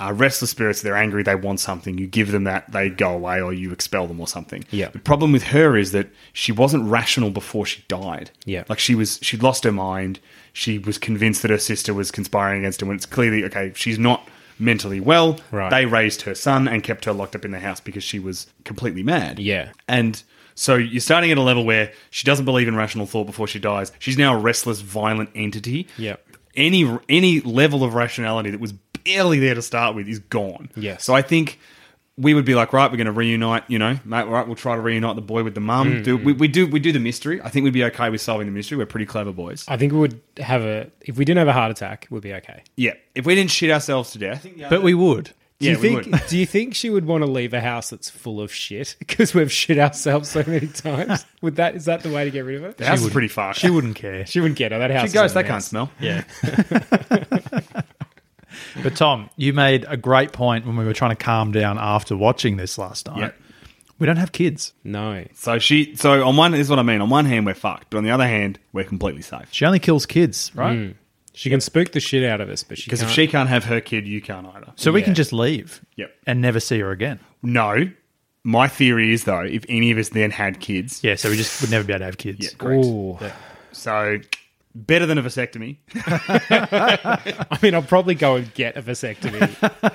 are 0.03 0.13
restless 0.13 0.51
spirits. 0.51 0.83
They're 0.83 0.97
angry. 0.97 1.23
They 1.23 1.37
want 1.37 1.61
something. 1.61 1.97
You 1.97 2.07
give 2.07 2.33
them 2.33 2.45
that, 2.45 2.73
they 2.73 2.89
go 2.89 3.15
away, 3.15 3.41
or 3.41 3.53
you 3.53 3.71
expel 3.73 4.07
them, 4.09 4.21
or 4.21 4.27
something. 4.27 4.65
Yeah. 4.71 4.89
The 4.89 4.99
problem 4.99 5.31
with 5.31 5.45
her 5.45 5.77
is 5.77 5.93
that 5.93 6.09
she 6.33 6.51
wasn't 6.51 6.91
rational 6.91 7.31
before 7.31 7.67
she 7.67 7.85
died. 7.87 8.31
Yeah. 8.45 8.65
Like 8.69 8.81
she 8.81 8.95
was, 8.97 9.21
she'd 9.23 9.43
lost 9.43 9.63
her 9.65 9.73
mind. 9.73 10.19
She 10.53 10.79
was 10.79 10.99
convinced 10.99 11.43
that 11.43 11.53
her 11.53 11.59
sister 11.59 11.95
was 11.95 12.11
conspiring 12.11 12.61
against 12.61 12.81
her. 12.81 12.87
When 12.87 12.97
it's 12.97 13.07
clearly 13.07 13.45
okay, 13.45 13.73
she's 13.77 13.99
not 13.99 14.29
mentally 14.59 14.99
well. 14.99 15.39
Right. 15.51 15.71
They 15.71 15.87
raised 15.87 16.23
her 16.23 16.35
son 16.35 16.67
and 16.67 16.83
kept 16.83 17.05
her 17.05 17.13
locked 17.13 17.37
up 17.37 17.45
in 17.45 17.53
the 17.53 17.61
house 17.61 17.81
because 17.81 18.03
she 18.03 18.19
was 18.19 18.49
completely 18.65 19.03
mad. 19.03 19.39
Yeah. 19.39 19.71
And 19.89 20.23
so 20.55 20.77
you're 20.77 21.01
starting 21.01 21.31
at 21.31 21.39
a 21.39 21.43
level 21.43 21.65
where 21.65 21.93
she 22.11 22.25
doesn't 22.25 22.45
believe 22.45 22.69
in 22.69 22.77
rational 22.77 23.07
thought 23.07 23.25
before 23.25 23.47
she 23.47 23.59
dies. 23.59 23.93
She's 23.99 24.19
now 24.19 24.35
a 24.35 24.39
restless, 24.39 24.81
violent 24.81 25.31
entity. 25.35 25.89
Yep. 25.99 26.27
Any 26.55 26.99
any 27.09 27.41
level 27.41 27.83
of 27.83 27.95
rationality 27.95 28.51
that 28.51 28.61
was 28.61 28.73
barely 29.05 29.39
there 29.39 29.55
to 29.55 29.63
start 29.63 29.95
with 29.95 30.09
is 30.09 30.19
gone. 30.19 30.71
Yes. 30.77 31.05
So 31.05 31.15
I 31.15 31.23
think 31.23 31.59
we 32.19 32.35
would 32.35 32.45
be 32.45 32.55
like, 32.55 32.73
right, 32.73 32.91
we're 32.91 32.99
going 32.99 33.07
to 33.07 33.13
reunite. 33.13 33.65
You 33.69 33.79
know, 33.79 33.99
mate, 34.05 34.27
right, 34.27 34.47
we'll 34.47 34.57
try 34.57 34.75
to 34.75 34.81
reunite 34.81 35.17
the 35.17 35.23
boy 35.23 35.43
with 35.43 35.55
the 35.55 35.61
mum. 35.61 35.93
Mm, 35.93 36.05
do 36.05 36.17
we, 36.17 36.35
mm. 36.35 36.39
we 36.39 36.49
do 36.49 36.67
we 36.67 36.81
do 36.81 36.93
the 36.93 37.01
mystery? 37.01 37.41
I 37.43 37.49
think 37.49 37.65
we'd 37.65 37.73
be 37.73 37.85
okay 37.85 38.11
with 38.11 38.21
solving 38.21 38.47
the 38.47 38.53
mystery. 38.53 38.77
We're 38.79 38.87
pretty 38.87 39.07
clever 39.07 39.33
boys. 39.33 39.65
I 39.69 39.77
think 39.77 39.93
we 39.93 39.99
would 39.99 40.21
have 40.39 40.63
a 40.63 40.91
if 41.01 41.17
we 41.17 41.25
didn't 41.25 41.39
have 41.39 41.49
a 41.49 41.53
heart 41.53 41.71
attack, 41.71 42.07
we'd 42.11 42.23
be 42.23 42.35
okay. 42.35 42.63
Yeah. 42.77 42.95
If 43.15 43.27
we 43.27 43.35
didn't 43.35 43.51
shit 43.51 43.71
ourselves 43.71 44.13
to 44.13 44.19
death, 44.19 44.47
But 44.69 44.83
we 44.83 44.95
would. 44.95 45.31
Do 45.63 45.71
you 45.71 45.79
we 45.79 45.95
think? 46.03 46.13
would. 46.13 46.23
Do 46.29 46.39
you 46.39 46.47
think 46.47 46.75
she 46.75 46.91
would 46.91 47.07
want 47.07 47.25
to 47.25 47.31
leave 47.31 47.55
a 47.55 47.61
house 47.61 47.91
that's 47.91 48.11
full 48.11 48.41
of 48.41 48.53
shit 48.53 48.97
because 48.99 49.35
we've 49.35 49.51
shit 49.51 49.79
ourselves 49.79 50.29
so 50.29 50.45
many 50.47 50.67
times? 50.67 51.25
Would 51.43 51.57
that 51.57 51.75
is 51.75 51.87
that 51.87 52.03
the 52.03 52.11
way 52.11 52.25
to 52.25 52.31
get 52.31 52.45
rid 52.45 52.57
of 52.57 52.65
it? 52.65 52.77
the 52.77 52.87
house 52.87 53.03
is 53.03 53.11
pretty 53.11 53.29
far. 53.29 53.55
She 53.55 53.69
wouldn't 53.69 53.97
care. 53.97 54.25
She 54.27 54.41
wouldn't 54.41 54.59
care. 54.59 54.71
her. 54.71 54.79
That 54.79 54.91
house. 54.91 55.03
She 55.03 55.07
is 55.07 55.13
goes, 55.13 55.31
a 55.33 55.35
they 55.35 55.43
mess. 55.43 55.51
can't 55.51 55.65
smell. 55.65 55.91
Yeah. 55.99 56.25
but 58.83 58.97
Tom, 58.97 59.31
you 59.37 59.53
made 59.53 59.85
a 59.89 59.97
great 59.97 60.33
point 60.33 60.67
when 60.67 60.77
we 60.77 60.85
were 60.85 60.93
trying 60.93 61.11
to 61.11 61.23
calm 61.23 61.53
down 61.53 61.79
after 61.79 62.17
watching 62.17 62.57
this 62.57 62.79
last 62.79 63.07
night. 63.07 63.19
Yeah. 63.19 63.31
We 63.99 64.07
don't 64.07 64.17
have 64.17 64.33
kids. 64.33 64.73
No. 64.83 65.25
So 65.35 65.59
she, 65.59 65.95
so 65.97 66.27
on 66.27 66.37
one, 66.37 66.53
this 66.53 66.63
is 66.63 66.71
what 66.71 66.79
I 66.79 66.83
mean. 66.83 67.01
On 67.01 67.09
one 67.09 67.25
hand, 67.25 67.47
we're 67.47 67.55
fucked, 67.55 67.91
but 67.91 67.99
on 67.99 68.05
the 68.05 68.11
other 68.11 68.27
hand, 68.27 68.59
we're 68.73 68.85
completely 68.85 69.23
safe. 69.23 69.49
She 69.53 69.65
only 69.65 69.79
kills 69.79 70.07
kids, 70.07 70.51
right? 70.55 70.77
Mm. 70.77 70.95
She 71.35 71.49
can 71.51 71.61
spook 71.61 71.93
the 71.93 72.01
shit 72.01 72.25
out 72.25 72.41
of 72.41 72.49
us, 72.51 72.63
but 72.63 72.77
she 72.79 72.85
Because 72.85 73.01
if 73.01 73.09
can't- 73.09 73.15
she 73.17 73.27
can't 73.27 73.49
have 73.49 73.65
her 73.65 73.81
kid, 73.81 74.07
you 74.07 74.21
can't 74.21 74.47
either. 74.55 74.73
So 74.77 74.93
we 74.93 75.01
can 75.03 75.15
just 75.15 75.33
leave 75.33 75.81
Yep. 75.97 76.13
and 76.27 76.41
never 76.43 76.61
see 76.61 76.79
her 76.81 76.91
again. 76.91 77.21
No, 77.43 77.91
my 78.45 78.69
theory 78.69 79.13
is 79.15 79.25
though, 79.25 79.41
if 79.43 79.65
any 79.69 79.91
of 79.91 79.99
us 79.99 80.11
then 80.11 80.31
had 80.31 80.61
kids, 80.61 81.03
Yeah, 81.03 81.15
so 81.15 81.31
we 81.31 81.37
just 81.37 81.61
would 81.63 81.71
never 81.71 81.85
be 81.85 81.93
able 81.93 82.01
to 82.01 82.05
have 82.07 82.19
kids. 82.19 82.45
yeah, 82.45 82.51
correct. 82.59 82.85
Ooh. 82.85 83.19
So 83.73 84.19
better 84.75 85.07
than 85.07 85.17
a 85.19 85.23
vasectomy. 85.23 85.77
I 86.51 87.59
mean, 87.63 87.75
I'll 87.75 87.83
probably 87.83 88.15
go 88.15 88.37
and 88.37 88.53
get 88.55 88.77
a 88.77 88.83
vasectomy. 88.83 89.49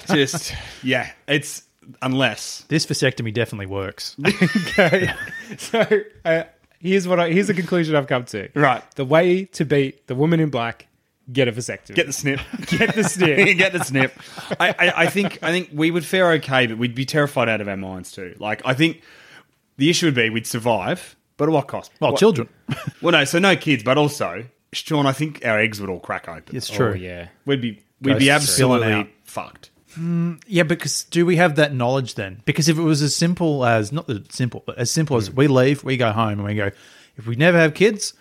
Just 0.15 0.53
yeah, 0.83 1.11
it's 1.27 1.63
unless 2.01 2.63
This 2.67 2.85
vasectomy 2.85 3.33
definitely 3.33 3.65
works. 3.67 4.15
okay. 4.25 5.11
So 5.57 5.85
uh, 6.25 6.43
here's 6.79 7.07
what 7.07 7.19
I, 7.19 7.29
here's 7.31 7.47
the 7.47 7.53
conclusion 7.53 7.95
I've 7.95 8.07
come 8.07 8.25
to. 8.25 8.49
Right. 8.55 8.83
The 8.95 9.05
way 9.05 9.45
to 9.45 9.65
beat 9.65 10.07
the 10.07 10.15
woman 10.15 10.39
in 10.39 10.49
black: 10.49 10.87
get 11.31 11.47
a 11.47 11.51
vasectomy. 11.51 11.95
get 11.95 12.07
the 12.07 12.13
snip. 12.13 12.39
get 12.67 12.95
the 12.95 13.03
snip. 13.03 13.37
get 13.57 13.73
the 13.73 13.83
snip. 13.83 14.13
I, 14.59 14.69
I, 14.69 14.93
I 15.03 15.05
think 15.07 15.39
I 15.41 15.51
think 15.51 15.69
we 15.73 15.91
would 15.91 16.05
fare 16.05 16.31
okay, 16.33 16.67
but 16.67 16.77
we'd 16.77 16.95
be 16.95 17.05
terrified 17.05 17.49
out 17.49 17.61
of 17.61 17.67
our 17.67 17.77
minds 17.77 18.11
too. 18.11 18.35
Like 18.39 18.61
I 18.65 18.73
think 18.73 19.01
the 19.77 19.89
issue 19.89 20.07
would 20.07 20.15
be 20.15 20.29
we'd 20.29 20.47
survive, 20.47 21.15
but 21.37 21.49
at 21.49 21.51
what 21.51 21.67
cost? 21.67 21.91
Well, 21.99 22.11
What- 22.11 22.19
children. 22.19 22.49
Well, 23.01 23.11
no, 23.11 23.25
so 23.25 23.39
no 23.39 23.55
kids, 23.55 23.83
but 23.83 23.97
also 23.97 24.45
Sean. 24.73 25.05
I 25.05 25.11
think 25.11 25.45
our 25.45 25.59
eggs 25.59 25.79
would 25.79 25.89
all 25.89 25.99
crack 25.99 26.27
open. 26.27 26.55
It's 26.55 26.69
true. 26.69 26.91
Oh, 26.91 26.95
yeah. 26.95 27.27
We'd 27.45 27.61
be 27.61 27.83
we'd 28.01 28.17
be 28.17 28.25
Ghosts 28.25 28.53
spilling 28.53 28.81
absolutely 28.81 28.93
out. 28.93 29.07
fucked. 29.23 29.69
Mm, 29.97 30.41
yeah, 30.47 30.63
because 30.63 31.03
do 31.05 31.25
we 31.25 31.37
have 31.37 31.55
that 31.55 31.73
knowledge 31.73 32.15
then? 32.15 32.41
Because 32.45 32.69
if 32.69 32.77
it 32.77 32.81
was 32.81 33.01
as 33.01 33.15
simple 33.15 33.65
as 33.65 33.91
not 33.91 34.07
that 34.07 34.31
simple, 34.33 34.63
but 34.65 34.77
as 34.77 34.91
simple 34.91 35.17
as 35.17 35.27
hmm. 35.27 35.35
we 35.35 35.47
leave, 35.47 35.83
we 35.83 35.97
go 35.97 36.11
home, 36.11 36.33
and 36.33 36.43
we 36.43 36.55
go, 36.55 36.71
if 37.17 37.25
we 37.25 37.35
never 37.35 37.57
have 37.57 37.73
kids, 37.73 38.13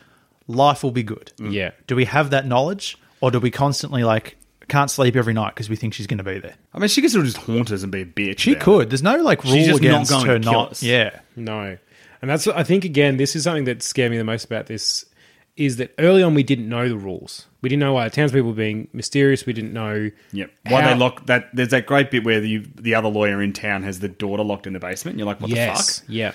life 0.46 0.82
will 0.82 0.90
be 0.90 1.02
good. 1.02 1.32
Mm. 1.38 1.52
Yeah. 1.52 1.70
Do 1.87 1.96
we 1.96 2.04
have 2.06 2.30
that 2.30 2.46
knowledge, 2.46 2.96
or 3.20 3.30
do 3.30 3.40
we 3.40 3.50
constantly 3.50 4.04
like 4.04 4.37
can't 4.68 4.90
sleep 4.90 5.14
every 5.16 5.32
night 5.35 5.54
because 5.54 5.68
we 5.70 5.76
think 5.76 5.94
she's 5.94 6.06
going 6.06 6.18
to 6.18 6.24
be 6.24 6.38
there? 6.38 6.54
I 6.74 6.78
mean, 6.78 6.88
she 6.88 7.00
could 7.00 7.11
still 7.11 7.22
just 7.22 7.37
haunt 7.38 7.70
us 7.72 7.82
and 7.82 7.92
be 7.92 8.02
a 8.02 8.06
bitch. 8.06 8.38
She 8.40 8.52
about 8.52 8.62
could. 8.62 8.82
it. 8.82 8.90
There's 8.90 9.02
no 9.02 9.16
like 9.22 9.44
rule 9.44 9.54
She's 9.54 9.66
just 9.66 9.82
not 9.82 9.88
against 9.88 10.11
going 10.11 10.26
her 10.26 10.38
to 10.38 10.44
kill 10.44 10.52
not. 10.52 10.70
us. 10.72 10.82
Yeah. 10.82 11.20
No. 11.37 11.76
And 12.22 12.30
that's 12.30 12.46
I 12.48 12.62
think 12.62 12.85
again, 12.85 13.16
this 13.16 13.37
is 13.37 13.44
something 13.44 13.64
that 13.64 13.82
scared 13.82 14.11
me 14.11 14.18
the 14.18 14.24
most 14.24 14.44
about 14.44 14.66
this 14.66 15.04
is 15.56 15.76
that 15.76 15.94
early 15.98 16.22
on 16.22 16.35
we 16.35 16.42
didn't 16.42 16.68
know 16.68 16.88
the 16.88 16.96
rules. 16.96 17.46
We 17.66 17.70
didn't 17.70 17.81
know 17.81 17.94
why 17.94 18.05
the 18.05 18.14
townspeople 18.14 18.50
were 18.50 18.57
being 18.57 18.87
mysterious. 18.92 19.44
We 19.44 19.52
didn't 19.52 19.72
know 19.72 20.12
Yep. 20.31 20.50
Why 20.68 20.83
how- 20.83 20.88
they 20.90 20.94
lock 20.94 21.26
that? 21.26 21.48
There's 21.52 21.70
that 21.70 21.85
great 21.85 22.12
bit 22.12 22.22
where 22.22 22.40
the 22.40 22.59
the 22.76 22.94
other 22.94 23.09
lawyer 23.09 23.42
in 23.42 23.52
town 23.52 23.83
has 23.83 23.98
the 23.98 24.07
daughter 24.09 24.44
locked 24.44 24.68
in 24.68 24.72
the 24.72 24.79
basement. 24.79 25.14
And 25.14 25.18
you're 25.18 25.26
like, 25.26 25.40
what 25.40 25.50
yes. 25.50 25.98
the 25.98 26.02
fuck? 26.02 26.09
Yeah. 26.09 26.33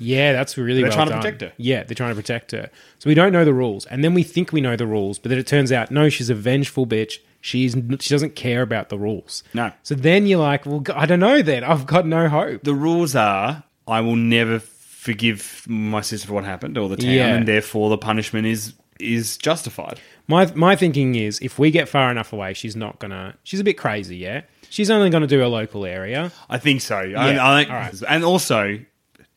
Yeah, 0.00 0.32
that's 0.32 0.56
really 0.56 0.80
They're 0.80 0.88
well 0.88 0.96
trying 0.96 1.08
to 1.08 1.16
protect 1.16 1.40
her. 1.42 1.52
Yeah, 1.58 1.82
they're 1.82 1.94
trying 1.96 2.12
to 2.12 2.14
protect 2.14 2.52
her. 2.52 2.70
So 2.98 3.10
we 3.10 3.14
don't 3.14 3.32
know 3.32 3.44
the 3.44 3.52
rules, 3.52 3.84
and 3.86 4.02
then 4.02 4.14
we 4.14 4.22
think 4.22 4.52
we 4.52 4.62
know 4.62 4.74
the 4.76 4.86
rules, 4.86 5.18
but 5.18 5.28
then 5.28 5.38
it 5.38 5.46
turns 5.46 5.70
out 5.70 5.90
no, 5.90 6.08
she's 6.08 6.30
a 6.30 6.34
vengeful 6.34 6.86
bitch. 6.86 7.18
She's 7.42 7.72
she 7.74 8.08
doesn't 8.14 8.34
care 8.36 8.62
about 8.62 8.88
the 8.88 8.98
rules. 8.98 9.42
No. 9.52 9.72
So 9.82 9.94
then 9.94 10.26
you're 10.26 10.38
like, 10.40 10.64
well, 10.64 10.82
I 10.94 11.04
don't 11.04 11.20
know. 11.20 11.42
Then 11.42 11.62
I've 11.64 11.84
got 11.86 12.06
no 12.06 12.26
hope. 12.28 12.62
The 12.64 12.72
rules 12.74 13.14
are: 13.14 13.64
I 13.86 14.00
will 14.00 14.16
never 14.16 14.60
forgive 14.60 15.64
my 15.68 16.00
sister 16.00 16.28
for 16.28 16.34
what 16.34 16.44
happened 16.44 16.78
or 16.78 16.88
the 16.88 16.96
town, 16.96 17.10
Yeah. 17.10 17.34
and 17.34 17.46
therefore 17.46 17.90
the 17.90 17.98
punishment 17.98 18.46
is 18.46 18.72
is 19.00 19.38
justified. 19.38 19.98
My 20.30 20.50
my 20.54 20.76
thinking 20.76 21.14
is, 21.16 21.38
if 21.40 21.58
we 21.58 21.70
get 21.70 21.88
far 21.88 22.10
enough 22.10 22.32
away, 22.32 22.54
she's 22.54 22.76
not 22.76 22.98
gonna. 22.98 23.36
She's 23.42 23.60
a 23.60 23.64
bit 23.64 23.74
crazy. 23.78 24.16
Yeah, 24.16 24.42
she's 24.68 24.90
only 24.90 25.10
gonna 25.10 25.26
do 25.26 25.44
a 25.44 25.48
local 25.48 25.84
area. 25.84 26.30
I 26.48 26.58
think 26.58 26.80
so. 26.80 26.96
I, 26.96 27.04
Yeah, 27.04 27.46
I 27.50 27.58
think, 27.60 27.70
all 27.70 27.76
right. 27.76 28.02
and 28.08 28.24
also 28.24 28.78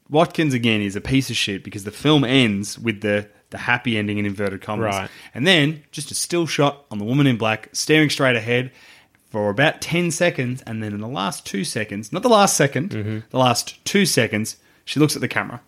Watkins 0.09 0.53
again 0.53 0.81
is 0.81 0.95
a 0.95 1.01
piece 1.01 1.29
of 1.29 1.35
shit 1.35 1.63
because 1.63 1.83
the 1.83 1.91
film 1.91 2.23
ends 2.23 2.77
with 2.77 3.01
the 3.01 3.27
the 3.49 3.57
happy 3.59 3.97
ending 3.97 4.17
in 4.17 4.25
inverted 4.25 4.61
commas, 4.61 4.95
Right. 4.95 5.09
and 5.33 5.45
then 5.45 5.83
just 5.91 6.09
a 6.11 6.15
still 6.15 6.47
shot 6.47 6.85
on 6.91 6.97
the 6.97 7.05
woman 7.05 7.27
in 7.27 7.37
black 7.37 7.69
staring 7.73 8.09
straight 8.09 8.35
ahead 8.35 8.71
for 9.29 9.49
about 9.49 9.81
ten 9.81 10.11
seconds, 10.11 10.61
and 10.67 10.81
then 10.83 10.93
in 10.93 11.01
the 11.01 11.07
last 11.07 11.45
two 11.45 11.63
seconds, 11.63 12.11
not 12.13 12.21
the 12.23 12.29
last 12.29 12.59
2nd 12.59 12.89
Mm-hmm. 12.89 13.19
the 13.29 13.37
last 13.39 13.83
two 13.85 14.05
seconds, 14.05 14.57
she 14.85 14.99
looks 14.99 15.15
at 15.15 15.21
the 15.21 15.27
camera, 15.27 15.61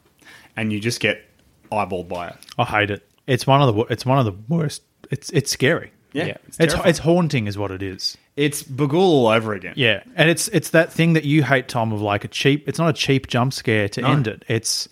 and 0.58 0.72
you 0.74 0.80
just 0.80 1.00
get 1.00 1.28
eyeballed 1.72 2.08
by 2.08 2.28
it. 2.30 2.36
I 2.58 2.66
hate 2.66 2.92
it. 2.92 3.08
It's 3.28 3.48
one 3.48 3.62
of 3.62 3.68
the. 3.68 3.74
wo- 3.74 3.88
It's 3.90 4.06
one 4.06 4.20
of 4.20 4.26
the 4.26 4.36
worst. 4.48 4.84
It's 5.12 5.30
it's 5.32 5.52
scary. 5.52 5.92
Yeah, 6.14 6.26
Yeah. 6.28 6.38
it's 6.48 6.58
It's 6.60 6.74
it's 6.86 7.00
haunting, 7.00 7.48
is 7.48 7.58
what 7.58 7.72
it 7.72 7.84
is. 7.84 8.18
it's 8.38 8.64
Bughuul 8.64 8.96
all 8.96 9.28
over 9.28 9.54
again. 9.54 9.74
Yeah, 9.76 10.04
and 10.16 10.30
it's 10.30 10.48
it's 10.50 10.70
that 10.70 10.92
thing 10.94 11.14
that 11.14 11.26
you 11.26 11.44
hate, 11.44 11.68
Tom, 11.68 11.92
of 11.92 12.02
like 12.02 12.24
a 12.24 12.28
cheap. 12.30 12.68
It's 12.70 12.80
not 12.80 12.90
a 12.90 12.94
cheap 12.94 13.28
jump 13.28 13.52
scare 13.54 13.90
to 13.90 14.02
No. 14.02 14.12
end 14.12 14.28
it. 14.28 14.44
It's 14.48 14.88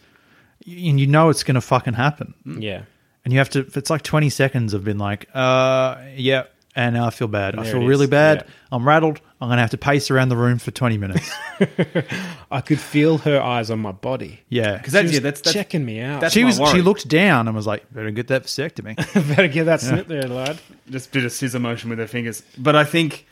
and 0.66 1.00
you 1.00 1.08
know 1.08 1.30
it's 1.30 1.44
going 1.44 1.56
to 1.56 1.62
fucking 1.62 1.94
happen, 1.94 2.34
Yeah, 2.46 2.82
and 3.24 3.32
you 3.34 3.40
have 3.40 3.50
to. 3.52 3.60
It's 3.76 3.90
like 3.90 4.02
twenty 4.04 4.30
seconds 4.30 4.74
of 4.74 4.84
being 4.84 4.98
like, 4.98 5.28
uh, 5.34 5.98
yeah, 6.16 6.44
and 6.76 6.96
now 6.96 7.06
I 7.06 7.10
feel 7.10 7.28
bad. 7.28 7.58
I 7.58 7.64
feel 7.64 7.86
really 7.86 8.06
is. 8.06 8.10
bad. 8.10 8.44
Yeah. 8.46 8.54
I'm 8.72 8.88
rattled. 8.88 9.22
I'm 9.40 9.48
going 9.48 9.58
to 9.58 9.62
have 9.62 9.72
to 9.72 9.78
pace 9.78 10.10
around 10.10 10.30
the 10.30 10.38
room 10.38 10.58
for 10.60 10.72
twenty 10.72 10.98
minutes. 10.98 11.30
I 12.52 12.62
could 12.62 12.80
feel 12.80 13.20
her 13.20 13.42
eyes 13.42 13.70
on 13.70 13.80
my 13.80 13.92
body. 13.92 14.42
Yeah, 14.50 14.78
because 14.78 14.94
that's 14.94 15.12
yeah, 15.12 15.20
that's, 15.20 15.42
that's 15.42 15.54
checking 15.54 15.86
me 15.86 16.02
out. 16.02 16.22
that's 16.22 16.34
she 16.34 16.44
my 16.44 16.58
was. 16.58 16.72
She 16.72 16.82
looked 16.82 17.08
down 17.08 17.48
and 17.48 17.56
was 17.56 17.68
like, 17.68 17.92
"Better 17.94 18.12
get 18.12 18.28
that 18.28 18.44
vasectomy." 18.44 18.96
better 19.36 19.48
get 19.48 19.66
that 19.66 19.82
snip 19.82 20.08
there, 20.08 20.28
lad. 20.28 20.60
just 20.90 21.12
did 21.12 21.26
a 21.26 21.30
scissor 21.30 21.60
motion 21.60 21.90
with 21.90 22.00
her 22.00 22.08
fingers. 22.08 22.42
But 22.58 22.76
I 22.76 22.84
think 22.84 23.26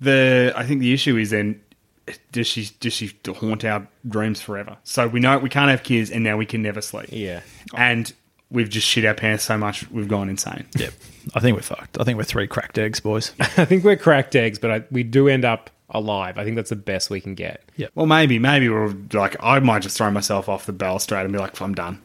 the 0.00 0.52
I 0.56 0.64
think 0.64 0.80
the 0.80 0.92
issue 0.92 1.16
is 1.16 1.30
then 1.30 1.60
does 2.32 2.46
she 2.46 2.68
does 2.80 2.92
she 2.92 3.12
haunt 3.26 3.64
our 3.64 3.86
dreams 4.08 4.40
forever? 4.40 4.76
So 4.84 5.06
we 5.06 5.20
know 5.20 5.38
we 5.38 5.48
can't 5.48 5.70
have 5.70 5.82
kids, 5.82 6.10
and 6.10 6.24
now 6.24 6.36
we 6.36 6.46
can 6.46 6.62
never 6.62 6.80
sleep. 6.80 7.08
Yeah. 7.10 7.40
and 7.74 8.12
we've 8.52 8.68
just 8.68 8.86
shit 8.86 9.04
our 9.04 9.14
pants 9.14 9.44
so 9.44 9.56
much 9.56 9.90
we've 9.90 10.08
gone 10.08 10.28
insane. 10.28 10.66
yep, 10.76 10.92
I 11.34 11.40
think 11.40 11.56
we're 11.56 11.62
fucked. 11.62 11.98
I 12.00 12.04
think 12.04 12.16
we're 12.18 12.24
three 12.24 12.46
cracked 12.46 12.78
eggs, 12.78 13.00
boys. 13.00 13.32
I 13.40 13.64
think 13.64 13.84
we're 13.84 13.96
cracked 13.96 14.34
eggs, 14.36 14.58
but 14.58 14.70
I, 14.70 14.84
we 14.90 15.02
do 15.02 15.28
end 15.28 15.44
up 15.44 15.70
alive. 15.94 16.38
I 16.38 16.44
think 16.44 16.56
that's 16.56 16.70
the 16.70 16.76
best 16.76 17.10
we 17.10 17.20
can 17.20 17.34
get. 17.34 17.62
Yeah. 17.76 17.88
Well, 17.94 18.06
maybe 18.06 18.38
maybe 18.38 18.68
we're 18.68 18.94
like 19.12 19.36
I 19.40 19.58
might 19.60 19.82
just 19.82 19.96
throw 19.96 20.10
myself 20.10 20.48
off 20.48 20.66
the 20.66 20.72
balustrade 20.72 21.24
and 21.24 21.32
be 21.32 21.38
like, 21.38 21.60
I'm 21.60 21.74
done. 21.74 22.00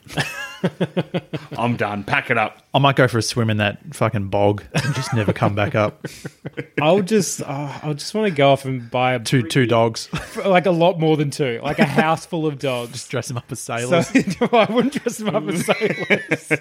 I'm 1.58 1.76
done. 1.78 2.04
Pack 2.04 2.30
it 2.32 2.38
up. 2.38 2.64
I 2.74 2.80
might 2.80 2.96
go 2.96 3.08
for 3.08 3.18
a 3.18 3.22
swim 3.22 3.50
in 3.50 3.58
that 3.58 3.80
fucking 3.96 4.30
bog 4.30 4.64
and 4.74 4.96
just 4.96 5.14
never 5.14 5.32
come 5.34 5.56
back 5.56 5.76
up. 5.76 6.06
I'll 6.82 7.02
just, 7.02 7.42
uh, 7.42 7.46
oh, 7.84 7.90
I 7.90 7.94
just 7.94 8.14
want 8.14 8.28
to 8.28 8.36
go 8.36 8.52
off 8.52 8.66
and 8.66 8.90
buy 8.90 9.14
a 9.14 9.20
Two 9.20 9.44
two 9.44 9.66
dogs. 9.66 10.10
like 10.46 10.66
a 10.66 10.72
lot 10.72 11.00
more 11.00 11.16
than 11.18 11.30
two, 11.32 11.60
like 11.64 11.80
a 11.80 11.86
house 11.86 12.26
full 12.26 12.46
of 12.48 12.60
dogs. 12.60 13.08
Dress 13.08 13.28
them 13.28 13.38
up 13.38 13.52
as 13.52 13.60
So 13.60 13.78
sailors. 13.78 14.10
I 14.52 14.66
wouldn't 14.72 14.94
dress 14.94 15.18
them 15.18 15.36
up 15.36 15.44
as 15.48 15.66
sailors. 15.66 16.52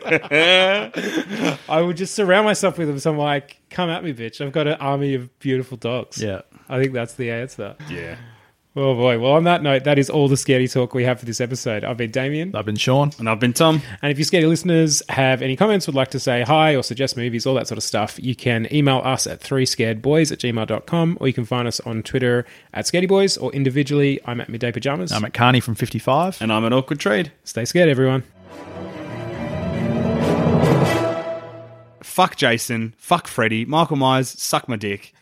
I 1.69 1.81
would 1.81 1.97
just 1.97 2.15
surround 2.15 2.46
myself 2.47 2.79
with 2.79 2.89
them. 2.89 2.99
So 2.99 3.11
I'm 3.13 3.19
like, 3.19 3.61
come 3.71 3.91
at 3.91 4.03
me, 4.03 4.13
bitch. 4.15 4.45
I've 4.45 4.53
got 4.53 4.67
an 4.67 4.75
army 4.75 5.15
of 5.15 5.39
beautiful 5.39 5.77
dogs. 5.77 6.21
yeah. 6.23 6.43
I 6.69 6.81
think 6.81 6.93
that's 6.95 7.15
the 7.15 7.31
answer. 7.31 7.77
Yeah. 7.89 8.17
Oh 8.79 8.95
boy. 8.95 9.19
Well, 9.19 9.33
on 9.33 9.45
that 9.45 9.63
note, 9.63 9.85
that 9.85 9.99
is 9.99 10.11
all 10.11 10.29
the 10.29 10.37
scary 10.37 10.69
talk 10.69 10.93
we 10.93 11.05
have 11.05 11.19
for 11.19 11.25
this 11.25 11.41
episode. 11.41 11.83
I've 11.83 11.97
been 11.97 12.11
Damien. 12.11 12.55
I've 12.55 12.67
been 12.67 12.77
Sean. 12.77 13.11
And 13.19 13.27
I've 13.27 13.41
been 13.41 13.55
Tom. 13.55 13.81
And 14.03 14.13
if 14.13 14.19
you 14.19 14.25
scaredy 14.27 14.47
listeners 14.49 15.03
have 15.09 15.41
any 15.41 15.57
comments, 15.57 15.87
would 15.87 15.97
like 15.97 16.11
to 16.11 16.21
say 16.21 16.43
hi 16.43 16.77
or 16.77 16.83
suggest 16.83 17.17
movies, 17.17 17.47
all 17.47 17.55
that 17.55 17.69
sort 17.69 17.79
of 17.79 17.85
stuff, 17.85 18.19
you 18.23 18.35
can 18.35 18.69
email 18.71 18.99
us 18.99 19.27
at 19.27 19.41
three 19.41 19.65
scared 19.65 20.03
boys 20.03 20.31
at 20.31 20.41
gmail.com 20.41 21.17
or 21.21 21.27
you 21.27 21.33
can 21.33 21.47
find 21.47 21.67
us 21.67 21.81
on 21.81 22.03
Twitter 22.03 22.45
at 22.75 22.85
scaredy 22.85 23.09
boys 23.09 23.39
or 23.39 23.51
individually. 23.53 24.21
I'm 24.27 24.43
at 24.43 24.51
midday 24.51 24.73
pajamas. 24.73 25.11
I'm 25.11 25.25
at 25.25 25.33
Carney 25.33 25.61
from 25.61 25.75
55. 25.75 26.43
And 26.43 26.53
I'm 26.53 26.65
an 26.65 26.75
awkward 26.75 27.01
trade. 27.01 27.33
Stay 27.45 27.65
scared, 27.65 27.89
everyone. 27.89 28.25
Fuck 32.17 32.37
Jason. 32.37 32.95
Fuck 32.97 33.29
Freddy. 33.29 33.67
Michael 33.67 33.97
Myers. 33.97 34.31
Suck 34.41 34.71
my 34.71 34.77
dick. 34.77 35.13